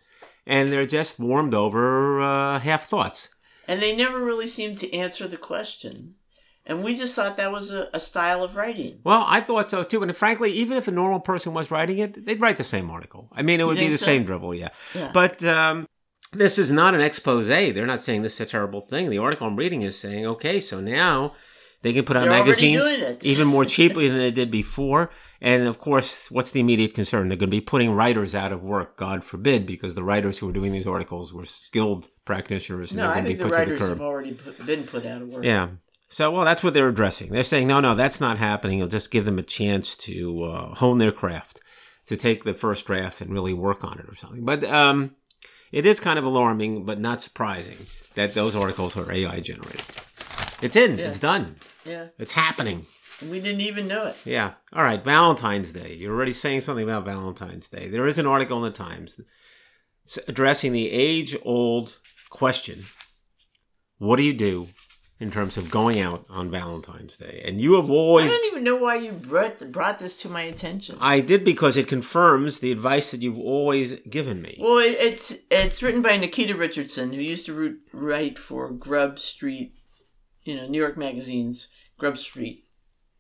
and 0.46 0.72
they're 0.72 0.86
just 0.86 1.20
warmed 1.20 1.54
over 1.54 2.20
uh, 2.22 2.60
half 2.60 2.84
thoughts. 2.84 3.30
And 3.68 3.82
they 3.82 3.96
never 3.96 4.20
really 4.20 4.48
seem 4.48 4.76
to 4.76 4.94
answer 4.94 5.28
the 5.28 5.38
question. 5.38 6.16
And 6.66 6.84
we 6.84 6.96
just 6.96 7.16
thought 7.16 7.38
that 7.38 7.52
was 7.52 7.72
a, 7.72 7.90
a 7.94 8.00
style 8.00 8.44
of 8.44 8.56
writing. 8.56 9.00
Well, 9.04 9.26
I 9.28 9.42
thought 9.42 9.72
so 9.72 9.84
too, 9.84 10.04
and 10.04 10.16
frankly, 10.16 10.52
even 10.52 10.78
if 10.78 10.88
a 10.88 10.92
normal 10.92 11.20
person 11.20 11.54
was 11.54 11.72
writing 11.72 11.98
it, 11.98 12.26
they'd 12.26 12.40
write 12.40 12.58
the 12.58 12.64
same 12.64 12.92
article. 12.92 13.30
I 13.32 13.42
mean, 13.42 13.60
it 13.60 13.66
would 13.66 13.78
be 13.78 13.88
the 13.88 13.98
so? 13.98 14.06
same 14.06 14.26
dribble, 14.26 14.56
yeah. 14.56 14.70
Yeah. 14.94 15.12
But 15.14 15.44
um, 15.44 15.88
this 16.32 16.58
is 16.58 16.72
not 16.72 16.96
an 16.96 17.02
expose. 17.02 17.48
They're 17.48 17.86
not 17.86 18.00
saying 18.00 18.22
this 18.22 18.36
is 18.36 18.42
a 18.42 18.46
terrible 18.46 18.82
thing. 18.82 19.10
The 19.10 19.18
article 19.18 19.48
I'm 19.48 19.56
reading 19.56 19.82
is 19.82 19.98
saying, 19.98 20.26
okay, 20.26 20.60
so 20.60 20.80
now 20.80 21.34
they 21.82 21.94
can 21.94 22.06
put 22.06 22.16
out 22.16 22.22
They're 22.22 22.32
magazines 22.32 22.84
even 23.26 23.48
more 23.48 23.66
cheaply 23.66 24.08
than 24.08 24.18
they 24.18 24.32
did 24.32 24.52
before. 24.52 25.12
And 25.42 25.68
of 25.68 25.80
course, 25.80 26.30
what's 26.30 26.52
the 26.52 26.60
immediate 26.60 26.94
concern? 26.94 27.28
They're 27.28 27.38
going 27.38 27.50
to 27.50 27.58
be 27.58 27.62
putting 27.62 27.92
writers 27.92 28.36
out 28.36 28.52
of 28.52 28.62
work, 28.62 28.96
God 28.96 29.24
forbid, 29.24 29.66
because 29.66 29.96
the 29.96 30.04
writers 30.04 30.38
who 30.38 30.46
were 30.46 30.54
doing 30.54 30.72
these 30.72 30.88
articles 30.88 31.34
were 31.34 31.46
skilled 31.46 32.08
practitioners 32.26 32.92
and 32.92 33.00
no, 33.00 33.04
they're 33.04 33.12
I 33.12 33.14
going 33.16 33.26
to 33.26 33.32
be 33.32 33.38
think 33.38 33.50
the 33.52 33.58
put 33.58 33.60
to 33.60 33.66
the 33.66 33.72
writers 33.72 33.80
curb. 33.80 33.90
have 33.90 34.02
already 34.02 34.34
put, 34.34 34.66
been 34.66 34.84
put 34.84 35.06
out 35.06 35.22
of 35.24 35.28
work. 35.30 35.44
Yeah. 35.44 35.70
So, 36.08 36.30
well, 36.30 36.46
that's 36.46 36.64
what 36.64 36.74
they're 36.74 36.90
addressing. 36.90 37.32
They're 37.32 37.44
saying, 37.44 37.68
no, 37.68 37.80
no, 37.80 37.96
that's 37.96 38.20
not 38.20 38.38
happening. 38.38 38.78
You'll 38.78 38.88
just 38.90 39.12
give 39.12 39.26
them 39.26 39.40
a 39.40 39.44
chance 39.44 39.96
to 39.98 40.44
uh, 40.44 40.76
hone 40.76 40.98
their 40.98 41.12
craft, 41.12 41.62
to 42.06 42.18
take 42.18 42.44
the 42.44 42.54
first 42.54 42.86
draft 42.86 43.22
and 43.22 43.32
really 43.32 43.54
work 43.54 43.84
on 43.84 43.98
it 43.98 44.06
or 44.08 44.16
something. 44.16 44.44
But 44.44 44.64
um, 44.66 45.16
it 45.72 45.86
is 45.86 46.00
kind 46.00 46.20
of 46.20 46.26
alarming, 46.26 46.86
but 46.86 47.00
not 47.00 47.22
surprising 47.22 47.78
that 48.16 48.34
those 48.34 48.56
articles 48.56 48.98
are 48.98 49.12
AI 49.12 49.40
generated. 49.40 49.86
It's 50.62 50.76
in. 50.76 50.98
Yeah. 50.98 51.06
It's 51.06 51.20
done. 51.20 51.56
Yeah. 51.86 52.08
It's 52.20 52.34
happening. 52.34 52.86
We 53.30 53.40
didn't 53.40 53.62
even 53.62 53.88
know 53.88 54.08
it. 54.08 54.18
Yeah. 54.26 54.54
All 54.74 54.84
right. 54.84 55.04
Valentine's 55.04 55.72
Day. 55.72 55.96
You're 55.96 56.14
already 56.14 56.34
saying 56.34 56.62
something 56.62 56.84
about 56.84 57.06
Valentine's 57.06 57.68
Day. 57.68 57.88
There 57.88 58.08
is 58.08 58.18
an 58.18 58.28
article 58.28 58.58
in 58.58 58.64
the 58.64 58.78
Times 58.78 59.20
addressing 60.28 60.72
the 60.72 60.92
age 60.92 61.36
old 61.44 61.98
question 62.30 62.86
What 63.98 64.18
do 64.18 64.24
you 64.24 64.34
do 64.34 64.68
in 65.22 65.32
terms 65.32 65.56
of 65.56 65.70
going 65.72 66.00
out 66.00 66.26
on 66.30 66.50
Valentine's 66.50 67.16
Day? 67.16 67.42
And 67.46 67.62
you 67.62 67.76
have 67.76 67.90
always. 67.90 68.30
I 68.30 68.34
don't 68.34 68.52
even 68.52 68.64
know 68.64 68.76
why 68.76 68.96
you 68.96 69.12
brought, 69.12 69.72
brought 69.72 70.00
this 70.00 70.18
to 70.24 70.30
my 70.30 70.42
attention. 70.42 70.98
I 71.00 71.22
did 71.22 71.46
because 71.46 71.78
it 71.78 71.88
confirms 71.88 72.60
the 72.60 72.72
advice 72.72 73.12
that 73.12 73.22
you've 73.22 73.38
always 73.38 74.00
given 74.02 74.42
me. 74.42 74.58
Well, 74.60 74.80
it's 74.80 75.38
it's 75.50 75.82
written 75.82 76.02
by 76.02 76.18
Nikita 76.18 76.56
Richardson, 76.58 77.14
who 77.14 77.22
used 77.22 77.46
to 77.46 77.54
root, 77.54 77.80
write 77.94 78.38
for 78.38 78.70
Grub 78.72 79.20
Street, 79.20 79.74
you 80.44 80.56
know, 80.56 80.68
New 80.68 80.80
York 80.80 80.98
Magazine's 80.98 81.70
Grub 81.98 82.18
Street 82.18 82.66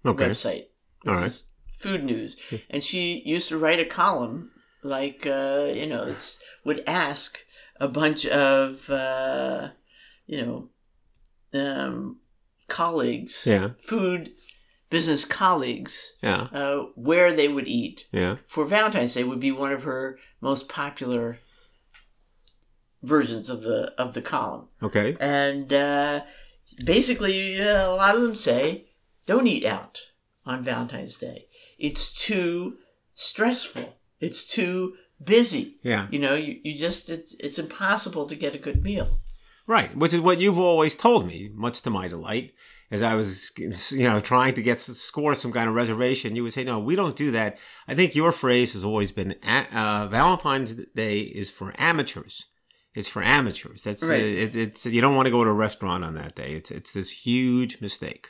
Okay. 0.05 0.29
website, 0.29 0.65
All 1.07 1.13
right. 1.13 1.25
is 1.25 1.49
food 1.77 2.03
news. 2.03 2.37
And 2.69 2.83
she 2.83 3.21
used 3.25 3.49
to 3.49 3.57
write 3.57 3.79
a 3.79 3.85
column 3.85 4.51
like, 4.83 5.27
uh, 5.27 5.67
you 5.71 5.85
know, 5.85 6.03
it's 6.05 6.39
would 6.65 6.83
ask 6.87 7.39
a 7.79 7.87
bunch 7.87 8.25
of, 8.27 8.89
uh, 8.89 9.69
you 10.25 10.41
know, 10.41 10.69
um, 11.53 12.19
colleagues, 12.67 13.45
Yeah. 13.45 13.71
food 13.83 14.31
business 14.89 15.25
colleagues, 15.25 16.13
Yeah. 16.21 16.47
uh, 16.53 16.77
where 16.95 17.31
they 17.33 17.47
would 17.47 17.67
eat 17.67 18.07
Yeah. 18.11 18.37
for 18.47 18.65
Valentine's 18.65 19.13
Day 19.13 19.23
would 19.23 19.39
be 19.39 19.51
one 19.51 19.71
of 19.71 19.83
her 19.83 20.17
most 20.41 20.67
popular 20.69 21.39
versions 23.03 23.49
of 23.49 23.63
the 23.63 23.93
of 23.97 24.13
the 24.13 24.21
column, 24.21 24.67
Okay. 24.83 25.17
and 25.19 25.71
uh, 25.73 26.21
basically 26.83 27.59
uh, 27.61 27.87
a 27.89 27.95
lot 27.95 28.15
of 28.15 28.21
them 28.21 28.35
say, 28.35 28.89
"Don't 29.25 29.47
eat 29.47 29.65
out 29.65 29.99
on 30.45 30.63
Valentine's 30.63 31.17
Day. 31.17 31.47
It's 31.79 32.13
too 32.13 32.77
stressful. 33.13 33.97
It's 34.19 34.45
too 34.45 34.95
busy. 35.23 35.79
Yeah. 35.83 36.07
You 36.11 36.19
know, 36.19 36.35
you, 36.35 36.59
you 36.63 36.77
just 36.77 37.09
it's 37.09 37.33
it's 37.39 37.59
impossible 37.59 38.25
to 38.27 38.35
get 38.35 38.55
a 38.55 38.59
good 38.59 38.83
meal." 38.83 39.19
Right, 39.71 39.95
which 39.95 40.13
is 40.13 40.19
what 40.19 40.41
you've 40.41 40.59
always 40.59 40.95
told 40.97 41.25
me, 41.25 41.49
much 41.53 41.81
to 41.83 41.89
my 41.89 42.09
delight. 42.09 42.51
As 42.91 43.01
I 43.01 43.15
was, 43.15 43.53
you 43.57 44.03
know, 44.03 44.19
trying 44.19 44.53
to 44.55 44.61
get 44.61 44.79
score 44.79 45.33
some 45.33 45.53
kind 45.53 45.69
of 45.69 45.75
reservation, 45.75 46.35
you 46.35 46.43
would 46.43 46.51
say, 46.51 46.65
"No, 46.65 46.79
we 46.79 46.97
don't 46.97 47.15
do 47.15 47.31
that." 47.31 47.57
I 47.87 47.95
think 47.95 48.13
your 48.13 48.33
phrase 48.33 48.73
has 48.73 48.83
always 48.83 49.13
been, 49.13 49.35
uh, 49.47 50.09
"Valentine's 50.11 50.75
Day 50.93 51.21
is 51.21 51.49
for 51.49 51.73
amateurs." 51.77 52.47
It's 52.93 53.07
for 53.07 53.23
amateurs. 53.23 53.83
That's 53.83 54.03
Right. 54.03 54.21
it, 54.21 54.57
it's 54.57 54.85
you 54.85 54.99
don't 54.99 55.15
want 55.15 55.27
to 55.27 55.31
go 55.31 55.45
to 55.45 55.49
a 55.49 55.53
restaurant 55.53 56.03
on 56.03 56.15
that 56.15 56.35
day. 56.35 56.51
It's 56.51 56.69
it's 56.69 56.91
this 56.91 57.09
huge 57.09 57.79
mistake, 57.79 58.27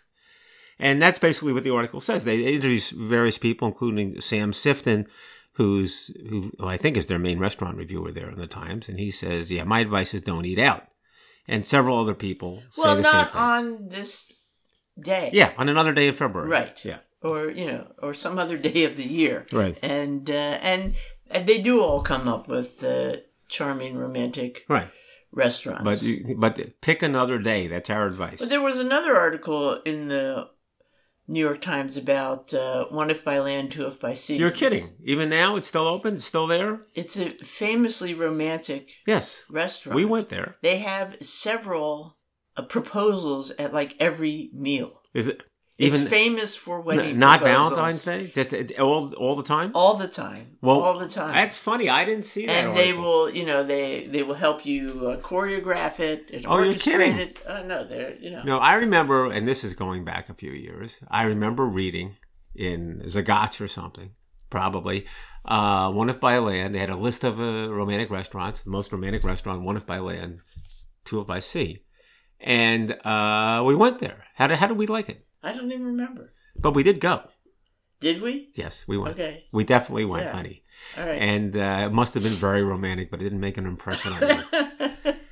and 0.78 1.02
that's 1.02 1.18
basically 1.18 1.54
what 1.54 1.64
the 1.64 1.74
article 1.74 2.02
says. 2.02 2.24
They 2.24 2.44
introduce 2.44 2.92
various 2.92 3.40
people, 3.40 3.68
including 3.68 4.22
Sam 4.22 4.52
Sifton, 4.52 5.08
who's 5.54 6.12
who 6.30 6.52
I 6.60 6.78
think 6.78 6.98
is 6.98 7.08
their 7.08 7.18
main 7.18 7.40
restaurant 7.40 7.78
reviewer 7.80 8.12
there 8.12 8.30
in 8.30 8.38
the 8.38 8.46
Times, 8.46 8.88
and 8.88 9.00
he 9.00 9.10
says, 9.10 9.52
"Yeah, 9.52 9.64
my 9.64 9.80
advice 9.80 10.14
is 10.14 10.22
don't 10.22 10.46
eat 10.46 10.60
out." 10.60 10.91
And 11.48 11.66
several 11.66 11.98
other 12.00 12.14
people 12.14 12.64
say 12.70 12.82
Well, 12.84 12.96
the 12.98 13.04
same 13.04 13.14
not 13.14 13.32
thing. 13.32 13.42
on 13.42 13.90
this 13.90 14.32
day, 15.02 15.30
yeah, 15.34 15.52
on 15.58 15.70
another 15.70 15.94
day 15.94 16.08
in 16.08 16.14
February. 16.14 16.50
Right. 16.50 16.86
Yeah. 16.86 17.00
or 17.22 17.50
you 17.50 17.66
know, 17.66 17.88
or 18.02 18.14
some 18.14 18.38
other 18.40 18.58
day 18.70 18.84
of 18.86 18.96
the 18.98 19.04
year. 19.08 19.46
Right. 19.52 19.78
and 19.84 20.30
uh, 20.30 20.34
and 20.62 20.94
and 21.30 21.48
they 21.48 21.62
do 21.62 21.82
all 21.82 22.02
come 22.02 22.28
up 22.28 22.48
with 22.48 22.84
uh, 22.84 23.18
charming 23.48 23.98
romantic 23.98 24.64
Right. 24.70 24.90
restaurants. 25.32 25.84
But 25.84 26.02
you, 26.04 26.36
but 26.38 26.82
pick 26.82 27.02
another 27.04 27.40
day. 27.40 27.68
That's 27.68 27.90
our 27.90 28.06
advice. 28.06 28.40
But 28.40 28.50
there 28.50 28.62
was 28.62 28.80
another 28.80 29.16
article 29.18 29.82
in 29.86 30.08
the 30.10 30.50
New 31.32 31.40
York 31.40 31.62
Times 31.62 31.96
about 31.96 32.54
uh, 32.54 32.86
one 32.90 33.10
if 33.10 33.24
by 33.24 33.40
land, 33.40 33.72
two 33.72 33.88
if 33.88 34.00
by 34.02 34.14
sea. 34.14 34.36
You're 34.36 34.52
kidding. 34.52 34.84
Even 35.04 35.30
now, 35.30 35.56
it's 35.56 35.68
still 35.68 35.88
open. 35.88 36.16
It's 36.16 36.26
still 36.26 36.46
there. 36.46 36.82
It's 36.94 37.18
a 37.18 37.30
famously 37.30 38.14
romantic 38.14 38.92
Yes. 39.08 39.46
restaurant. 39.50 39.96
We 39.96 40.04
went 40.06 40.28
there. 40.28 40.58
They 40.62 40.80
have 40.80 41.18
several 41.24 42.18
uh, 42.58 42.64
proposals 42.64 43.52
at 43.52 43.74
like 43.74 43.96
every 44.00 44.50
meal. 44.54 45.02
Is 45.14 45.28
it? 45.28 45.44
It's 45.82 45.96
Even 45.98 46.08
famous 46.08 46.56
for 46.56 46.80
wedding 46.82 47.12
n- 47.16 47.20
not 47.20 47.40
proposals. 47.42 47.72
Valentine's 47.72 48.06
Day, 48.06 48.28
just 48.40 48.54
it- 48.54 48.80
all 48.80 49.14
all 49.16 49.36
the 49.36 49.44
time. 49.56 49.72
all 49.74 49.96
the 49.96 50.08
time. 50.08 50.58
Well, 50.62 50.82
all 50.82 51.00
the 51.00 51.08
time. 51.08 51.34
That's 51.34 51.58
funny. 51.58 51.90
I 51.90 52.06
didn't 52.06 52.26
see 52.26 52.46
that. 52.46 52.66
and 52.66 52.78
they 52.78 52.94
will, 52.94 53.30
you 53.30 53.46
know, 53.46 53.64
they 53.64 54.06
they 54.08 54.24
will 54.24 54.36
help 54.48 54.66
you 54.66 54.82
uh, 55.08 55.18
choreograph 55.22 56.00
it 56.00 56.30
and 56.32 56.46
Oh, 56.48 56.60
you're 56.62 56.76
kidding. 56.76 57.18
it. 57.18 57.40
Uh, 57.48 57.64
no, 57.64 57.84
they're 57.84 58.16
you 58.20 58.30
know. 58.30 58.44
No, 58.44 58.58
I 58.60 58.74
remember, 58.76 59.32
and 59.32 59.48
this 59.48 59.64
is 59.64 59.74
going 59.74 60.04
back 60.06 60.30
a 60.30 60.34
few 60.34 60.52
years. 60.52 61.00
I 61.10 61.24
remember 61.24 61.66
reading 61.66 62.14
in 62.56 63.02
Zagat's 63.08 63.60
or 63.62 63.68
something, 63.68 64.12
probably 64.50 65.06
uh, 65.46 65.92
one 65.92 66.10
if 66.10 66.20
by 66.20 66.38
land. 66.38 66.76
They 66.76 66.80
had 66.80 66.90
a 66.92 66.96
list 67.08 67.24
of 67.24 67.40
uh, 67.40 67.74
romantic 67.74 68.10
restaurants, 68.12 68.62
the 68.62 68.70
most 68.70 68.92
romantic 68.92 69.24
restaurant, 69.24 69.64
one 69.64 69.78
if 69.78 69.86
by 69.88 70.00
land, 70.00 70.42
two 71.06 71.20
if 71.22 71.28
by 71.28 71.40
sea, 71.40 71.84
and 72.40 72.92
uh, 73.06 73.64
we 73.66 73.74
went 73.76 74.00
there. 74.00 74.26
How 74.36 74.48
did 74.48 74.58
how 74.60 74.68
did 74.68 74.78
we 74.78 74.86
like 74.88 75.10
it? 75.10 75.26
I 75.44 75.54
don't 75.54 75.72
even 75.72 75.86
remember. 75.86 76.34
But 76.56 76.74
we 76.74 76.84
did 76.84 77.00
go. 77.00 77.24
Did 78.00 78.22
we? 78.22 78.50
Yes, 78.56 78.86
we 78.88 78.98
went. 78.98 79.16
Okay. 79.16 79.46
We 79.52 79.64
definitely 79.64 80.06
went, 80.06 80.26
Yeah. 80.26 80.32
honey. 80.34 80.64
All 80.98 81.06
right. 81.06 81.22
And 81.22 81.56
uh, 81.56 81.84
it 81.86 81.94
must 81.94 82.14
have 82.16 82.24
been 82.24 82.32
very 82.34 82.64
romantic, 82.64 83.12
but 83.12 83.22
it 83.22 83.24
didn't 83.26 83.40
make 83.42 83.58
an 83.58 83.66
impression 83.66 84.14
on 84.14 84.22
you. 84.28 85.14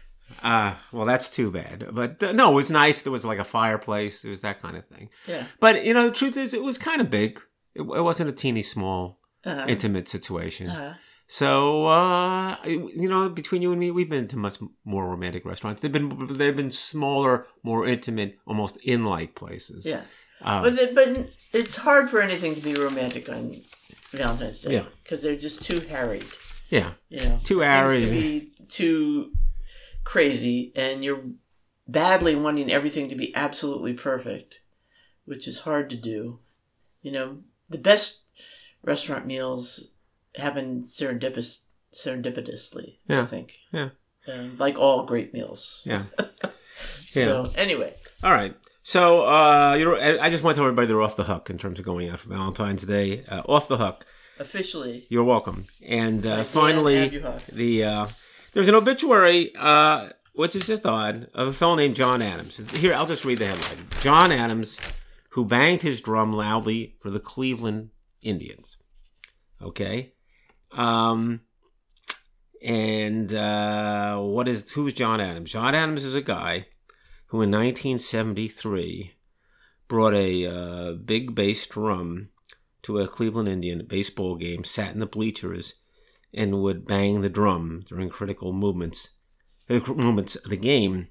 Uh, 0.42 0.74
well, 0.94 1.06
that's 1.06 1.28
too 1.28 1.52
bad. 1.52 1.86
But 1.92 2.24
uh, 2.24 2.32
no, 2.32 2.52
it 2.52 2.56
was 2.56 2.72
nice. 2.72 3.02
There 3.02 3.12
was 3.12 3.26
like 3.26 3.40
a 3.40 3.44
fireplace. 3.44 4.24
It 4.24 4.30
was 4.30 4.40
that 4.42 4.62
kind 4.62 4.78
of 4.78 4.86
thing. 4.88 5.10
yeah. 5.28 5.44
But 5.60 5.84
you 5.84 5.94
know, 5.94 6.06
the 6.08 6.16
truth 6.16 6.38
is, 6.38 6.54
it 6.54 6.64
was 6.64 6.78
kind 6.78 7.02
of 7.02 7.10
big. 7.10 7.42
It, 7.76 7.82
it 7.82 7.86
wasn't 8.04 8.30
a 8.30 8.32
teeny 8.34 8.62
small, 8.62 9.20
Uh-huh. 9.44 9.66
intimate 9.68 10.08
situation. 10.08 10.70
Uh-huh. 10.70 10.94
So 11.32 11.86
uh, 11.86 12.56
you 12.66 13.08
know, 13.08 13.30
between 13.30 13.62
you 13.62 13.70
and 13.72 13.80
me, 13.80 13.92
we've 13.92 14.10
been 14.10 14.28
to 14.30 14.38
much 14.38 14.58
more 14.84 15.08
romantic 15.08 15.46
restaurants. 15.46 15.80
They've 15.80 15.92
been 15.92 16.28
they've 16.34 16.56
been 16.56 16.72
smaller, 16.72 17.46
more 17.62 17.86
intimate, 17.86 18.40
almost 18.48 18.78
in-like 18.84 19.36
places. 19.36 19.86
Yeah. 19.86 20.02
Uh, 20.42 20.64
But 20.64 20.76
the, 20.76 20.92
but 20.96 21.30
it's 21.54 21.76
hard 21.76 22.10
for 22.10 22.20
anything 22.20 22.56
to 22.56 22.62
be 22.62 22.74
romantic 22.74 23.30
on 23.30 23.62
Valentine's 24.12 24.62
Day 24.62 24.74
Yeah. 24.74 24.86
because 25.04 25.22
they're 25.22 25.36
just 25.36 25.64
too 25.64 25.82
harried. 25.82 26.26
yeah. 26.72 26.94
You 27.10 27.20
know, 27.22 27.40
Too 27.44 27.60
harried. 27.60 28.10
be 28.10 28.52
too 28.68 29.32
crazy, 30.04 30.72
and 30.76 31.04
you're 31.04 31.26
badly 31.88 32.34
wanting 32.36 32.72
everything 32.72 33.08
to 33.10 33.16
be 33.16 33.36
absolutely 33.36 33.94
perfect, 33.94 34.64
which 35.26 35.48
is 35.48 35.60
hard 35.60 35.92
to 35.92 35.96
do. 35.96 36.40
You 37.04 37.12
know, 37.12 37.38
the 37.70 37.78
best 37.78 38.24
restaurant 38.84 39.28
meals 39.28 39.90
happen 40.40 40.84
serendipitous, 40.84 41.64
serendipitously. 41.94 42.98
I 43.10 43.26
think. 43.26 43.58
Yeah. 43.72 43.90
Um, 44.28 44.56
like 44.58 44.78
all 44.78 45.06
great 45.06 45.34
meals. 45.34 45.84
Yeah. 45.86 46.04
Yeah. 47.14 47.26
So 47.26 47.52
anyway, 47.58 47.94
All 48.24 48.32
right. 48.32 48.56
So 48.84 49.26
uh, 49.28 49.76
you're. 49.78 49.96
I 50.00 50.30
just 50.30 50.44
want 50.44 50.56
to 50.56 50.60
tell 50.60 50.66
everybody 50.68 50.88
they're 50.88 51.02
off 51.02 51.16
the 51.18 51.24
hook 51.26 51.50
in 51.50 51.58
terms 51.58 51.78
of 51.80 51.84
going 51.86 52.08
out 52.08 52.20
for 52.22 52.30
Valentine's 52.30 52.84
Day. 52.86 53.26
Uh, 53.28 53.42
off 53.50 53.68
the 53.68 53.78
hook. 53.78 54.06
officially, 54.40 55.06
You're 55.10 55.24
welcome. 55.26 55.66
And 55.86 56.26
uh, 56.26 56.44
finally, 56.44 57.22
the 57.52 57.84
uh, 57.84 58.08
there's 58.54 58.68
an 58.70 58.76
obituary, 58.76 59.52
uh, 59.58 60.10
which 60.34 60.56
is 60.56 60.68
just 60.68 60.86
odd, 60.86 61.28
of 61.34 61.48
a 61.50 61.54
fellow 61.54 61.76
named 61.76 61.96
John 61.96 62.22
Adams. 62.22 62.58
Here, 62.78 62.94
I'll 62.94 63.06
just 63.08 63.26
read 63.26 63.40
the 63.40 63.48
headline: 63.48 63.88
John 64.02 64.32
Adams, 64.32 64.80
who 65.32 65.44
banged 65.46 65.82
his 65.82 66.00
drum 66.00 66.32
loudly 66.32 66.96
for 67.02 67.10
the 67.10 67.20
Cleveland 67.20 67.90
Indians. 68.22 68.78
Okay. 69.62 70.14
Um. 70.72 71.42
And 72.62 73.34
uh, 73.34 74.20
what 74.20 74.48
is 74.48 74.70
who's 74.72 74.94
John 74.94 75.22
Adams? 75.22 75.52
John 75.52 75.76
Adams 75.76 76.04
is 76.04 76.16
a 76.16 76.22
guy 76.22 76.68
who, 77.28 77.42
in 77.42 77.52
1973, 77.52 79.14
brought 79.88 80.14
a 80.14 80.46
uh, 80.46 80.92
big 80.94 81.34
bass 81.34 81.66
drum 81.68 82.30
to 82.82 83.00
a 83.00 83.08
Cleveland 83.08 83.48
Indian 83.48 83.86
baseball 83.86 84.36
game, 84.36 84.64
sat 84.64 84.94
in 84.94 85.00
the 85.00 85.06
bleachers, 85.06 85.76
and 86.34 86.62
would 86.62 86.86
bang 86.86 87.22
the 87.22 87.30
drum 87.30 87.84
during 87.86 88.10
critical 88.10 88.52
movements, 88.52 89.12
uh, 89.70 89.80
moments 89.94 90.36
of 90.36 90.50
the 90.50 90.58
game, 90.58 91.08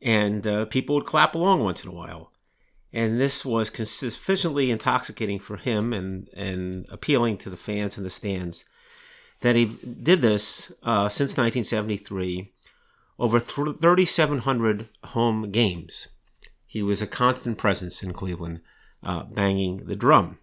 and 0.00 0.46
uh, 0.46 0.64
people 0.66 0.94
would 0.94 1.06
clap 1.06 1.34
along 1.34 1.60
once 1.60 1.84
in 1.84 1.90
a 1.90 1.94
while. 1.94 2.30
And 2.92 3.20
this 3.20 3.44
was 3.44 3.72
sufficiently 3.90 4.70
intoxicating 4.70 5.40
for 5.40 5.56
him 5.56 5.92
and, 5.92 6.28
and 6.36 6.86
appealing 6.88 7.38
to 7.38 7.50
the 7.50 7.56
fans 7.56 7.98
in 7.98 8.04
the 8.04 8.10
stands 8.10 8.64
that 9.44 9.56
he 9.56 9.66
did 9.66 10.22
this 10.22 10.72
uh, 10.84 11.06
since 11.06 11.36
1973 11.36 12.50
over 13.18 13.38
3,700 13.38 14.88
home 15.04 15.50
games. 15.50 16.08
He 16.64 16.82
was 16.82 17.02
a 17.02 17.06
constant 17.06 17.58
presence 17.58 18.02
in 18.02 18.14
Cleveland, 18.14 18.62
uh, 19.02 19.24
banging 19.24 19.84
the 19.84 19.96
drum. 19.96 20.38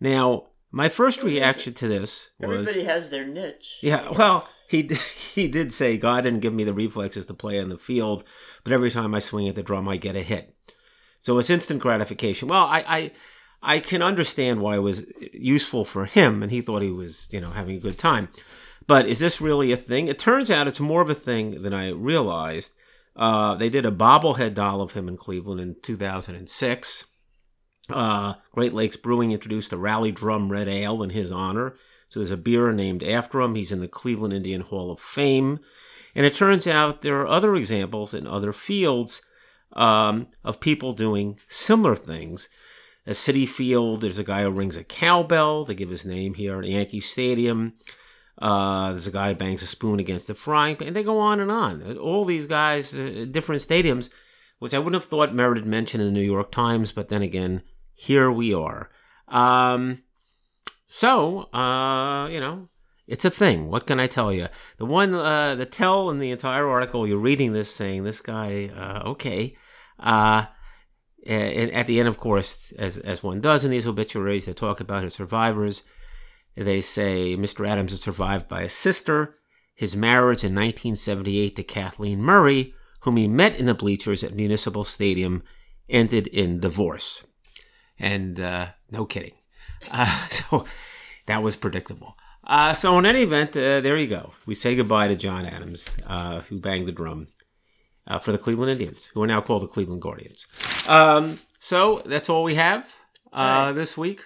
Now, 0.00 0.48
my 0.72 0.88
first 0.88 1.22
reaction 1.22 1.74
to 1.74 1.86
this 1.86 2.32
was 2.40 2.66
everybody 2.66 2.84
has 2.86 3.10
their 3.10 3.24
niche. 3.24 3.78
yeah, 3.82 4.10
well, 4.10 4.48
he 4.68 4.82
he 5.34 5.46
did 5.46 5.72
say 5.72 5.96
God 5.96 6.24
didn't 6.24 6.40
give 6.40 6.52
me 6.52 6.64
the 6.64 6.74
reflexes 6.74 7.24
to 7.26 7.34
play 7.34 7.60
on 7.60 7.68
the 7.68 7.78
field, 7.78 8.24
but 8.64 8.72
every 8.72 8.90
time 8.90 9.14
I 9.14 9.20
swing 9.20 9.46
at 9.46 9.54
the 9.54 9.62
drum, 9.62 9.88
I 9.88 9.96
get 9.96 10.16
a 10.16 10.22
hit. 10.22 10.56
So 11.20 11.38
it's 11.38 11.50
instant 11.50 11.80
gratification. 11.80 12.48
Well, 12.48 12.64
I 12.64 12.84
I, 12.86 13.10
I 13.62 13.80
can 13.80 14.02
understand 14.02 14.60
why 14.60 14.76
it 14.76 14.82
was 14.82 15.06
useful 15.32 15.84
for 15.84 16.04
him, 16.04 16.42
and 16.42 16.52
he 16.52 16.60
thought 16.60 16.82
he 16.82 16.90
was 16.90 17.28
you 17.32 17.40
know 17.40 17.50
having 17.50 17.76
a 17.76 17.80
good 17.80 17.98
time. 17.98 18.28
But 18.86 19.06
is 19.06 19.18
this 19.18 19.40
really 19.40 19.70
a 19.72 19.76
thing? 19.76 20.08
It 20.08 20.18
turns 20.18 20.50
out 20.50 20.66
it's 20.66 20.80
more 20.80 21.02
of 21.02 21.10
a 21.10 21.14
thing 21.14 21.62
than 21.62 21.74
I 21.74 21.90
realized. 21.90 22.72
Uh, 23.14 23.54
they 23.56 23.68
did 23.68 23.84
a 23.84 23.90
bobblehead 23.90 24.54
doll 24.54 24.80
of 24.80 24.92
him 24.92 25.08
in 25.08 25.16
Cleveland 25.16 25.60
in 25.60 25.76
2006. 25.82 27.06
Uh, 27.90 28.34
Great 28.52 28.72
Lakes 28.72 28.96
Brewing 28.96 29.32
introduced 29.32 29.70
the 29.70 29.76
Rally 29.76 30.12
Drum 30.12 30.50
Red 30.50 30.68
Ale 30.68 31.02
in 31.02 31.10
his 31.10 31.32
honor. 31.32 31.74
So 32.08 32.20
there's 32.20 32.30
a 32.30 32.36
beer 32.36 32.72
named 32.72 33.02
after 33.02 33.40
him. 33.40 33.54
He's 33.54 33.72
in 33.72 33.80
the 33.80 33.88
Cleveland 33.88 34.32
Indian 34.32 34.60
Hall 34.62 34.90
of 34.90 35.00
Fame. 35.00 35.58
And 36.14 36.24
it 36.24 36.34
turns 36.34 36.66
out 36.66 37.02
there 37.02 37.20
are 37.20 37.26
other 37.26 37.54
examples 37.54 38.14
in 38.14 38.26
other 38.26 38.52
fields 38.52 39.22
um, 39.72 40.28
of 40.44 40.60
people 40.60 40.92
doing 40.92 41.38
similar 41.48 41.94
things. 41.94 42.48
At 43.08 43.14
Citi 43.14 43.48
Field, 43.48 44.02
there's 44.02 44.18
a 44.18 44.22
guy 44.22 44.42
who 44.42 44.50
rings 44.50 44.76
a 44.76 44.84
cowbell. 44.84 45.64
They 45.64 45.74
give 45.74 45.88
his 45.88 46.04
name 46.04 46.34
here 46.34 46.58
at 46.58 46.68
Yankee 46.68 47.00
Stadium. 47.00 47.72
Uh, 48.36 48.90
there's 48.90 49.06
a 49.06 49.10
guy 49.10 49.30
who 49.30 49.34
bangs 49.34 49.62
a 49.62 49.66
spoon 49.66 49.98
against 49.98 50.26
the 50.26 50.34
frying 50.34 50.76
pan. 50.76 50.92
They 50.92 51.02
go 51.02 51.18
on 51.18 51.40
and 51.40 51.50
on. 51.50 51.96
All 51.96 52.26
these 52.26 52.46
guys, 52.46 52.94
uh, 52.94 53.24
different 53.30 53.62
stadiums, 53.62 54.10
which 54.58 54.74
I 54.74 54.78
wouldn't 54.78 55.02
have 55.02 55.08
thought 55.08 55.34
merited 55.34 55.64
mention 55.64 56.02
in 56.02 56.08
the 56.08 56.12
New 56.12 56.20
York 56.20 56.52
Times, 56.52 56.92
but 56.92 57.08
then 57.08 57.22
again, 57.22 57.62
here 57.94 58.30
we 58.30 58.52
are. 58.52 58.90
Um, 59.26 60.02
so, 60.86 61.50
uh, 61.54 62.28
you 62.28 62.40
know, 62.40 62.68
it's 63.06 63.24
a 63.24 63.30
thing. 63.30 63.70
What 63.70 63.86
can 63.86 63.98
I 63.98 64.06
tell 64.06 64.34
you? 64.34 64.48
The 64.76 64.84
one, 64.84 65.14
uh, 65.14 65.54
the 65.54 65.64
tell 65.64 66.10
in 66.10 66.18
the 66.18 66.30
entire 66.30 66.68
article, 66.68 67.06
you're 67.06 67.16
reading 67.16 67.54
this 67.54 67.74
saying, 67.74 68.04
this 68.04 68.20
guy, 68.20 68.66
uh, 68.76 69.08
okay. 69.08 69.56
Uh, 69.98 70.44
and 71.28 71.70
at 71.72 71.86
the 71.86 71.98
end, 71.98 72.08
of 72.08 72.18
course, 72.18 72.72
as, 72.72 72.96
as 72.96 73.22
one 73.22 73.40
does 73.40 73.64
in 73.64 73.70
these 73.70 73.86
obituaries, 73.86 74.46
they 74.46 74.54
talk 74.54 74.80
about 74.80 75.04
his 75.04 75.14
survivors. 75.14 75.82
They 76.54 76.80
say 76.80 77.36
Mr. 77.36 77.68
Adams 77.68 77.92
is 77.92 78.00
survived 78.00 78.48
by 78.48 78.62
a 78.62 78.68
sister, 78.68 79.34
his 79.74 79.94
marriage 79.94 80.42
in 80.42 80.54
1978 80.54 81.54
to 81.56 81.62
Kathleen 81.62 82.22
Murray, 82.22 82.74
whom 83.00 83.16
he 83.16 83.28
met 83.28 83.56
in 83.56 83.66
the 83.66 83.74
bleachers 83.74 84.24
at 84.24 84.34
Municipal 84.34 84.84
Stadium, 84.84 85.42
ended 85.88 86.26
in 86.28 86.60
divorce. 86.60 87.26
And 87.98 88.40
uh, 88.40 88.68
no 88.90 89.04
kidding. 89.04 89.34
Uh, 89.92 90.28
so 90.30 90.64
that 91.26 91.42
was 91.42 91.56
predictable. 91.56 92.16
Uh, 92.42 92.72
so 92.72 92.98
in 92.98 93.04
any 93.04 93.22
event, 93.22 93.50
uh, 93.50 93.82
there 93.82 93.98
you 93.98 94.06
go. 94.06 94.32
We 94.46 94.54
say 94.54 94.74
goodbye 94.74 95.08
to 95.08 95.16
John 95.16 95.44
Adams, 95.44 95.94
uh, 96.06 96.40
who 96.40 96.58
banged 96.58 96.88
the 96.88 96.92
drum 96.92 97.28
uh, 98.08 98.18
for 98.18 98.32
the 98.32 98.38
Cleveland 98.38 98.72
Indians, 98.72 99.06
who 99.06 99.22
are 99.22 99.26
now 99.26 99.40
called 99.40 99.62
the 99.62 99.66
Cleveland 99.68 100.02
Guardians. 100.02 100.46
Um, 100.88 101.38
so 101.60 102.02
that's 102.06 102.28
all 102.28 102.42
we 102.42 102.56
have 102.56 102.92
uh, 103.32 103.66
Right. 103.66 103.72
this 103.72 103.96
week. 103.96 104.22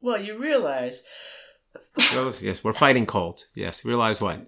Well, 0.00 0.20
you 0.20 0.38
realize 0.38 1.02
Yes, 2.40 2.62
we're 2.64 2.72
fighting 2.72 3.06
cold. 3.06 3.44
Yes, 3.54 3.84
realize 3.84 4.20
what? 4.20 4.46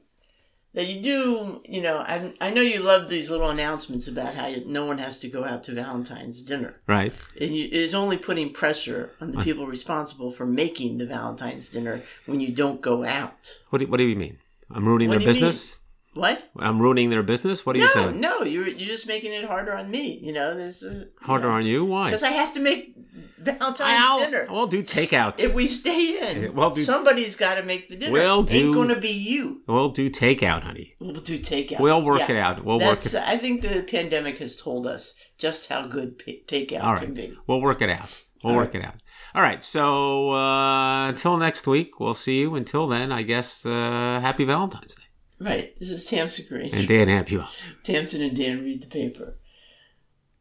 that 0.74 0.86
you 0.88 1.01
do, 1.01 1.62
you 1.64 1.80
know, 1.80 1.97
I, 1.97 2.34
I 2.38 2.51
know 2.51 2.61
you 2.61 2.80
love 2.84 3.09
these 3.09 3.30
little 3.30 3.49
announcements 3.49 4.09
about 4.09 4.34
how 4.34 4.47
you, 4.49 4.62
no 4.66 4.84
one 4.84 4.99
has 4.99 5.18
to 5.20 5.28
go 5.28 5.42
out 5.42 5.64
to 5.64 5.72
Valentine's 5.72 6.42
dinner. 6.42 6.82
Right. 6.86 7.14
And 7.40 7.51
it 7.51 7.72
is 7.72 7.94
only 7.94 8.18
putting 8.18 8.53
pressure 8.53 9.12
on 9.18 9.30
the 9.30 9.42
people 9.42 9.66
responsible 9.66 10.30
for 10.30 10.44
making 10.44 10.99
the 10.99 11.07
Valentine's 11.07 11.70
dinner 11.70 12.03
when 12.26 12.40
you 12.40 12.53
don't 12.53 12.82
go 12.82 13.05
out. 13.05 13.59
What 13.70 13.78
do, 13.78 13.86
what 13.86 13.97
do 13.97 14.05
you 14.05 14.16
mean? 14.16 14.36
I'm 14.70 14.86
ruining 14.86 15.09
What 15.09 15.20
their 15.20 15.28
business? 15.28 15.76
mean? 15.78 15.86
What? 16.17 16.51
I'm 16.59 16.81
ruining 16.81 17.11
their 17.11 17.23
business. 17.23 17.64
What 17.67 17.77
are 17.77 17.79
you 17.79 17.89
saying? 17.91 18.19
no, 18.21 18.43
you're 18.43 18.67
you're 18.67 18.89
just 18.89 19.07
making 19.07 19.33
it 19.33 19.45
harder 19.45 19.75
on 19.75 19.91
me. 19.91 20.19
You 20.23 20.33
know, 20.33 20.55
this 20.57 20.83
is 20.83 21.07
Harder 21.21 21.49
on 21.51 21.64
you? 21.67 21.85
Why? 21.85 22.07
because 22.07 22.23
I 22.23 22.31
have 22.31 22.53
to 22.53 22.61
make 22.61 22.95
Valentine's 23.39 23.81
I'll, 24.03 24.19
dinner. 24.19 24.47
we'll 24.51 24.67
do 24.67 24.83
takeout. 24.83 25.39
if 25.41 25.55
we 25.55 25.67
stay 25.67 26.19
in, 26.45 26.55
Well, 26.59 26.71
do- 26.71 26.81
somebody's 26.81 27.37
got 27.37 27.57
to 27.57 27.62
make 27.62 27.89
the 27.89 27.97
dinner. 27.97 28.12
We'll 28.12 28.39
Ain't 28.41 28.49
do- 28.49 28.75
going 28.75 28.89
to 28.89 28.99
be 29.01 29.11
you. 29.11 29.62
we'll 29.67 29.91
do 29.91 30.11
takeout, 30.11 30.62
honey. 30.64 30.95
We'll 31.01 31.12
do 31.14 31.39
takeout. 31.39 31.79
We'll 31.81 32.03
work 32.03 32.21
Yeah. 32.21 32.33
it 32.33 32.37
out. 32.39 32.64
We'll 32.64 32.81
work 32.81 33.05
it. 33.05 33.14
I 33.14 33.37
think 33.37 33.62
the 33.62 33.83
pandemic 33.89 34.39
has 34.39 34.57
told 34.57 34.87
us 34.87 35.14
just 35.39 35.69
how 35.69 35.87
good 35.87 36.19
takeout 36.49 36.83
All 36.83 36.95
right. 36.95 37.03
can 37.05 37.14
be. 37.14 37.37
We'll 37.47 37.61
work 37.61 37.83
it 37.83 37.91
out. 37.91 38.25
We'll 38.43 38.55
All 38.55 38.59
work 38.61 38.75
it 38.75 38.85
out. 38.85 38.95
All 39.35 39.43
right. 39.43 39.62
So 39.62 40.33
uh, 40.33 41.09
until 41.09 41.37
next 41.37 41.67
week, 41.67 42.01
we'll 42.01 42.14
see 42.14 42.41
you. 42.41 42.55
Until 42.55 42.87
then, 42.87 43.12
I 43.12 43.23
guess 43.23 43.64
uh, 43.67 44.19
happy 44.23 44.45
Valentine's 44.45 44.95
Day. 44.95 45.03
Right. 45.39 45.76
This 45.78 45.91
is 45.91 46.05
Tamsin 46.05 46.47
Green. 46.49 46.74
And 46.74 46.89
Dan 46.89 47.09
Happy. 47.09 47.43
Tamsin 47.82 48.22
and 48.22 48.37
Dan 48.37 48.64
read 48.64 48.82
the 48.82 48.87
paper. 48.87 49.37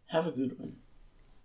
Have 0.08 0.28
a 0.28 0.32
good 0.32 0.58
one. 0.60 0.78